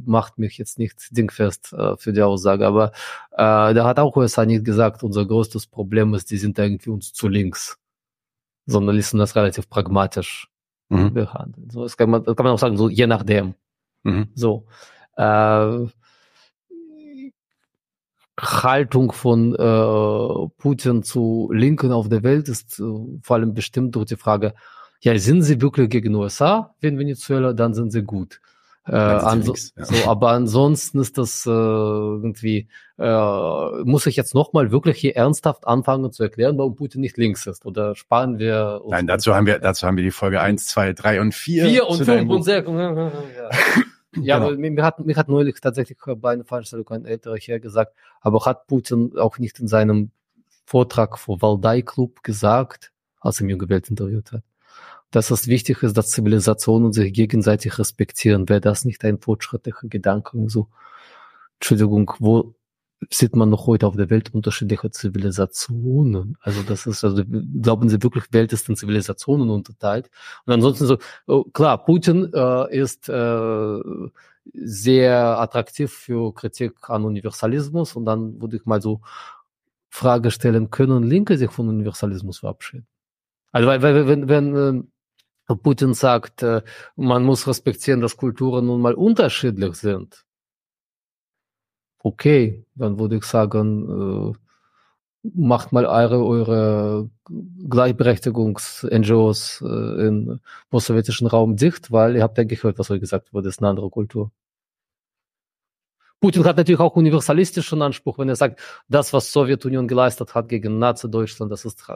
[0.03, 2.91] macht mich jetzt nicht dingfest äh, für die Aussage, aber
[3.33, 7.13] äh, da hat auch USA nicht gesagt, unser größtes Problem ist, die sind irgendwie uns
[7.13, 7.78] zu links,
[8.71, 10.49] sondern ließen das relativ pragmatisch
[10.89, 11.13] mhm.
[11.13, 11.69] behandeln.
[11.69, 13.55] So, das kann man, das kann man auch sagen, so je nachdem.
[14.03, 14.29] Mhm.
[14.35, 14.65] So.
[15.15, 15.87] Äh,
[18.41, 22.83] Haltung von äh, Putin zu Linken auf der Welt ist äh,
[23.21, 24.53] vor allem bestimmt durch die Frage,
[25.01, 28.41] ja, sind sie wirklich gegen USA, wenn Venezuela, dann sind sie gut.
[28.87, 29.85] Äh, anso ja.
[29.85, 35.67] so, aber ansonsten ist das äh, irgendwie, äh, muss ich jetzt nochmal wirklich hier ernsthaft
[35.67, 37.65] anfangen zu erklären, warum Putin nicht links ist?
[37.65, 40.93] Oder sparen wir uns Nein, dazu haben wir, dazu haben wir die Folge 1, 2,
[40.93, 41.65] 3 und 4.
[41.65, 42.67] 4 und 5 und 6.
[42.67, 43.11] Ja,
[44.21, 44.57] ja genau.
[44.57, 48.65] mir, hat, mir hat neulich tatsächlich bei einer Veranstaltung ein älterer Herr gesagt, aber hat
[48.65, 50.11] Putin auch nicht in seinem
[50.65, 54.43] Vortrag vor Waldai Club gesagt, als er mir gewählt interviewt hat
[55.11, 58.47] dass es wichtig ist, dass Zivilisationen sich gegenseitig respektieren.
[58.49, 60.37] Wäre das nicht ein fortschrittlicher Gedanke?
[60.47, 60.67] So,
[61.55, 62.55] Entschuldigung, wo
[63.09, 66.37] sieht man noch heute auf der Welt unterschiedliche Zivilisationen?
[66.41, 67.23] Also das ist, also
[67.61, 70.09] glauben Sie wirklich, Welt ist in Zivilisationen unterteilt?
[70.45, 73.79] Und ansonsten so, oh, klar, Putin äh, ist äh,
[74.53, 79.01] sehr attraktiv für Kritik an Universalismus und dann würde ich mal so
[79.89, 82.85] Frage stellen, können Linke sich von Universalismus verabschieden?
[83.51, 84.91] Also weil, weil wenn, wenn ähm,
[85.55, 86.61] Putin sagt, äh,
[86.95, 90.25] man muss respektieren, dass Kulturen nun mal unterschiedlich sind.
[92.01, 97.09] Okay, dann würde ich sagen, äh, macht mal eure, eure
[97.69, 100.39] Gleichberechtigungs-NGOs äh, im
[100.69, 103.89] postsowjetischen Raum dicht, weil ihr habt ja gehört, was euch gesagt wurde, ist eine andere
[103.89, 104.31] Kultur.
[106.21, 108.59] Putin hat natürlich auch universalistischen Anspruch, wenn er sagt,
[108.89, 111.87] das, was Sowjetunion geleistet hat gegen Nazi-Deutschland, das ist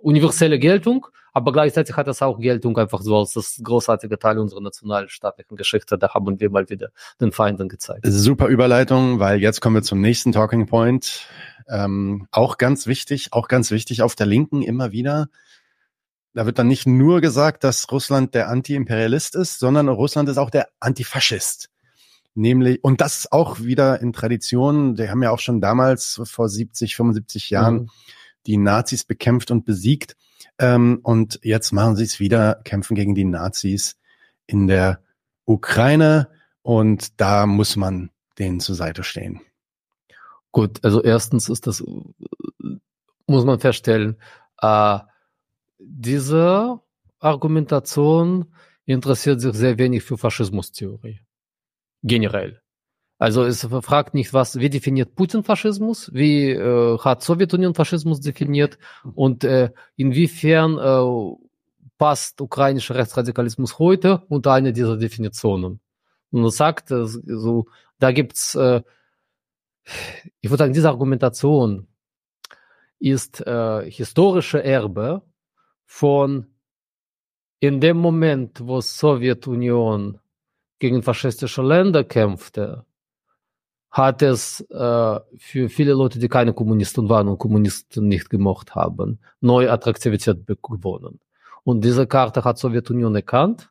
[0.00, 4.60] universelle Geltung, aber gleichzeitig hat das auch Geltung einfach so als das großartige Teil unserer
[4.60, 5.98] nationalstaatlichen Geschichte.
[5.98, 6.88] Da haben wir mal wieder
[7.20, 8.04] den Feinden gezeigt.
[8.06, 11.28] Super Überleitung, weil jetzt kommen wir zum nächsten Talking Point.
[11.68, 15.28] Ähm, auch ganz wichtig, auch ganz wichtig auf der Linken immer wieder.
[16.34, 20.50] Da wird dann nicht nur gesagt, dass Russland der Anti-Imperialist ist, sondern Russland ist auch
[20.50, 21.70] der Antifaschist.
[22.34, 26.94] Nämlich, und das auch wieder in Tradition, die haben ja auch schon damals vor 70,
[26.94, 27.90] 75 Jahren mhm
[28.48, 30.16] die Nazis bekämpft und besiegt.
[30.58, 33.96] Ähm, und jetzt machen sie es wieder, kämpfen gegen die Nazis
[34.46, 35.00] in der
[35.44, 36.28] Ukraine.
[36.62, 39.40] Und da muss man denen zur Seite stehen.
[40.50, 41.84] Gut, also erstens ist das,
[43.26, 44.16] muss man feststellen,
[44.60, 44.98] äh,
[45.78, 46.80] diese
[47.20, 48.46] Argumentation
[48.86, 51.20] interessiert sich sehr wenig für Faschismustheorie.
[52.02, 52.62] Generell.
[53.18, 58.78] Also es fragt nicht, was, wie definiert Putin Faschismus, wie äh, hat Sowjetunion Faschismus definiert
[59.14, 61.36] und äh, inwiefern äh,
[61.98, 65.80] passt ukrainischer Rechtsradikalismus heute unter eine dieser Definitionen.
[66.30, 67.66] Und er sagt, äh, so,
[67.98, 68.82] da gibt's, äh,
[70.40, 71.88] ich würde sagen, diese Argumentation
[73.00, 75.22] ist äh, historische Erbe
[75.86, 76.46] von
[77.60, 80.20] in dem Moment, wo Sowjetunion
[80.78, 82.84] gegen faschistische Länder kämpfte,
[83.90, 89.18] hat es äh, für viele Leute, die keine Kommunisten waren und Kommunisten nicht gemocht haben,
[89.40, 91.20] neue Attraktivität gewonnen.
[91.64, 93.70] Und diese Karte hat Sowjetunion erkannt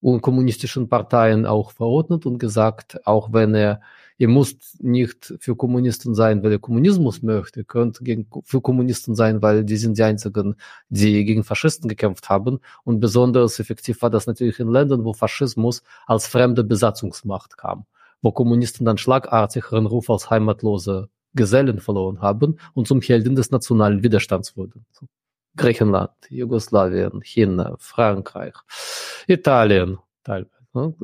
[0.00, 3.80] und kommunistischen Parteien auch verordnet und gesagt, auch wenn er,
[4.18, 9.42] ihr müsst nicht für Kommunisten sein, weil ihr Kommunismus möchte, könnt gegen, für Kommunisten sein,
[9.42, 10.56] weil die sind die einzigen,
[10.90, 12.60] die gegen Faschisten gekämpft haben.
[12.84, 17.86] Und besonders effektiv war das natürlich in Ländern, wo Faschismus als fremde Besatzungsmacht kam
[18.22, 23.50] wo Kommunisten dann schlagartig ihren Ruf als heimatlose Gesellen verloren haben und zum Helden des
[23.50, 24.86] nationalen Widerstands wurden.
[25.56, 28.54] Griechenland, Jugoslawien, China, Frankreich,
[29.26, 30.50] Italien teilweise.
[30.74, 30.94] Ne?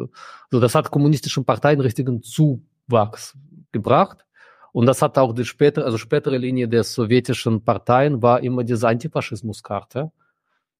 [0.50, 3.36] So, das hat kommunistischen Parteien richtigen Zuwachs
[3.72, 4.24] gebracht.
[4.72, 8.88] Und das hat auch die spätere, also spätere Linie der sowjetischen Parteien war immer diese
[8.88, 10.10] Antifaschismuskarte,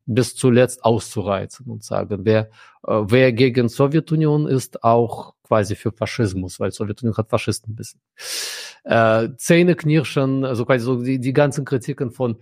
[0.06, 2.50] bis zuletzt auszureizen und sagen, wer,
[2.86, 8.00] äh, wer gegen Sowjetunion ist, auch quasi für Faschismus, weil Sowjetunion hat Faschisten ein bisschen.
[8.84, 12.36] Äh, Zähne knirschen, also quasi so die, die ganzen Kritiken von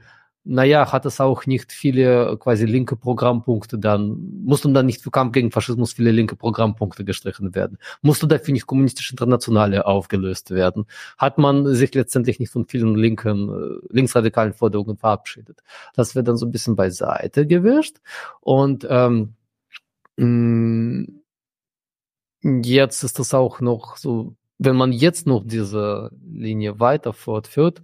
[0.45, 5.33] naja, hat es auch nicht viele quasi linke Programmpunkte dann, mussten dann nicht für Kampf
[5.33, 7.79] gegen Faschismus viele linke Programmpunkte gestrichen werden?
[8.01, 10.87] Musste dafür nicht kommunistische Internationale aufgelöst werden?
[11.19, 15.63] Hat man sich letztendlich nicht von vielen linken, äh, linksradikalen Forderungen verabschiedet?
[15.95, 17.99] Das wird dann so ein bisschen beiseite gewischt
[18.41, 19.35] und ähm,
[20.17, 21.05] mm,
[22.43, 27.83] jetzt ist das auch noch so, wenn man jetzt noch diese Linie weiter fortführt,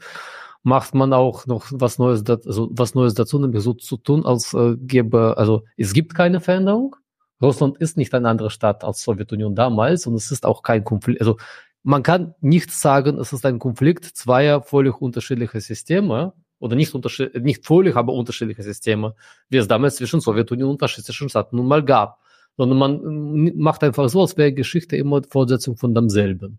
[0.66, 4.52] macht man auch noch was Neues, also was Neues dazu, nämlich so zu tun, als
[4.52, 6.96] äh, gäbe, also es gibt keine Veränderung.
[7.40, 11.20] Russland ist nicht eine andere Stadt als Sowjetunion damals und es ist auch kein Konflikt.
[11.20, 11.36] Also
[11.84, 17.40] man kann nicht sagen, es ist ein Konflikt zweier völlig unterschiedlicher Systeme oder nicht, unterschied
[17.44, 19.14] nicht völlig, aber unterschiedliche Systeme,
[19.48, 22.18] wie es damals zwischen Sowjetunion und faschistischen Staaten nun mal gab.
[22.56, 26.58] Sondern man macht einfach so, als wäre Geschichte immer Fortsetzung von demselben.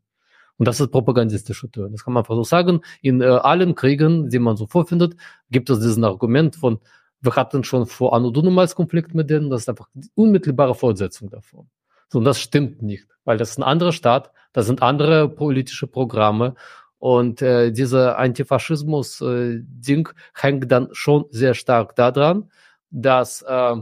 [0.58, 1.92] Und das ist propagandistische Töne.
[1.92, 2.82] Das kann man einfach so sagen.
[3.02, 5.16] In äh, allen Kriegen, die man so vorfindet,
[5.52, 6.80] gibt es diesen Argument von,
[7.22, 11.30] wir hatten schon vor Anno Dunamals Konflikt mit denen, das ist einfach die unmittelbare Fortsetzung
[11.30, 11.70] davon.
[12.10, 15.88] So, und das stimmt nicht, weil das ist ein anderer Staat, das sind andere politische
[15.88, 16.56] Programme
[17.00, 22.50] und äh, dieser Antifaschismus-Ding äh, hängt dann schon sehr stark daran,
[22.90, 23.76] dass äh,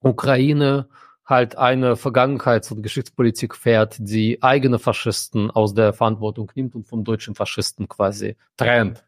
[0.00, 0.88] Ukraine
[1.24, 7.04] halt eine Vergangenheits- und Geschichtspolitik fährt, die eigene Faschisten aus der Verantwortung nimmt und vom
[7.04, 9.04] deutschen Faschisten quasi trennt.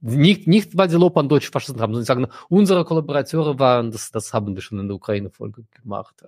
[0.00, 4.10] Nicht, nicht weil sie Lob an deutsche Faschisten haben, sondern sagen, unsere Kollaborateure waren, das,
[4.10, 6.22] das haben wir schon in der Ukraine-Folge gemacht.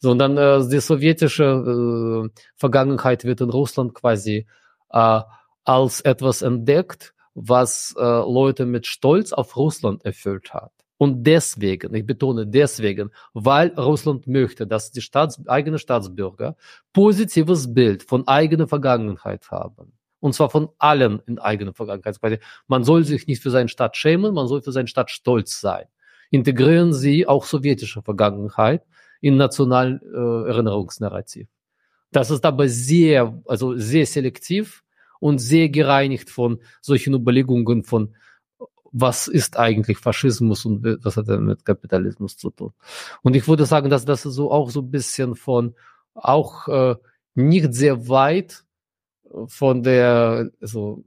[0.00, 4.46] Sondern äh, die sowjetische äh, Vergangenheit wird in Russland quasi
[4.90, 5.20] äh,
[5.64, 10.72] als etwas entdeckt, was äh, Leute mit Stolz auf Russland erfüllt hat.
[10.98, 16.56] Und deswegen, ich betone deswegen, weil Russland möchte, dass die Staats, eigenen Staatsbürger
[16.92, 19.92] positives Bild von eigener Vergangenheit haben.
[20.20, 22.40] Und zwar von allen in eigener Vergangenheit.
[22.66, 25.84] Man soll sich nicht für seinen Staat schämen, man soll für seinen Staat stolz sein.
[26.30, 28.82] Integrieren Sie auch sowjetische Vergangenheit
[29.20, 31.48] in nationalen äh, Erinnerungsnarrativ.
[32.10, 34.82] Das ist aber sehr, also sehr selektiv
[35.20, 38.14] und sehr gereinigt von solchen Überlegungen von
[38.92, 42.72] was ist eigentlich Faschismus und was hat er mit Kapitalismus zu tun.
[43.22, 45.74] Und ich würde sagen, dass das so auch so ein bisschen von
[46.14, 46.96] auch äh,
[47.34, 48.64] nicht sehr weit
[49.46, 51.04] von der so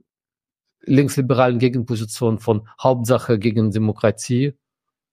[0.82, 4.54] linksliberalen Gegenposition von Hauptsache gegen Demokratie,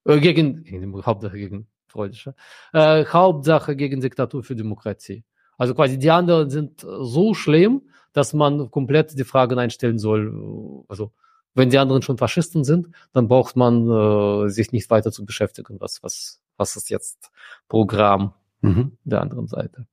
[0.04, 2.34] äh, gegen, gegen Hauptsache gegen freudische,
[2.72, 5.24] äh, Hauptsache gegen Diktatur für Demokratie.
[5.56, 7.82] Also quasi die anderen sind so schlimm,
[8.12, 11.12] dass man komplett die Fragen einstellen soll, also
[11.58, 15.80] wenn die anderen schon Faschisten sind, dann braucht man äh, sich nicht weiter zu beschäftigen,
[15.80, 17.30] was, was, was ist jetzt
[17.68, 18.32] Programm
[18.62, 18.96] mhm.
[19.04, 19.86] der anderen Seite.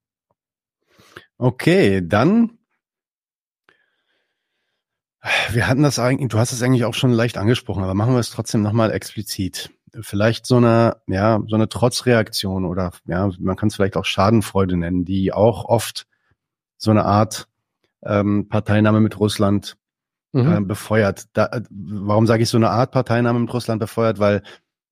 [1.38, 2.58] Okay, dann
[5.52, 8.20] wir hatten das eigentlich, du hast es eigentlich auch schon leicht angesprochen, aber machen wir
[8.20, 9.72] es trotzdem nochmal explizit.
[10.02, 14.78] Vielleicht so eine, ja, so eine Trotzreaktion oder ja, man kann es vielleicht auch Schadenfreude
[14.78, 16.06] nennen, die auch oft
[16.78, 17.48] so eine Art
[18.04, 19.78] ähm, Parteinahme mit Russland
[20.36, 20.53] mhm.
[20.53, 21.26] äh, befeuert.
[21.34, 24.20] Da, äh, warum sage ich so eine Art Parteinahme mit Russland befeuert?
[24.20, 24.44] Weil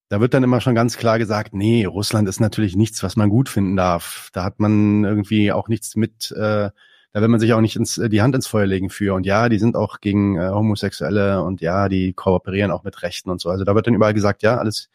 [0.10, 3.30] da wird dann immer schon ganz klar gesagt, nee, Russland ist natürlich nichts, was man
[3.30, 4.30] gut finden darf.
[4.34, 6.70] Da hat man irgendwie auch nichts mit, äh,
[7.14, 9.16] da will man sich auch nicht ins, die Hand ins Feuer legen für.
[9.16, 13.30] Und ja, die sind auch gegen äh, Homosexuelle und ja, die kooperieren auch mit Rechten
[13.30, 13.50] und so.
[13.50, 14.90] Also da wird dann überall gesagt, ja, alles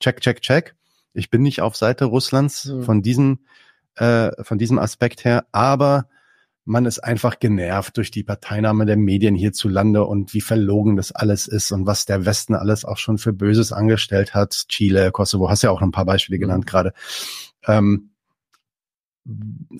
[0.00, 0.74] check, check, check.
[1.12, 2.82] Ich bin nicht auf Seite Russlands mhm.
[2.82, 3.40] von diesem,
[3.96, 6.06] äh, von diesem Aspekt her, aber
[6.70, 11.48] man ist einfach genervt durch die Parteinahme der Medien hierzulande und wie verlogen das alles
[11.48, 14.66] ist und was der Westen alles auch schon für Böses angestellt hat.
[14.68, 16.42] Chile, Kosovo, hast ja auch noch ein paar Beispiele mhm.
[16.42, 16.92] genannt gerade.
[17.66, 18.10] Ähm,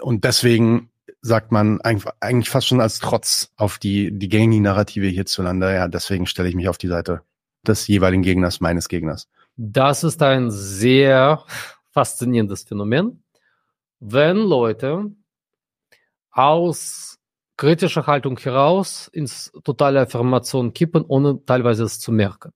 [0.00, 0.90] und deswegen
[1.22, 6.26] sagt man eigentlich fast schon als Trotz auf die, die gängigen Narrative hierzulande, ja, deswegen
[6.26, 7.22] stelle ich mich auf die Seite
[7.66, 9.28] des jeweiligen Gegners, meines Gegners.
[9.56, 11.44] Das ist ein sehr
[11.90, 13.22] faszinierendes Phänomen.
[14.00, 15.12] Wenn Leute
[16.40, 17.18] aus
[17.56, 22.52] kritischer Haltung heraus ins totale Affirmation kippen, ohne teilweise es zu merken.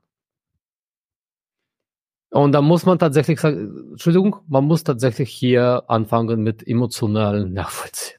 [2.30, 8.18] Und da muss man tatsächlich sagen, Entschuldigung, man muss tatsächlich hier anfangen mit emotionalen Nachvollziehen.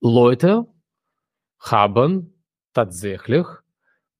[0.00, 0.66] Leute
[1.58, 2.32] haben
[2.72, 3.46] tatsächlich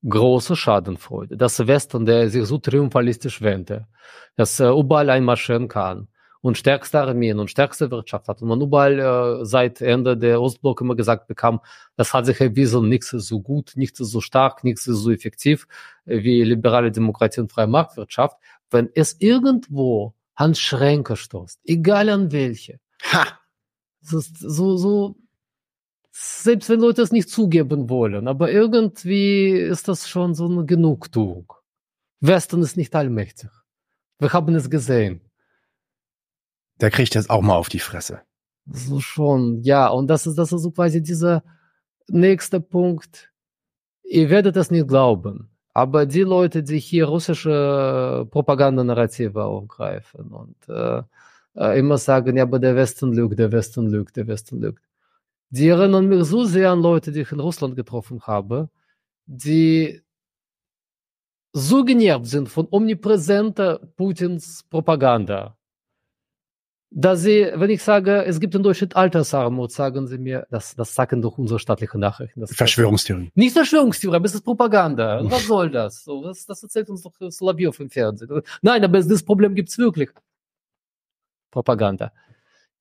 [0.07, 1.37] große Schadenfreude.
[1.37, 3.87] Das Westen, der sich so triumphalistisch wendete,
[4.37, 6.09] dass er überall einmarschieren kann
[6.40, 8.98] und stärkste Armeen und stärkste Wirtschaft hat und man überall
[9.40, 11.60] äh, seit Ende der Ostblock immer gesagt bekam,
[11.97, 15.10] das hat sich erwiesen, nichts ist so gut, nichts ist so stark, nichts ist so
[15.10, 15.66] effektiv
[16.06, 18.36] äh, wie liberale Demokratie und freie Marktwirtschaft.
[18.70, 22.78] Wenn es irgendwo an Schränke stoßt, egal an welche,
[23.12, 23.27] ha!
[24.01, 25.16] das ist so, so,
[26.12, 31.52] selbst wenn Leute es nicht zugeben wollen, aber irgendwie ist das schon so eine Genugtuung.
[32.20, 33.51] Westen ist nicht allmächtig.
[34.19, 35.28] Wir haben es gesehen.
[36.81, 38.21] Der kriegt jetzt auch mal auf die Fresse.
[38.71, 39.89] So schon, ja.
[39.89, 41.43] Und das ist, das ist so quasi dieser
[42.09, 43.31] nächste Punkt.
[44.05, 45.51] Ihr werdet das nicht glauben.
[45.75, 51.03] Aber die Leute, die hier russische Propagandanarrative aufgreifen und äh,
[51.55, 54.83] äh, immer sagen, ja, aber der Westen lügt, der Westen lügt, der Westen lügt.
[55.51, 58.71] Die erinnern mich so sehr an Leute, die ich in Russland getroffen habe,
[59.27, 60.03] die
[61.53, 65.58] so genervt sind von omnipräsenter Putins Propaganda,
[66.90, 70.94] dass sie, wenn ich sage, es gibt in Deutschland Altersarmut, sagen sie mir, das, das
[70.94, 72.40] sagen doch unsere staatlichen Nachrichten.
[72.40, 73.31] Das Verschwörungstheorie.
[73.35, 75.20] Nicht Verschwörungstheorie, aber es ist Propaganda.
[75.24, 76.02] Was soll das?
[76.02, 78.43] So, das, das erzählt uns doch Solabiev im Fernsehen.
[78.62, 80.10] Nein, aber das Problem gibt's wirklich.
[81.51, 82.12] Propaganda.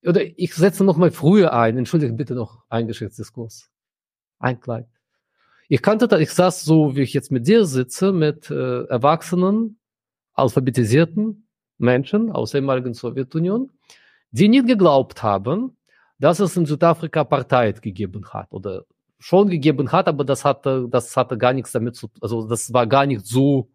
[0.05, 1.77] Oder ich setze noch mal früher ein.
[1.77, 3.69] Entschuldige bitte noch ein Geschichtsdiskurs.
[4.39, 4.87] Ein kleid.
[5.67, 9.79] Ich kannte das, ich saß so, wie ich jetzt mit dir sitze, mit äh, Erwachsenen,
[10.33, 11.46] alphabetisierten
[11.77, 13.71] Menschen aus der ehemaligen Sowjetunion,
[14.31, 15.77] die nicht geglaubt haben,
[16.19, 18.83] dass es in Südafrika Apartheid gegeben hat oder
[19.19, 22.85] schon gegeben hat, aber das hatte, das hatte gar nichts damit zu, also das war
[22.87, 23.69] gar nicht so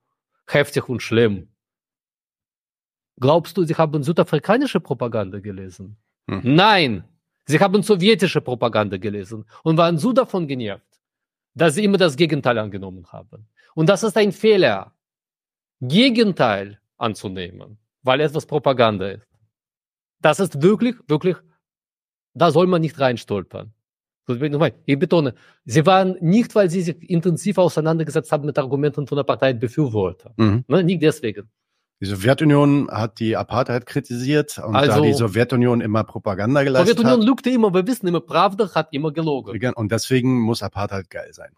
[0.46, 1.48] heftig und schlimm.
[3.18, 5.96] Glaubst du, sie haben südafrikanische Propaganda gelesen?
[6.28, 6.40] Hm.
[6.42, 7.04] Nein,
[7.46, 11.00] sie haben sowjetische Propaganda gelesen und waren so davon genervt,
[11.54, 13.46] dass sie immer das Gegenteil angenommen haben.
[13.74, 14.92] Und das ist ein Fehler,
[15.80, 19.26] Gegenteil anzunehmen, weil etwas Propaganda ist.
[20.20, 21.36] Das ist wirklich, wirklich,
[22.34, 23.72] da soll man nicht reinstolpern.
[24.86, 25.34] Ich betone,
[25.64, 30.32] sie waren nicht, weil sie sich intensiv auseinandergesetzt haben mit Argumenten von der Parteienbefürworter.
[30.36, 30.64] Mhm.
[30.68, 31.50] Ne, nicht deswegen.
[32.00, 37.20] Die Sowjetunion hat die Apartheid kritisiert und also, da die Sowjetunion immer Propaganda geleistet Sowjetunion
[37.20, 37.28] hat.
[37.28, 39.74] lügte immer, wir wissen immer, Pravda hat immer gelogen.
[39.74, 41.52] Und deswegen muss Apartheid geil sein.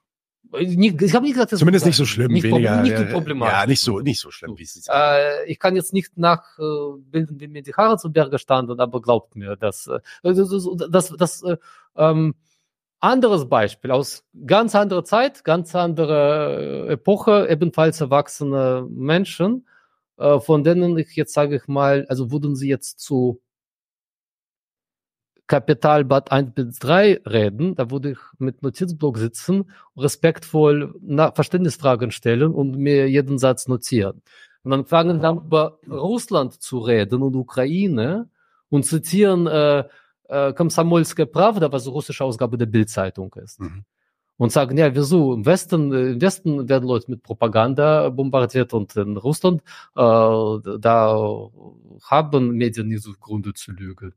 [0.53, 2.81] Nicht, ich habe nicht gesagt, das Zumindest nicht so schlimm, nicht weniger.
[2.83, 3.55] Nicht so problematisch.
[3.55, 5.45] Ja, nicht so, nicht so schlimm, wie Sie sagen.
[5.47, 9.03] Äh, ich kann jetzt nicht nachbilden, äh, wie mir die Haare zu Berge standen, aber
[9.03, 11.57] glaubt mir, dass äh, das, das, das äh,
[11.97, 12.35] ähm,
[13.01, 19.67] anderes Beispiel aus ganz anderer Zeit, ganz andere Epoche, ebenfalls erwachsene Menschen,
[20.19, 23.41] äh, von denen ich jetzt sage ich mal, also wurden sie jetzt zu
[25.47, 30.95] Kapitalbad 1 bis 3 reden, da würde ich mit Notizblock sitzen, respektvoll
[31.35, 34.23] Verständnisfragen stellen und mir jeden Satz notieren.
[34.63, 38.31] Und dann fangen dann über Russland zu reden und Ukraine
[38.71, 39.85] und zitieren äh,
[40.29, 43.61] äh, Komsomolske Pravda, was die russische Ausgabe der Bildzeitung ist.
[43.61, 43.85] Mhm.
[44.37, 45.35] Und sagen, ja, wieso?
[45.35, 49.63] Im Westen, im Westen werden Leute mit Propaganda bombardiert und in Russland,
[49.95, 51.51] äh, da
[52.03, 54.13] haben Medien nicht so Gründe zu lügen.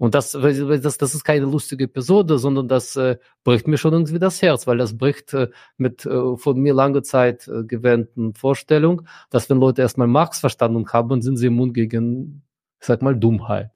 [0.00, 4.18] Und das, das, das ist keine lustige Episode, sondern das äh, bricht mir schon irgendwie
[4.18, 9.02] das Herz, weil das bricht äh, mit äh, von mir lange Zeit äh, gewähnten Vorstellung,
[9.28, 12.42] dass wenn Leute erstmal Marx verstanden haben, sind sie immun gegen,
[12.80, 13.72] ich sag mal, Dummheit.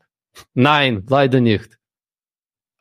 [0.55, 1.79] Nein, leider nicht.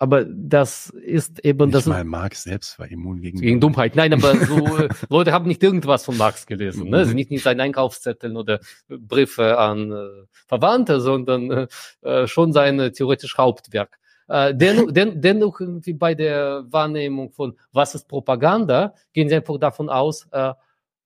[0.04, 1.86] Aber das ist eben nicht das.
[1.86, 3.96] Mal Marx selbst war immun gegen, gegen Dummheit.
[3.96, 6.90] Nein, aber so äh, Leute haben nicht irgendwas von Marx gelesen.
[6.90, 6.98] Ne?
[6.98, 8.60] Also nicht, nicht seine Einkaufszetteln oder
[8.90, 11.68] Briefe an äh, Verwandte, sondern äh,
[12.02, 13.98] äh schon sein theoretisch Hauptwerk.
[14.28, 19.58] Äh, dennoch, den, dennoch irgendwie bei der Wahrnehmung von was ist Propaganda, gehen sie einfach
[19.58, 20.52] davon aus, äh,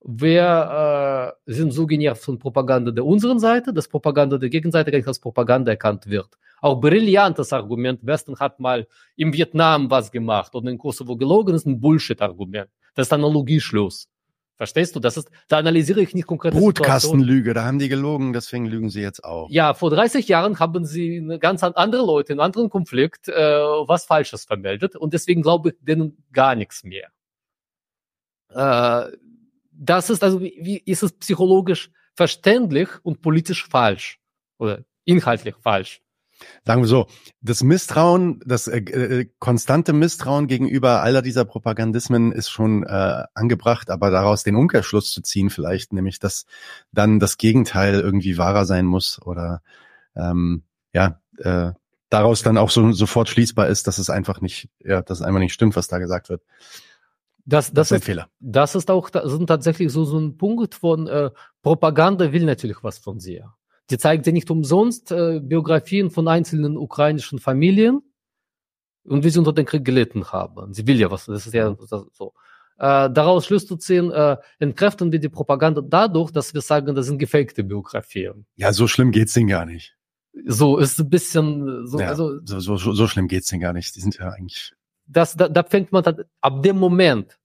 [0.04, 4.98] wir äh, sind so genervt von Propaganda der unseren Seite, dass Propaganda der Gegenseite gar
[4.98, 6.38] nicht als Propaganda erkannt wird.
[6.62, 11.68] Auch brillantes Argument, Westen hat mal im Vietnam was gemacht und in Kosovo gelogen, ist
[11.68, 12.70] ein Bullshit-Argument.
[12.96, 14.08] Das ist Analogieschluss.
[14.56, 15.00] Verstehst du?
[15.00, 16.54] Das ist, da analysiere ich nicht konkret.
[16.54, 19.52] Brutkastenlüge, da haben die gelogen, deswegen lügen sie jetzt auch.
[19.52, 24.06] Ja, vor 30 Jahren haben sie ganz andere Leute in einem anderen Konflikt äh, was
[24.06, 27.10] Falsches vermeldet und deswegen glaube ich denen gar nichts mehr.
[28.50, 29.12] Äh,
[29.78, 34.20] das ist also, wie, ist es psychologisch verständlich und politisch falsch
[34.58, 36.02] oder inhaltlich falsch?
[36.66, 37.08] Sagen wir so,
[37.42, 43.90] das Misstrauen, das äh, äh, konstante Misstrauen gegenüber aller dieser Propagandismen ist schon äh, angebracht,
[43.90, 46.46] aber daraus den Umkehrschluss zu ziehen vielleicht, nämlich dass
[46.92, 49.62] dann das Gegenteil irgendwie wahrer sein muss oder
[50.16, 50.64] ähm,
[50.94, 51.72] ja, äh,
[52.10, 55.40] daraus dann auch so sofort schließbar ist, dass es einfach nicht, ja, dass es einfach
[55.40, 56.44] nicht stimmt, was da gesagt wird.
[57.48, 58.30] Das, das, das ist ein Fehler.
[58.40, 62.84] Das ist auch das sind tatsächlich so, so ein Punkt von äh, Propaganda will natürlich
[62.84, 63.54] was von dir.
[63.90, 68.02] Die zeigt ja nicht umsonst äh, Biografien von einzelnen ukrainischen Familien
[69.06, 70.74] und wie sie unter den Krieg gelitten haben.
[70.74, 71.74] Sie will ja was, das ist ja
[72.12, 72.34] so.
[72.80, 77.06] Äh, daraus Schluss zu ziehen, äh, entkräften wir die Propaganda dadurch, dass wir sagen, das
[77.06, 78.46] sind gefakte Biografien.
[78.56, 79.96] Ja, so schlimm geht's denen gar nicht.
[80.46, 83.96] So ist ein bisschen so, ja, also so, so, so schlimm geht's denen gar nicht.
[83.96, 84.74] Die sind ja eigentlich.
[85.08, 87.40] Das, da, da fängt man dann, ab dem Moment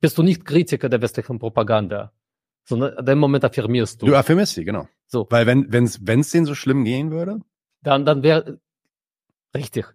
[0.00, 2.12] bist du nicht Kritiker der westlichen Propaganda,
[2.64, 4.06] sondern ab dem Moment affirmierst du.
[4.06, 4.88] Du affirmierst sie, genau.
[5.06, 5.26] So.
[5.30, 7.40] Weil wenn wenn's wenn's denen so schlimm gehen würde,
[7.82, 8.60] dann dann wäre
[9.54, 9.86] richtig.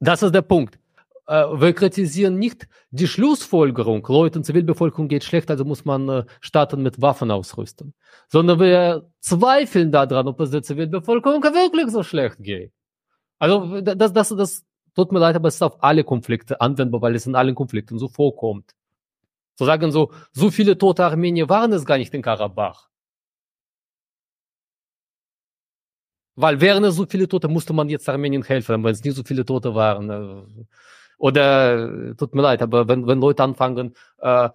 [0.00, 0.78] Das ist der Punkt.
[1.26, 6.82] Äh, wir kritisieren nicht die Schlussfolgerung, Leuten, Zivilbevölkerung geht schlecht, also muss man äh, Staaten
[6.82, 7.94] mit Waffen ausrüsten,
[8.28, 12.72] sondern wir zweifeln daran, ob es der Zivilbevölkerung wirklich so schlecht geht.
[13.38, 14.64] Also das, das, das
[14.94, 17.98] tut mir leid, aber es ist auf alle Konflikte anwendbar, weil es in allen Konflikten
[17.98, 18.74] so vorkommt.
[19.56, 22.88] Zu sagen so, so viele tote Armenier waren es gar nicht in Karabach.
[26.34, 29.22] Weil wären es so viele Tote, musste man jetzt Armenien helfen, wenn es nicht so
[29.22, 30.10] viele Tote waren.
[30.10, 30.64] Äh,
[31.18, 34.48] oder, tut mir leid, aber wenn, wenn Leute anfangen, äh,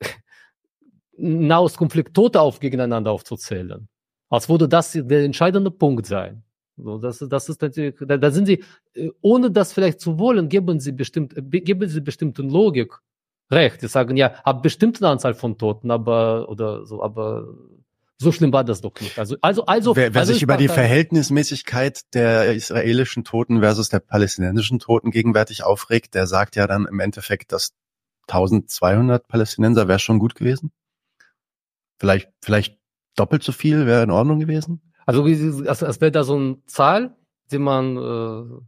[1.16, 3.88] Nahostkonflikt Tote auf gegeneinander aufzuzählen,
[4.30, 6.43] als würde das der entscheidende Punkt sein.
[6.76, 8.64] So, das, das ist natürlich, da, da sind sie,
[8.94, 12.98] äh, ohne das vielleicht zu wollen, geben sie bestimmt, geben sie bestimmten Logik
[13.50, 13.80] recht.
[13.80, 17.46] Sie sagen ja, ab bestimmten Anzahl von Toten, aber, oder so, aber
[18.16, 19.18] so schlimm war das doch nicht.
[19.18, 19.96] Also, also, also.
[19.96, 25.64] Wer, wer also sich über die Verhältnismäßigkeit der israelischen Toten versus der palästinensischen Toten gegenwärtig
[25.64, 27.72] aufregt, der sagt ja dann im Endeffekt, dass
[28.28, 30.72] 1200 Palästinenser wäre schon gut gewesen.
[31.98, 32.78] Vielleicht, vielleicht
[33.16, 34.80] doppelt so viel wäre in Ordnung gewesen.
[35.06, 37.14] Also, also es wäre da so eine Zahl,
[37.50, 38.62] die man, äh,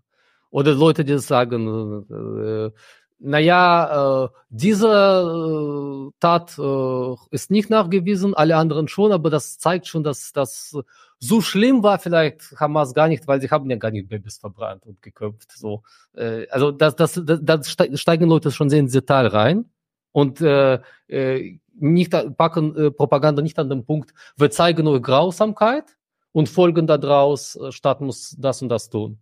[0.51, 2.71] oder Leute, die sagen, äh,
[3.19, 9.87] naja, äh, diese äh, Tat äh, ist nicht nachgewiesen, alle anderen schon, aber das zeigt
[9.87, 10.77] schon, dass das
[11.19, 14.85] so schlimm war vielleicht Hamas gar nicht, weil sie haben ja gar nicht Babys verbrannt
[14.85, 15.53] und geköpft.
[15.53, 15.83] So,
[16.15, 19.71] äh, also das, das, das, das steigen Leute schon sehr ins Detail rein
[20.13, 25.97] und äh, äh, nicht packen äh, Propaganda nicht an dem Punkt, wir zeigen nur Grausamkeit
[26.37, 29.19] und folgen daraus, äh, Staat muss das und das tun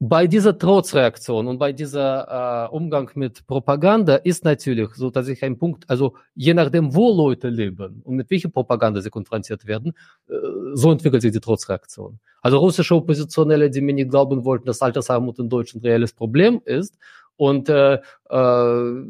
[0.00, 5.42] bei dieser Trotzreaktion und bei dieser äh, Umgang mit Propaganda ist natürlich so, dass ich
[5.42, 9.92] ein Punkt, also je nachdem, wo Leute leben und mit welcher Propaganda sie konfrontiert werden,
[10.28, 10.34] äh,
[10.74, 12.18] so entwickelt sich die Trotzreaktion.
[12.42, 16.60] Also russische Oppositionelle, die mir nicht glauben wollten, dass Altersarmut in Deutschland ein reelles Problem
[16.64, 16.98] ist,
[17.36, 19.04] und äh, äh,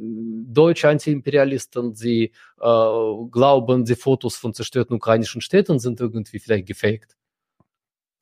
[0.46, 7.16] deutsche Antiimperialisten, sie äh, glauben, die Fotos von zerstörten ukrainischen Städten sind irgendwie vielleicht gefaked.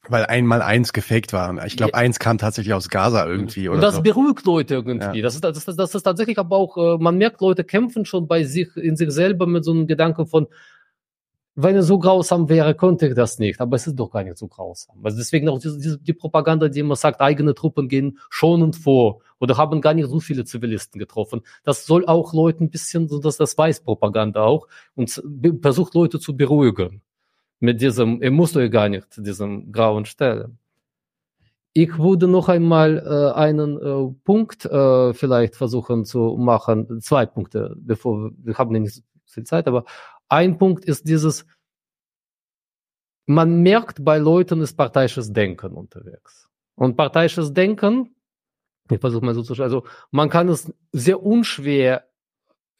[0.09, 1.65] Weil einmal eins gefaked war.
[1.65, 3.69] Ich glaube, eins kam tatsächlich aus Gaza irgendwie.
[3.69, 4.03] Oder und das so.
[4.03, 5.19] beruhigt Leute irgendwie.
[5.19, 5.23] Ja.
[5.23, 8.27] Das, ist, das, ist, das ist tatsächlich aber auch, äh, man merkt, Leute kämpfen schon
[8.27, 10.49] bei sich, in sich selber mit so einem Gedanken von,
[11.55, 13.61] wenn es so grausam wäre, könnte ich das nicht.
[13.61, 14.97] Aber es ist doch gar nicht so grausam.
[15.05, 19.21] Also deswegen auch die, die, die Propaganda, die immer sagt, eigene Truppen gehen schonend vor
[19.43, 21.43] oder haben gar nicht so viele Zivilisten getroffen.
[21.65, 25.21] Das soll auch Leuten ein bisschen, so dass das weiß Propaganda auch und
[25.61, 27.03] versucht Leute zu beruhigen
[27.59, 30.59] mit diesem, ihr müsst euch gar nicht diesem grauen stellen.
[31.73, 37.75] Ich würde noch einmal äh, einen äh, Punkt äh, vielleicht versuchen zu machen, zwei Punkte,
[37.77, 39.85] bevor wir, haben nicht viel Zeit, aber
[40.29, 41.47] ein Punkt ist dieses,
[43.27, 46.49] man merkt bei Leuten ist parteiisches Denken unterwegs.
[46.77, 48.15] Und parteiisches Denken,
[48.91, 52.05] ich versuche mal so zu also man kann es sehr unschwer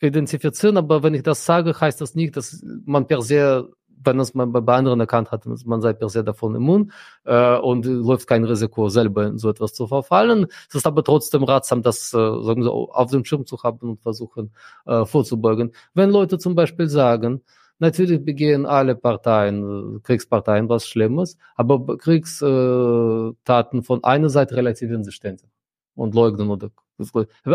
[0.01, 3.69] identifizieren, aber wenn ich das sage, heißt das nicht, dass man per se
[4.05, 6.93] wenn es man bei anderen erkannt hat, man sei per se davon immun
[7.25, 10.47] äh, und läuft kein Risiko, selber in so etwas zu verfallen.
[10.69, 14.03] Es ist aber trotzdem ratsam, das äh, sagen wir, auf dem Schirm zu haben und
[14.03, 14.53] versuchen
[14.87, 15.73] äh, vorzubeugen.
[15.95, 17.43] Wenn Leute zum Beispiel sagen,
[17.79, 25.51] Natürlich begehen alle Parteien, Kriegsparteien was Schlimmes, aber Kriegstaten von einer Seite relativieren sie ständig
[25.95, 26.71] und leugnen oder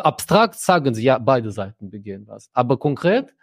[0.03, 2.49] abstrakt sagen sie, ja, beide Seiten begehen was.
[2.53, 3.33] Aber konkret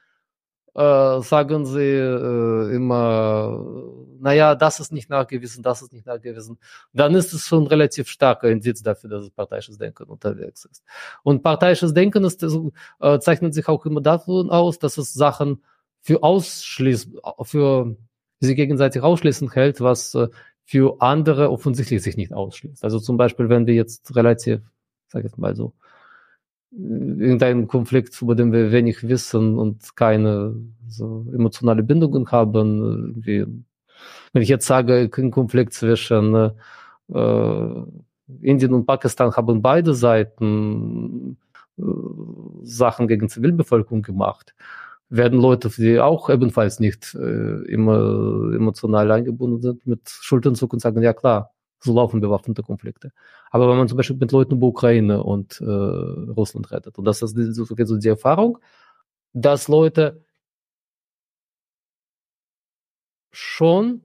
[0.75, 3.65] äh, sagen sie äh, immer,
[4.19, 6.59] naja, das ist nicht nachgewiesen, das ist nicht nachgewiesen,
[6.93, 10.83] dann ist es schon relativ starker Indiz dafür, dass es parteiisches Denken unterwegs ist.
[11.23, 15.63] Und parteiisches Denken ist, äh, zeichnet sich auch immer davon aus, dass es Sachen
[16.01, 17.11] für ausschließt,
[17.43, 17.97] für
[18.41, 20.29] sie gegenseitig ausschließend hält, was äh,
[20.65, 22.85] für andere offensichtlich sich nicht ausschließt.
[22.85, 24.61] Also zum Beispiel, wenn wir jetzt relativ,
[25.09, 25.73] sag ich jetzt mal so,
[26.77, 30.57] irgendeinen Konflikt, über den wir wenig wissen und keine
[30.89, 33.15] so emotionale Bindungen haben.
[33.25, 33.47] Wie,
[34.33, 36.53] wenn ich jetzt sage, ein Konflikt zwischen
[37.13, 37.69] äh,
[38.41, 41.37] Indien und Pakistan haben beide Seiten
[41.79, 41.83] äh,
[42.63, 44.55] Sachen gegen Zivilbevölkerung gemacht.
[45.11, 50.81] werden Leute, die auch ebenfalls nicht äh, immer emotional eingebunden sind, mit Schultern zucken und
[50.81, 51.54] sagen, ja klar,
[51.85, 53.13] so laufen bewaffnete Konflikte.
[53.51, 57.23] Aber wenn man zum Beispiel mit Leuten über Ukraine und äh, Russland redet, und das
[57.23, 57.65] ist die, so
[57.99, 58.59] die Erfahrung,
[59.33, 60.25] dass Leute
[63.33, 64.03] schon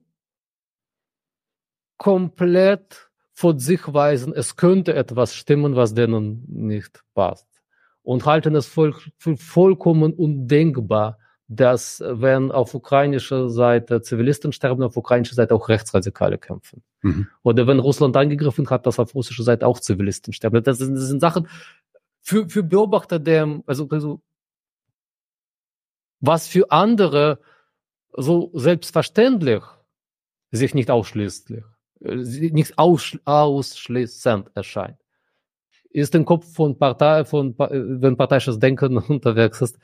[1.97, 7.47] komplett von sich weisen, es könnte etwas stimmen, was denen nicht passt.
[8.01, 11.19] Und halten es voll, für vollkommen undenkbar,
[11.51, 16.83] dass wenn auf ukrainischer Seite Zivilisten sterben, auf ukrainischer Seite auch Rechtsradikale kämpfen.
[17.01, 17.27] Mhm.
[17.41, 20.63] Oder wenn Russland angegriffen hat, dass auf russischer Seite auch Zivilisten sterben.
[20.63, 21.47] Das sind, das sind Sachen
[22.21, 24.21] für, für Beobachter, der, also, also
[26.19, 27.39] was für andere
[28.15, 29.63] so selbstverständlich
[30.51, 31.63] sich nicht ausschließlich,
[31.99, 34.99] nicht aus, ausschließend erscheint
[35.91, 39.79] ist im Kopf von Partei, von, wenn parteiisches Denken unterwegs ist,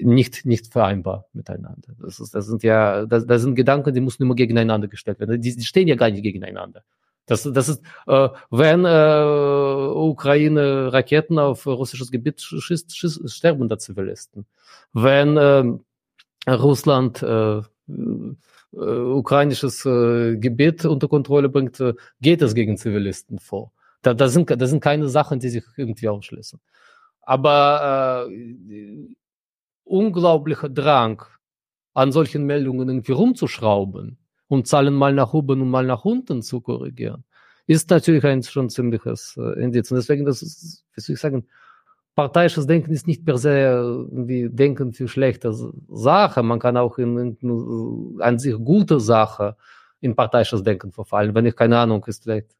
[0.00, 1.94] nicht, nicht vereinbar miteinander.
[2.00, 5.40] Das, ist, das sind ja, das, das sind Gedanken, die müssen immer gegeneinander gestellt werden.
[5.40, 6.82] Die, die stehen ja gar nicht gegeneinander.
[7.26, 13.78] Das, das ist, äh, wenn äh, Ukraine Raketen auf russisches Gebiet schießt, schießt sterben da
[13.78, 14.46] Zivilisten.
[14.92, 17.62] Wenn äh, Russland äh, äh,
[18.72, 23.72] ukrainisches äh, Gebiet unter Kontrolle bringt, äh, geht es gegen Zivilisten vor.
[24.02, 26.60] Da, da, sind, da sind keine Sachen, die sich irgendwie ausschließen.
[27.22, 29.08] Aber äh,
[29.86, 31.22] unglaublicher Drang,
[31.94, 34.18] an solchen Meldungen irgendwie rumzuschrauben
[34.48, 37.24] und Zahlen mal nach oben und mal nach unten zu korrigieren,
[37.66, 39.90] ist natürlich ein schon ziemliches äh, Indiz.
[39.90, 41.46] Und deswegen, das ist, wie soll ich sagen,
[42.14, 45.52] parteiisches Denken ist nicht per se wie Denken für schlechte
[45.88, 46.42] Sache.
[46.42, 49.56] Man kann auch in, in an sich gute Sache
[50.00, 51.34] in parteiisches Denken verfallen.
[51.34, 52.54] Wenn ich keine Ahnung ist, vielleicht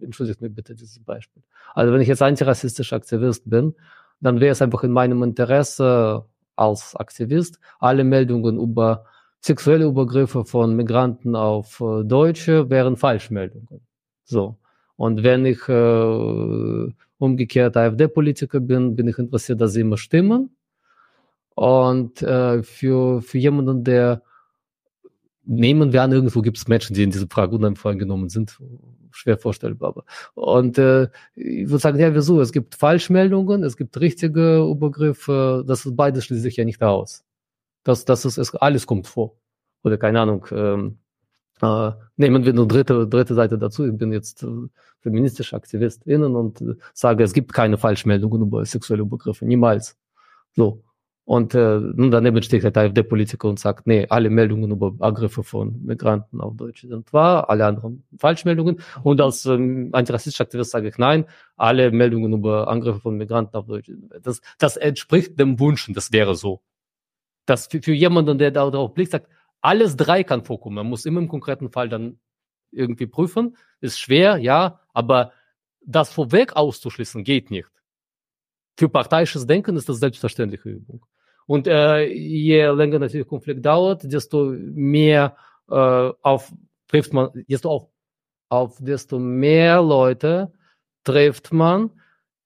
[0.00, 1.42] entschuldigt mir bitte dieses Beispiel.
[1.74, 3.74] Also wenn ich jetzt antirassistischer Aktivist bin,
[4.20, 6.24] dann wäre es einfach in meinem Interesse
[6.58, 9.04] als Aktivist, alle Meldungen über
[9.40, 13.80] sexuelle Übergriffe von Migranten auf äh, Deutsche wären Falschmeldungen.
[14.24, 14.58] So.
[14.96, 20.56] Und wenn ich äh, umgekehrt AfD-Politiker bin, bin ich interessiert, dass sie immer stimmen.
[21.54, 24.22] Und äh, für, für jemanden, der
[25.44, 28.58] nehmen wir an, irgendwo gibt es Menschen, die in diese Frage uneingenommen sind,
[29.10, 29.90] schwer vorstellbar.
[29.90, 30.04] Aber.
[30.34, 32.40] Und äh, ich würde sagen, ja, wieso?
[32.40, 37.24] Es gibt Falschmeldungen, es gibt richtige Übergriffe, das ist beides schließt sich ja nicht aus.
[37.84, 39.36] Das, das ist, es, alles kommt vor.
[39.82, 40.98] Oder keine Ahnung, ähm,
[41.62, 43.86] äh, nehmen wir eine dritte, dritte Seite dazu.
[43.86, 44.46] Ich bin jetzt äh,
[45.00, 49.44] feministischer Aktivistin und äh, sage, es gibt keine Falschmeldungen über sexuelle Übergriffe.
[49.46, 49.96] Niemals.
[50.54, 50.82] So.
[51.28, 55.84] Und äh, nun daneben steht der AfD-Politiker und sagt, nee, alle Meldungen über Angriffe von
[55.84, 58.80] Migranten auf Deutsche sind wahr, alle anderen Falschmeldungen.
[59.02, 61.26] Und als ähm, antirassistischer Aktivist sage ich, nein,
[61.58, 63.98] alle Meldungen über Angriffe von Migranten auf Deutsche.
[64.22, 66.62] Das, das entspricht dem Wunschen, das wäre so.
[67.44, 69.28] Das für, für jemanden, der da darauf blickt, sagt,
[69.60, 70.76] alles drei kann vorkommen.
[70.76, 72.18] Man muss immer im konkreten Fall dann
[72.70, 73.54] irgendwie prüfen.
[73.82, 75.32] Ist schwer, ja, aber
[75.84, 77.68] das vorweg auszuschließen geht nicht.
[78.78, 81.04] Für parteiisches Denken ist das selbstverständliche Übung.
[81.48, 85.34] Und äh, je länger natürlich Konflikt dauert, desto mehr
[85.70, 86.52] äh, auf
[86.88, 87.86] trifft man, desto auf,
[88.50, 90.52] auf desto mehr Leute
[91.04, 91.90] trifft man,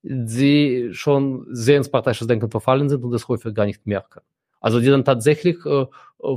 [0.03, 4.21] die schon sehr ins parteiische Denken verfallen sind und das häufig gar nicht merken.
[4.61, 5.85] Also die dann tatsächlich äh,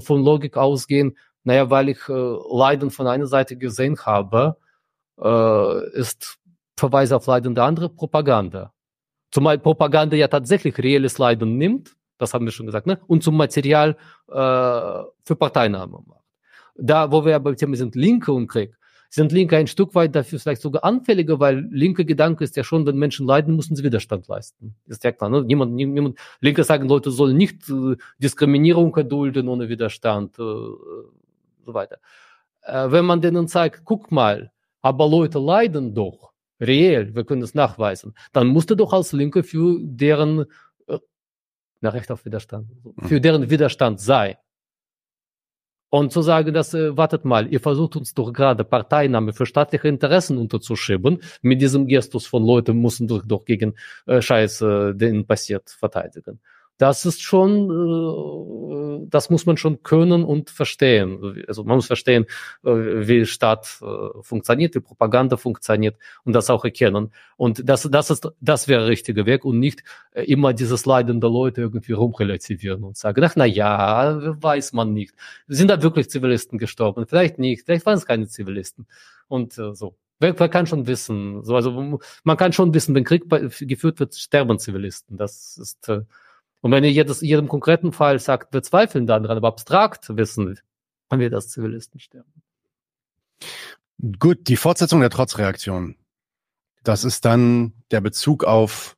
[0.01, 4.57] von Logik ausgehen, naja, weil ich äh, Leiden von einer Seite gesehen habe,
[5.23, 6.41] äh, ist
[6.77, 8.73] Verweis auf Leiden der andere Propaganda.
[9.31, 12.99] Zumal Propaganda ja tatsächlich reelles Leiden nimmt das haben wir schon gesagt, ne?
[13.07, 13.97] und zum Material
[14.29, 16.25] äh, für Parteinahme macht.
[16.77, 18.77] Da, wo wir beim Thema sind, Linke und Krieg,
[19.09, 22.87] sind Linke ein Stück weit dafür vielleicht sogar anfälliger, weil linke Gedanke ist ja schon,
[22.87, 24.75] wenn Menschen leiden, müssen sie Widerstand leisten.
[24.87, 25.43] Ist ja klar, ne?
[25.43, 31.99] Niemand, niemand, Linke sagen, Leute sollen nicht äh, Diskriminierung erdulden ohne Widerstand, äh, so weiter.
[32.63, 34.51] Äh, wenn man denen zeigt, guck mal,
[34.83, 39.79] aber Leute leiden doch, reell, wir können es nachweisen, dann musste doch als Linke für
[39.81, 40.47] deren
[41.87, 43.09] na, Recht auf Widerstand, hm.
[43.09, 44.39] für deren Widerstand sei.
[45.89, 49.89] Und zu sagen, dass, äh, wartet mal, ihr versucht uns doch gerade Parteinahme für staatliche
[49.89, 53.75] Interessen unterzuschieben, mit diesem Gestus von Leuten müssen doch, doch gegen
[54.07, 56.41] äh, Scheiße, äh, den passiert, verteidigen
[56.79, 61.45] das ist schon, äh, das muss man schon können und verstehen.
[61.49, 62.27] Also man muss verstehen,
[62.65, 67.13] äh, wie Staat äh, funktioniert, wie Propaganda funktioniert und das auch erkennen.
[67.37, 69.83] Und das, das ist, das wäre der richtige Weg und nicht
[70.13, 75.15] immer dieses Leiden der Leute irgendwie rumrelativieren und sagen, ach, na ja, weiß man nicht.
[75.49, 77.07] Sind da wirklich Zivilisten gestorben?
[77.07, 78.87] Vielleicht nicht, vielleicht waren es keine Zivilisten.
[79.29, 79.97] Und äh, so.
[80.19, 81.45] Wer, wer kann schon wissen?
[81.45, 85.19] So, also man kann schon wissen, wenn Krieg geführt wird, sterben Zivilisten.
[85.19, 86.05] Das ist äh,
[86.67, 90.59] Und wenn ihr jedes, jedem konkreten Fall sagt, wir zweifeln daran, aber abstrakt wissen,
[91.09, 92.43] dann wird das Zivilisten sterben.
[94.19, 95.95] Gut, die Fortsetzung der Trotzreaktion.
[96.83, 98.97] Das ist dann der Bezug auf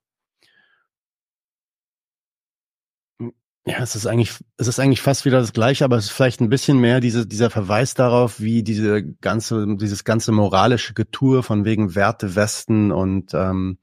[3.66, 6.40] Ja, es ist eigentlich, es ist eigentlich fast wieder das Gleiche, aber es ist vielleicht
[6.40, 11.66] ein bisschen mehr diese, dieser Verweis darauf, wie diese ganze, dieses ganze moralische Getue von
[11.66, 13.76] wegen Werte Westen und ähm,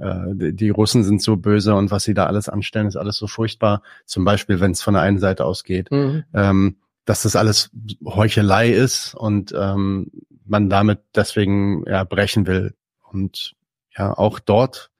[0.00, 3.26] äh, die Russen sind so böse und was sie da alles anstellen, ist alles so
[3.26, 3.82] furchtbar.
[4.06, 6.24] Zum Beispiel, wenn es von der einen Seite ausgeht, mhm.
[6.34, 7.70] ähm, dass das alles
[8.04, 10.10] Heuchelei ist und ähm,
[10.44, 12.74] man damit deswegen ja brechen will.
[13.10, 13.54] Und
[13.96, 14.90] ja, auch dort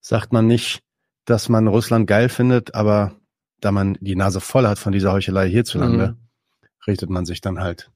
[0.00, 0.82] sagt man nicht,
[1.24, 3.12] dass man Russland geil findet, aber
[3.60, 6.68] da man die Nase voll hat von dieser Heuchelei hierzulande, mhm.
[6.86, 7.90] richtet man sich dann halt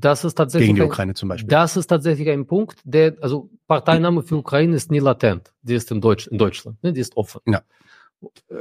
[0.00, 1.48] das ist tatsächlich gegen die Ukraine zum Beispiel.
[1.48, 5.52] Das ist tatsächlich ein Punkt, der, also Parteinahme für Ukraine ist nie latent.
[5.62, 6.92] Die ist in, Deutsch, in Deutschland, ne?
[6.92, 7.40] die ist offen.
[7.46, 7.62] Ja.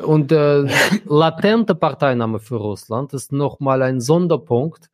[0.03, 0.65] Und äh,
[1.05, 4.89] latente Parteinahme für Russland ist nochmal ein Sonderpunkt,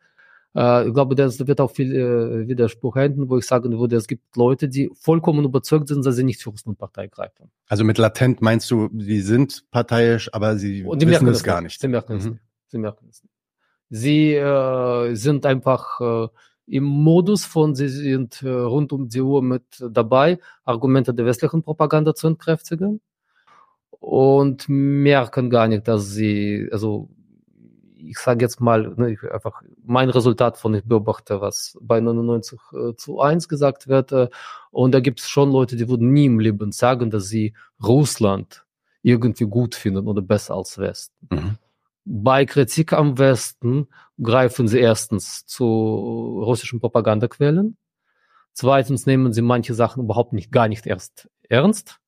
[0.56, 4.08] äh, ich glaube, das wird auch viel äh, Widerspruch enden, wo ich sagen würde, es
[4.08, 7.52] gibt Leute, die vollkommen überzeugt sind, dass sie nicht für Russland-Partei greifen.
[7.68, 11.80] Also mit latent meinst du, sie sind parteiisch, aber sie Und wissen es gar nicht.
[11.80, 12.32] Sie merken es mhm.
[12.32, 12.44] nicht.
[12.68, 13.31] Sie merken es nicht.
[13.92, 16.28] Sie äh, sind einfach äh,
[16.66, 21.62] im Modus von, sie sind äh, rund um die Uhr mit dabei, Argumente der westlichen
[21.62, 23.02] Propaganda zu entkräftigen
[24.00, 27.10] und merken gar nicht, dass sie, also
[27.98, 32.96] ich sage jetzt mal, ne, einfach mein Resultat von ich beobachte, was bei 99 äh,
[32.96, 34.14] zu 1 gesagt wird.
[34.14, 34.30] Äh,
[34.72, 37.54] und da gibt es schon Leute, die würden nie im Leben sagen, dass sie
[37.84, 38.66] Russland
[39.04, 41.28] irgendwie gut finden oder besser als Westen.
[41.30, 41.58] Mhm.
[42.04, 43.88] Bei Kritik am Westen
[44.22, 45.66] greifen sie erstens zu
[46.44, 47.78] russischen Propagandaquellen.
[48.54, 52.00] Zweitens nehmen sie manche Sachen überhaupt nicht, gar nicht erst ernst.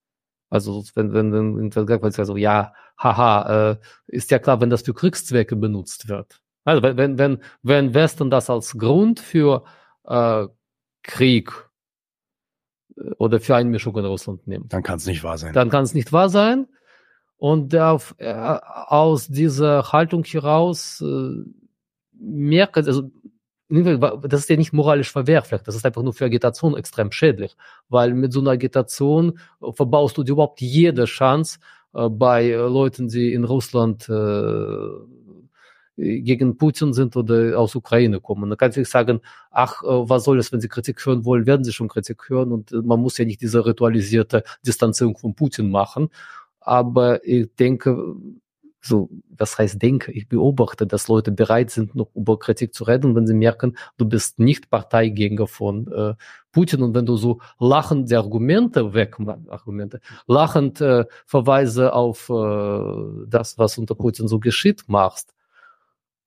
[0.50, 4.84] Also wenn, wenn, wenn gesagt wird, also ja, haha, äh, ist ja klar, wenn das
[4.84, 6.42] für Kriegszwecke benutzt wird.
[6.64, 9.64] Also wenn, wenn, wenn Westen das als Grund für
[10.06, 10.48] äh,
[11.02, 11.52] Krieg
[12.98, 14.72] äh, oder für Einmischung in Russland nimmt.
[14.72, 15.54] Dann kann es nicht wahr sein.
[15.54, 16.68] Dann kann es nicht wahr sein.
[17.44, 21.44] Und auf, äh, aus dieser Haltung heraus äh,
[22.14, 23.12] merkt, also
[23.68, 27.58] das ist ja nicht moralisch verwerflich, das ist einfach nur für Agitation extrem schädlich,
[27.90, 31.60] weil mit so einer Agitation verbaust du dir überhaupt jede Chance
[31.94, 34.88] äh, bei Leuten, die in Russland äh,
[35.98, 38.50] gegen Putin sind oder aus Ukraine kommen.
[38.50, 39.20] Da kannst du nicht sagen,
[39.52, 42.54] ach, äh, was soll es, wenn sie Kritik hören wollen, werden sie schon Kritik hören
[42.54, 46.10] und äh, man muss ja nicht diese ritualisierte Distanzierung von Putin machen.
[46.66, 48.16] Aber ich denke,
[48.86, 53.16] so, was heißt denke, ich beobachte, dass Leute bereit sind, noch über Kritik zu reden,
[53.16, 56.16] wenn sie merken, du bist nicht Parteigänger von äh,
[56.52, 56.84] Putin.
[56.84, 59.16] Und wenn du so lachend die Argumente weg,
[59.48, 65.34] Argumente, lachend äh, Verweise auf äh, das, was unter Putin so geschieht, machst,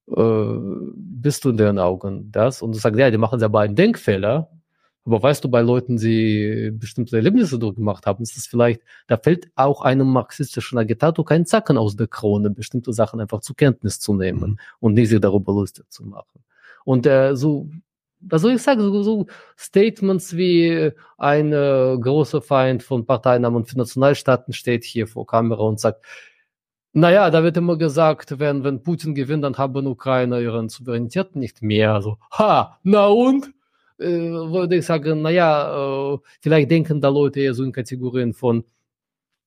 [0.08, 0.54] äh,
[0.94, 2.62] bist du in deren Augen das?
[2.62, 4.50] Und du sagst, ja, die machen ja beiden Denkfehler,
[5.06, 9.48] aber weißt du, bei Leuten, die bestimmte Erlebnisse durchgemacht haben, ist es vielleicht, da fällt
[9.54, 14.14] auch einem marxistischen Agitator kein Zacken aus der Krone, bestimmte Sachen einfach zur Kenntnis zu
[14.14, 14.58] nehmen mhm.
[14.80, 16.42] und nicht sich darüber lustig zu machen.
[16.84, 17.68] Und äh, so,
[18.20, 19.26] was soll ich sagen, so, so
[19.56, 25.78] Statements wie ein äh, großer Feind von Parteinamen für Nationalstaaten steht hier vor Kamera und
[25.78, 26.04] sagt,
[26.92, 31.62] naja, da wird immer gesagt, wenn, wenn Putin gewinnt, dann haben Ukrainer ihren Souveränität nicht
[31.62, 31.92] mehr.
[31.92, 33.52] Also, ha, na und?
[33.98, 38.64] Äh, würde ich sagen, naja, äh, vielleicht denken da Leute eher so in Kategorien von,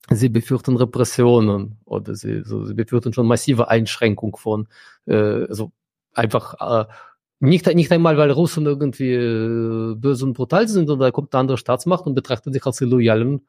[0.10, 4.68] sie befürchten Repressionen oder sie, so, sie befürchten schon massive Einschränkung von,
[5.06, 5.72] äh, also
[6.14, 6.88] einfach
[7.40, 9.16] nicht, nicht einmal, weil Russen irgendwie
[9.96, 13.42] böse und brutal sind, sondern da kommt eine andere Staatsmacht und betrachtet sich als loyalen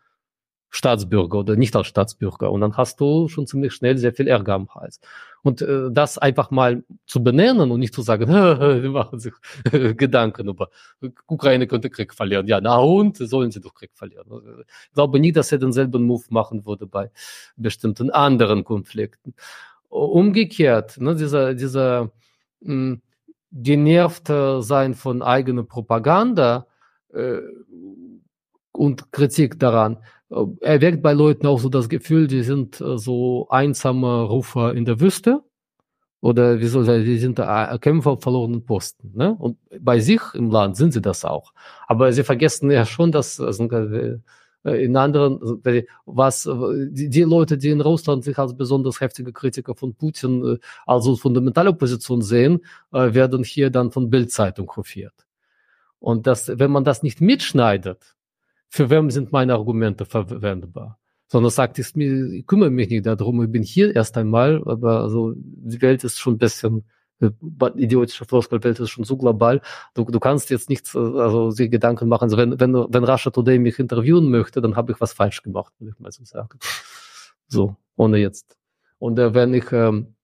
[0.71, 2.51] Staatsbürger oder nicht als Staatsbürger.
[2.51, 5.01] Und dann hast du schon ziemlich schnell sehr viel Ärger am Hals.
[5.43, 9.33] Und äh, das einfach mal zu benennen und nicht zu sagen, wir machen sich
[9.97, 10.71] Gedanken über
[11.27, 12.47] Ukraine könnte Krieg verlieren.
[12.47, 14.27] Ja, na und sollen sie doch Krieg verlieren.
[14.87, 17.11] Ich glaube nicht, dass er denselben Move machen würde bei
[17.57, 19.35] bestimmten anderen Konflikten.
[19.89, 22.13] Umgekehrt, ne, dieser, dieser
[22.61, 23.03] mh, hm,
[23.53, 26.67] genervte Sein von eigener Propaganda
[27.13, 27.39] äh,
[28.73, 29.99] und Kritik daran,
[30.61, 35.01] erweckt bei Leuten auch so das Gefühl, die sind äh, so einsame Rufer in der
[35.01, 35.43] Wüste
[36.21, 39.13] oder wie soll ich sagen, die sind äh, Kämpfer auf verlorenen Posten.
[39.15, 39.35] Ne?
[39.39, 41.53] Und bei sich im Land sind sie das auch.
[41.89, 43.69] Aber sie vergessen ja schon, dass also,
[44.63, 45.41] in anderen,
[46.05, 51.17] was die, die, Leute, die in Russland sich als besonders heftige Kritiker von Putin, also
[51.17, 55.15] fundamentale Opposition sehen, werden hier dann von Bildzeitung hofiert.
[55.99, 58.17] Und das, wenn man das nicht mitschneidet,
[58.71, 60.99] für wem sind meine Argumente verwendbar?
[61.31, 65.33] sondern sagt, ich, ich kümmere mich nicht darum, ich bin hier erst einmal, aber also
[65.37, 66.85] die Welt ist schon ein bisschen
[67.21, 67.31] äh,
[67.77, 69.61] idiotische Floskelwelt ist schon so global.
[69.95, 72.25] Du, du kannst jetzt nichts, äh, also sich Gedanken machen.
[72.25, 75.73] Also wenn, wenn, wenn Russia Today mich interviewen möchte, dann habe ich was falsch gemacht,
[75.79, 76.59] würde ich mal so sagen.
[77.47, 78.57] So, ohne jetzt.
[78.99, 80.15] Und äh, wenn ich, ähm,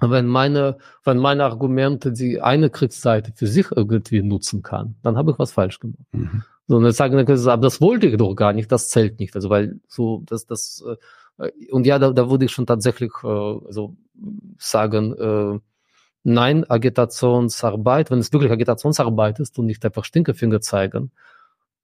[0.00, 5.32] wenn meine, wenn meine Argumente die eine Kriegsseite für sich irgendwie nutzen kann, dann habe
[5.32, 6.06] ich was falsch gemacht.
[6.12, 6.42] Mhm.
[6.66, 9.34] So, und jetzt sagen, aber das wollte ich doch gar nicht, das zählt nicht.
[9.34, 10.84] Also, weil so, das, das,
[11.38, 13.96] äh, und ja, da, da würde ich schon tatsächlich äh, also
[14.56, 15.58] sagen, äh,
[16.22, 21.10] nein, Agitationsarbeit, wenn es wirklich Agitationsarbeit ist und nicht einfach Stinkefinger zeigen,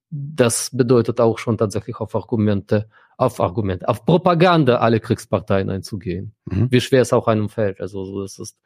[0.09, 6.33] das bedeutet auch schon tatsächlich auf Argumente, auf Argumente, auf Propaganda alle Kriegsparteien einzugehen.
[6.45, 6.71] Mhm.
[6.71, 7.81] Wie schwer es auch einem fällt.
[7.81, 8.57] Also so das ist,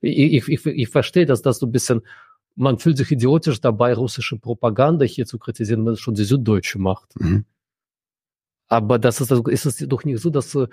[0.00, 2.02] ich, ich, ich verstehe, dass das so ein bisschen,
[2.56, 6.78] man fühlt sich idiotisch dabei, russische Propaganda hier zu kritisieren, wenn es schon die Süddeutsche
[6.78, 7.18] macht.
[7.20, 7.44] Mhm.
[8.66, 10.66] Aber das ist, ist es doch nicht so, dass äh,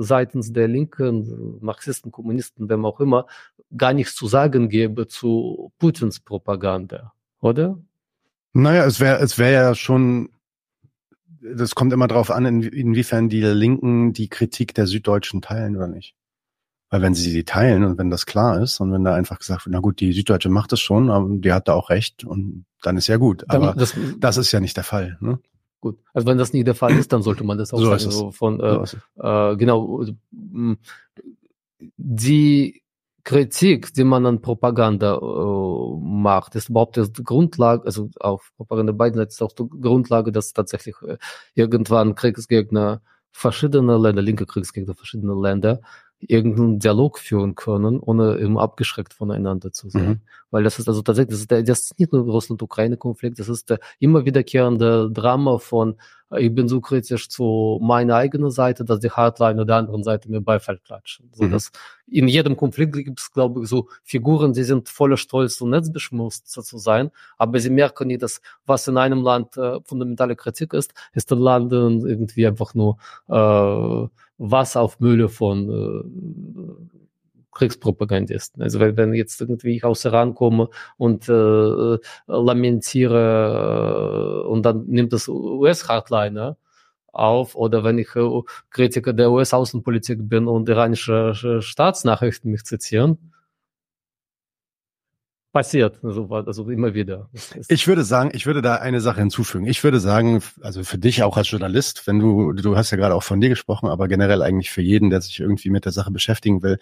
[0.00, 3.26] seitens der Linken, Marxisten, Kommunisten, wem auch immer,
[3.76, 7.78] gar nichts zu sagen gäbe zu Putins Propaganda, oder?
[8.58, 10.30] Naja, es wäre es wäre ja schon,
[11.40, 15.86] das kommt immer darauf an, in, inwiefern die Linken die Kritik der Süddeutschen teilen oder
[15.86, 16.16] nicht.
[16.90, 19.66] Weil wenn sie sie teilen und wenn das klar ist und wenn da einfach gesagt
[19.66, 22.64] wird, na gut, die Süddeutsche macht das schon, aber die hat da auch recht und
[22.82, 23.44] dann ist ja gut.
[23.48, 25.18] Aber das, das ist ja nicht der Fall.
[25.20, 25.38] Ne?
[25.80, 28.10] Gut, also wenn das nicht der Fall ist, dann sollte man das auch so sagen.
[28.10, 30.04] So von, äh, so äh, genau,
[31.96, 32.82] die
[33.28, 39.18] Kritik, die man an Propaganda äh, macht, ist überhaupt die Grundlage, also auf Propaganda beiden
[39.18, 41.18] Seiten ist auch die Grundlage, dass tatsächlich äh,
[41.54, 45.82] irgendwann Kriegsgegner verschiedene Länder, linke Kriegsgegner verschiedene Länder
[46.20, 50.08] irgendeinen Dialog führen können, ohne immer abgeschreckt voneinander zu sein.
[50.08, 50.20] Mhm.
[50.50, 53.70] Weil das ist also tatsächlich, das ist, der, das ist nicht nur Russland-Ukraine-Konflikt, das ist
[53.70, 55.96] der immer wiederkehrende Drama von
[56.36, 60.42] ich bin so kritisch zu meiner eigenen Seite, dass die Hardliner der anderen Seite mir
[60.42, 61.30] Beifall klatschen.
[61.32, 61.52] So, mhm.
[61.52, 61.72] dass
[62.06, 66.50] in jedem Konflikt gibt es, glaube ich, so Figuren, die sind voller Stolz und netzbeschmutzt
[66.50, 70.92] zu sein, aber sie merken nicht, dass was in einem Land äh, fundamentale Kritik ist,
[71.14, 74.08] ist in Landen irgendwie einfach nur äh,
[74.38, 76.02] Wasser auf Mühle von äh,
[77.52, 78.62] Kriegspropagandisten.
[78.62, 84.86] Also wenn, wenn jetzt irgendwie ich aus Iran komme und äh, lamentiere äh, und dann
[84.86, 86.56] nimmt das US-Hardliner
[87.12, 93.32] auf oder wenn ich äh, Kritiker der US-Außenpolitik bin und iranische Staatsnachrichten mich zitieren,
[95.58, 97.28] passiert, also, also immer wieder.
[97.66, 99.66] Ich würde sagen, ich würde da eine Sache hinzufügen.
[99.66, 103.16] Ich würde sagen, also für dich auch als Journalist, wenn du, du hast ja gerade
[103.16, 106.12] auch von dir gesprochen, aber generell eigentlich für jeden, der sich irgendwie mit der Sache
[106.12, 106.78] beschäftigen will,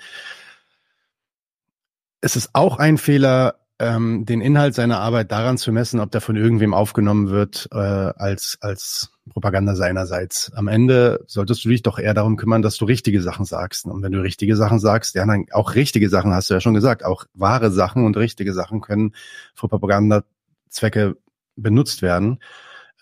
[2.20, 6.20] es ist auch ein Fehler, ähm, den Inhalt seiner Arbeit daran zu messen, ob der
[6.20, 10.52] von irgendwem aufgenommen wird äh, als als Propaganda seinerseits.
[10.54, 13.86] Am Ende solltest du dich doch eher darum kümmern, dass du richtige Sachen sagst.
[13.86, 16.74] Und wenn du richtige Sachen sagst, ja, dann auch richtige Sachen hast du ja schon
[16.74, 19.14] gesagt, auch wahre Sachen und richtige Sachen können
[19.54, 21.16] für Propagandazwecke
[21.56, 22.38] benutzt werden.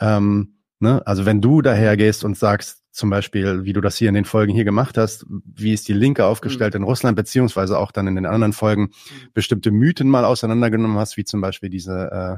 [0.01, 1.07] Ähm, ne?
[1.07, 4.55] Also wenn du dahergehst und sagst, zum Beispiel, wie du das hier in den Folgen
[4.55, 6.83] hier gemacht hast, wie ist die Linke aufgestellt mhm.
[6.83, 9.31] in Russland, beziehungsweise auch dann in den anderen Folgen mhm.
[9.35, 12.37] bestimmte Mythen mal auseinandergenommen hast, wie zum Beispiel diese, äh,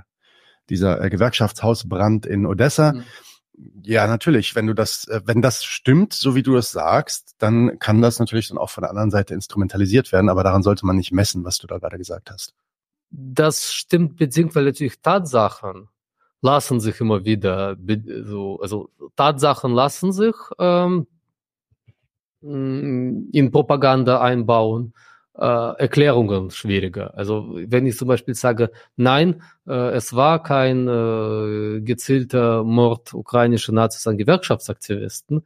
[0.71, 2.95] dieser äh, Gewerkschaftshausbrand in Odessa.
[2.95, 3.05] Mhm.
[3.83, 7.79] Ja, natürlich, wenn du das, äh, wenn das stimmt, so wie du es sagst, dann
[7.79, 10.97] kann das natürlich dann auch von der anderen Seite instrumentalisiert werden, aber daran sollte man
[10.97, 12.55] nicht messen, was du da gerade gesagt hast.
[13.11, 15.91] Das stimmt bedingt, weil natürlich Tatsachen
[16.43, 17.77] lassen sich immer wieder
[18.25, 21.07] so, also Tatsachen lassen sich ähm,
[22.43, 24.93] in Propaganda einbauen.
[25.39, 25.43] Äh,
[25.79, 27.13] Erklärungen schwieriger.
[27.15, 33.73] Also wenn ich zum Beispiel sage, nein, äh, es war kein äh, gezielter Mord ukrainischer
[33.73, 35.45] Nazis an Gewerkschaftsaktivisten,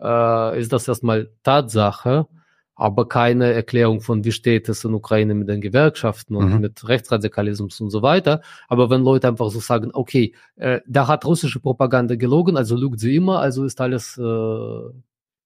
[0.00, 2.28] äh, ist das erstmal Tatsache
[2.76, 6.60] aber keine Erklärung von, wie steht es in Ukraine mit den Gewerkschaften und mhm.
[6.60, 8.42] mit Rechtsradikalismus und so weiter.
[8.68, 13.00] Aber wenn Leute einfach so sagen, okay, äh, da hat russische Propaganda gelogen, also lügt
[13.00, 14.80] sie immer, also ist alles äh,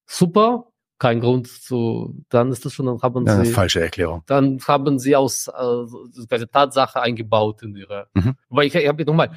[0.06, 0.68] super,
[0.98, 3.52] kein Grund zu, dann ist das schon, dann haben ja, sie.
[3.52, 4.22] falsche Erklärung.
[4.26, 8.09] Dann haben sie aus äh, Tatsache eingebaut in ihre.
[8.14, 8.34] Mhm.
[8.48, 9.30] Weil ich, ich habe nochmal,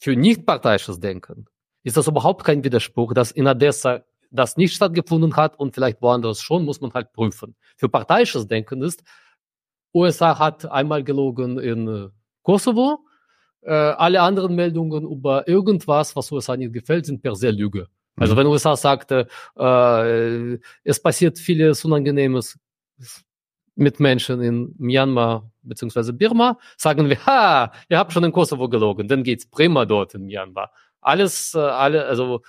[0.00, 1.46] für nicht parteiisches Denken
[1.84, 4.02] ist das überhaupt kein Widerspruch, dass in Odessa
[4.32, 7.54] das nicht stattgefunden hat und vielleicht woanders schon, muss man halt prüfen.
[7.76, 9.02] Für parteiisches Denken ist,
[9.94, 12.08] USA hat einmal gelogen in äh,
[12.42, 13.04] Kosovo,
[13.62, 17.88] äh, alle anderen Meldungen über irgendwas, was USA nicht gefällt, sind per se Lüge.
[18.16, 18.38] Also mhm.
[18.38, 22.58] wenn USA sagt, äh, es passiert vieles Unangenehmes
[23.74, 29.08] mit Menschen in Myanmar beziehungsweise Birma, sagen wir, ha, ihr habt schon in Kosovo gelogen,
[29.08, 30.72] dann geht's prima dort in Myanmar.
[31.00, 32.42] Alles, äh, alle, also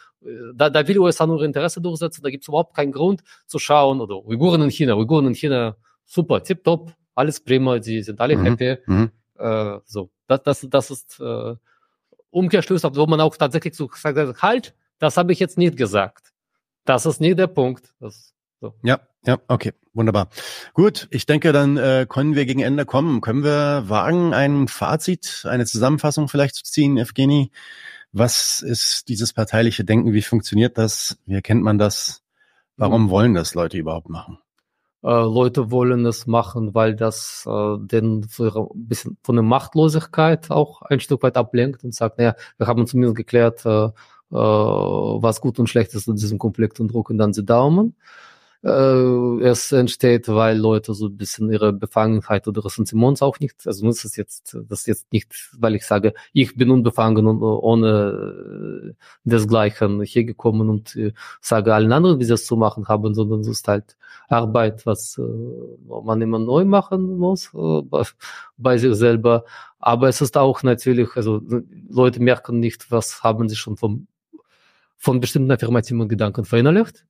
[0.53, 4.01] da, da will USA nur Interesse durchsetzen, da gibt es überhaupt keinen Grund zu schauen,
[4.01, 5.75] oder Uiguren in China, Uiguren in China,
[6.05, 8.45] super, tipptopp, alles prima, die sind alle mhm.
[8.45, 8.77] happy.
[8.85, 9.11] Mhm.
[9.37, 11.55] Äh, so, das, das, das ist äh,
[12.29, 16.33] Umkehrschluss, wo man auch tatsächlich so sagt, halt, das habe ich jetzt nicht gesagt.
[16.85, 17.93] Das ist nicht der Punkt.
[17.99, 18.73] Das, so.
[18.83, 20.29] Ja, ja, okay, wunderbar.
[20.73, 23.21] Gut, ich denke, dann äh, können wir gegen Ende kommen.
[23.21, 27.51] Können wir wagen, ein Fazit, eine Zusammenfassung vielleicht zu ziehen, Evgeny?
[28.13, 30.13] Was ist dieses parteiliche Denken?
[30.13, 31.17] Wie funktioniert das?
[31.25, 32.21] Wie erkennt man das?
[32.77, 34.37] Warum wollen das Leute überhaupt machen?
[35.03, 40.83] Äh, Leute wollen es machen, weil das äh, den ein bisschen von der Machtlosigkeit auch
[40.83, 43.91] ein Stück weit ablenkt und sagt, naja, wir haben zumindest geklärt, äh, äh,
[44.31, 47.95] was gut und schlecht ist in diesem Konflikt und drucken dann die Daumen
[48.63, 53.85] äh, es entsteht, weil Leute so ein bisschen ihre Befangenheit oder Ressentiments auch nicht, also
[53.85, 58.93] das ist jetzt, das ist jetzt nicht, weil ich sage, ich bin unbefangen und ohne
[58.93, 58.93] äh,
[59.25, 63.41] desgleichen hier gekommen und äh, sage allen anderen, wie sie es zu machen haben, sondern
[63.41, 63.97] es ist halt
[64.29, 65.21] Arbeit, was äh,
[66.03, 68.03] man immer neu machen muss äh, bei,
[68.57, 69.43] bei sich selber.
[69.79, 71.41] Aber es ist auch natürlich, also
[71.89, 74.07] Leute merken nicht, was haben sie schon vom
[74.97, 77.05] von bestimmten affirmativen Gedanken verinnerlicht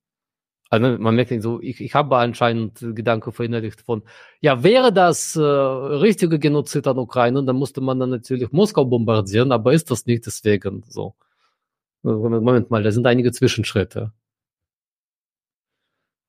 [0.74, 4.02] also man merkt so, ich, ich habe anscheinend Gedanken verinnerlicht von,
[4.40, 9.52] ja, wäre das äh, richtige Genozid an Ukraine, dann musste man dann natürlich Moskau bombardieren,
[9.52, 11.14] aber ist das nicht deswegen so.
[12.02, 14.12] Moment mal, da sind einige Zwischenschritte.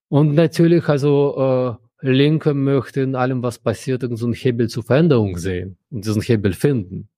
[0.08, 5.78] Und natürlich, also äh, Linke möchte in allem, was passiert, so Hebel zur Veränderung sehen
[5.90, 7.10] und diesen Hebel finden.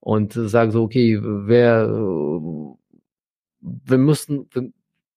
[0.00, 1.88] Und sagen so, okay, wer,
[3.60, 4.48] wir müssen,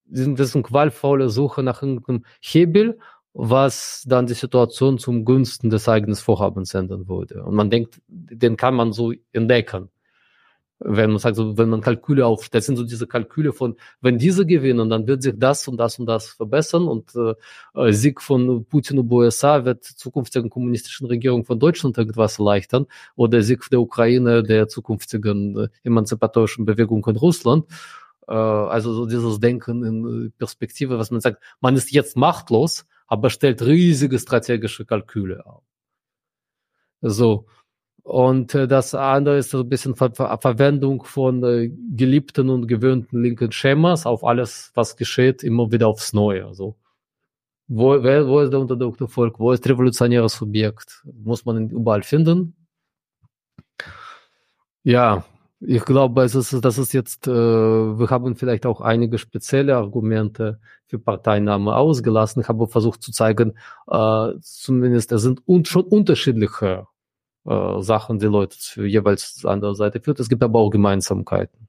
[0.09, 2.99] sind das eine qualvolle Suche nach irgendeinem Hebel,
[3.33, 7.43] was dann die Situation zum Gunsten des eigenen Vorhabens ändern würde.
[7.43, 9.89] Und man denkt, den kann man so entdecken.
[10.79, 14.17] Wenn man sagt, so, wenn man Kalküle aufstellt, das sind so diese Kalküle von, wenn
[14.17, 18.65] diese gewinnen, dann wird sich das und das und das verbessern und äh, Sieg von
[18.65, 24.43] Putin und USA wird zukünftigen kommunistischen Regierung von Deutschland irgendwas erleichtern oder Sieg der Ukraine
[24.43, 27.65] der zukünftigen äh, emanzipatorischen Bewegung in Russland
[28.33, 33.29] also so dieses Denken in äh, Perspektive, was man sagt, man ist jetzt machtlos, aber
[33.29, 35.63] stellt riesige strategische Kalküle auf.
[37.01, 37.47] So.
[38.03, 42.67] Und äh, das andere ist so ein bisschen Ver Ver Verwendung von äh, geliebten und
[42.67, 46.45] gewöhnten linken Schemas auf alles, was geschieht, immer wieder aufs Neue.
[46.45, 46.75] Also,
[47.67, 49.39] wo, wer, wo ist der unterdrückte Volk?
[49.39, 51.03] Wo ist revolutionäres Subjekt?
[51.23, 52.55] Muss man ihn überall finden.
[54.83, 55.25] Ja,
[55.61, 60.59] ich glaube, es ist, das ist jetzt, äh, wir haben vielleicht auch einige spezielle Argumente
[60.87, 62.41] für Parteinahme ausgelassen.
[62.41, 63.53] Ich habe versucht zu zeigen,
[63.87, 66.87] äh, zumindest es sind un schon unterschiedliche
[67.45, 70.19] äh, Sachen, die Leute für jeweils zur anderen Seite führt.
[70.19, 71.67] Es gibt aber auch Gemeinsamkeiten.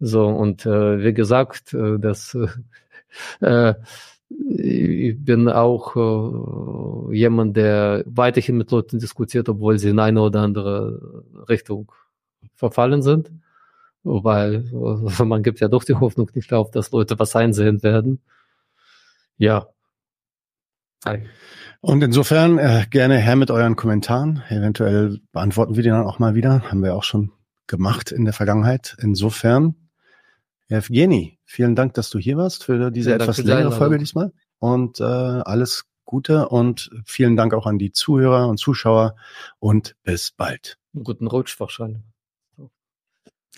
[0.00, 2.36] So, und äh, wie gesagt, äh, das
[3.40, 3.74] äh,
[4.30, 5.96] ich bin auch
[7.10, 11.92] äh, jemand, der weiterhin mit Leuten diskutiert, obwohl sie in eine oder andere Richtung
[12.54, 13.30] verfallen sind.
[14.02, 14.64] Weil
[15.24, 18.20] man gibt ja doch die Hoffnung nicht auf, dass Leute was einsehen werden.
[19.36, 19.68] Ja.
[21.80, 24.42] Und insofern äh, gerne her mit euren Kommentaren.
[24.50, 26.70] Eventuell beantworten wir die dann auch mal wieder.
[26.70, 27.32] Haben wir auch schon
[27.66, 28.96] gemacht in der Vergangenheit.
[29.00, 29.76] Insofern,
[30.68, 34.32] Evgeny, vielen Dank, dass du hier warst für diese vielen etwas längere Folge diesmal.
[34.58, 39.14] Und äh, alles Gute und vielen Dank auch an die Zuhörer und Zuschauer
[39.58, 40.76] und bis bald.
[40.92, 42.09] Guten Rutsch wahrscheinlich.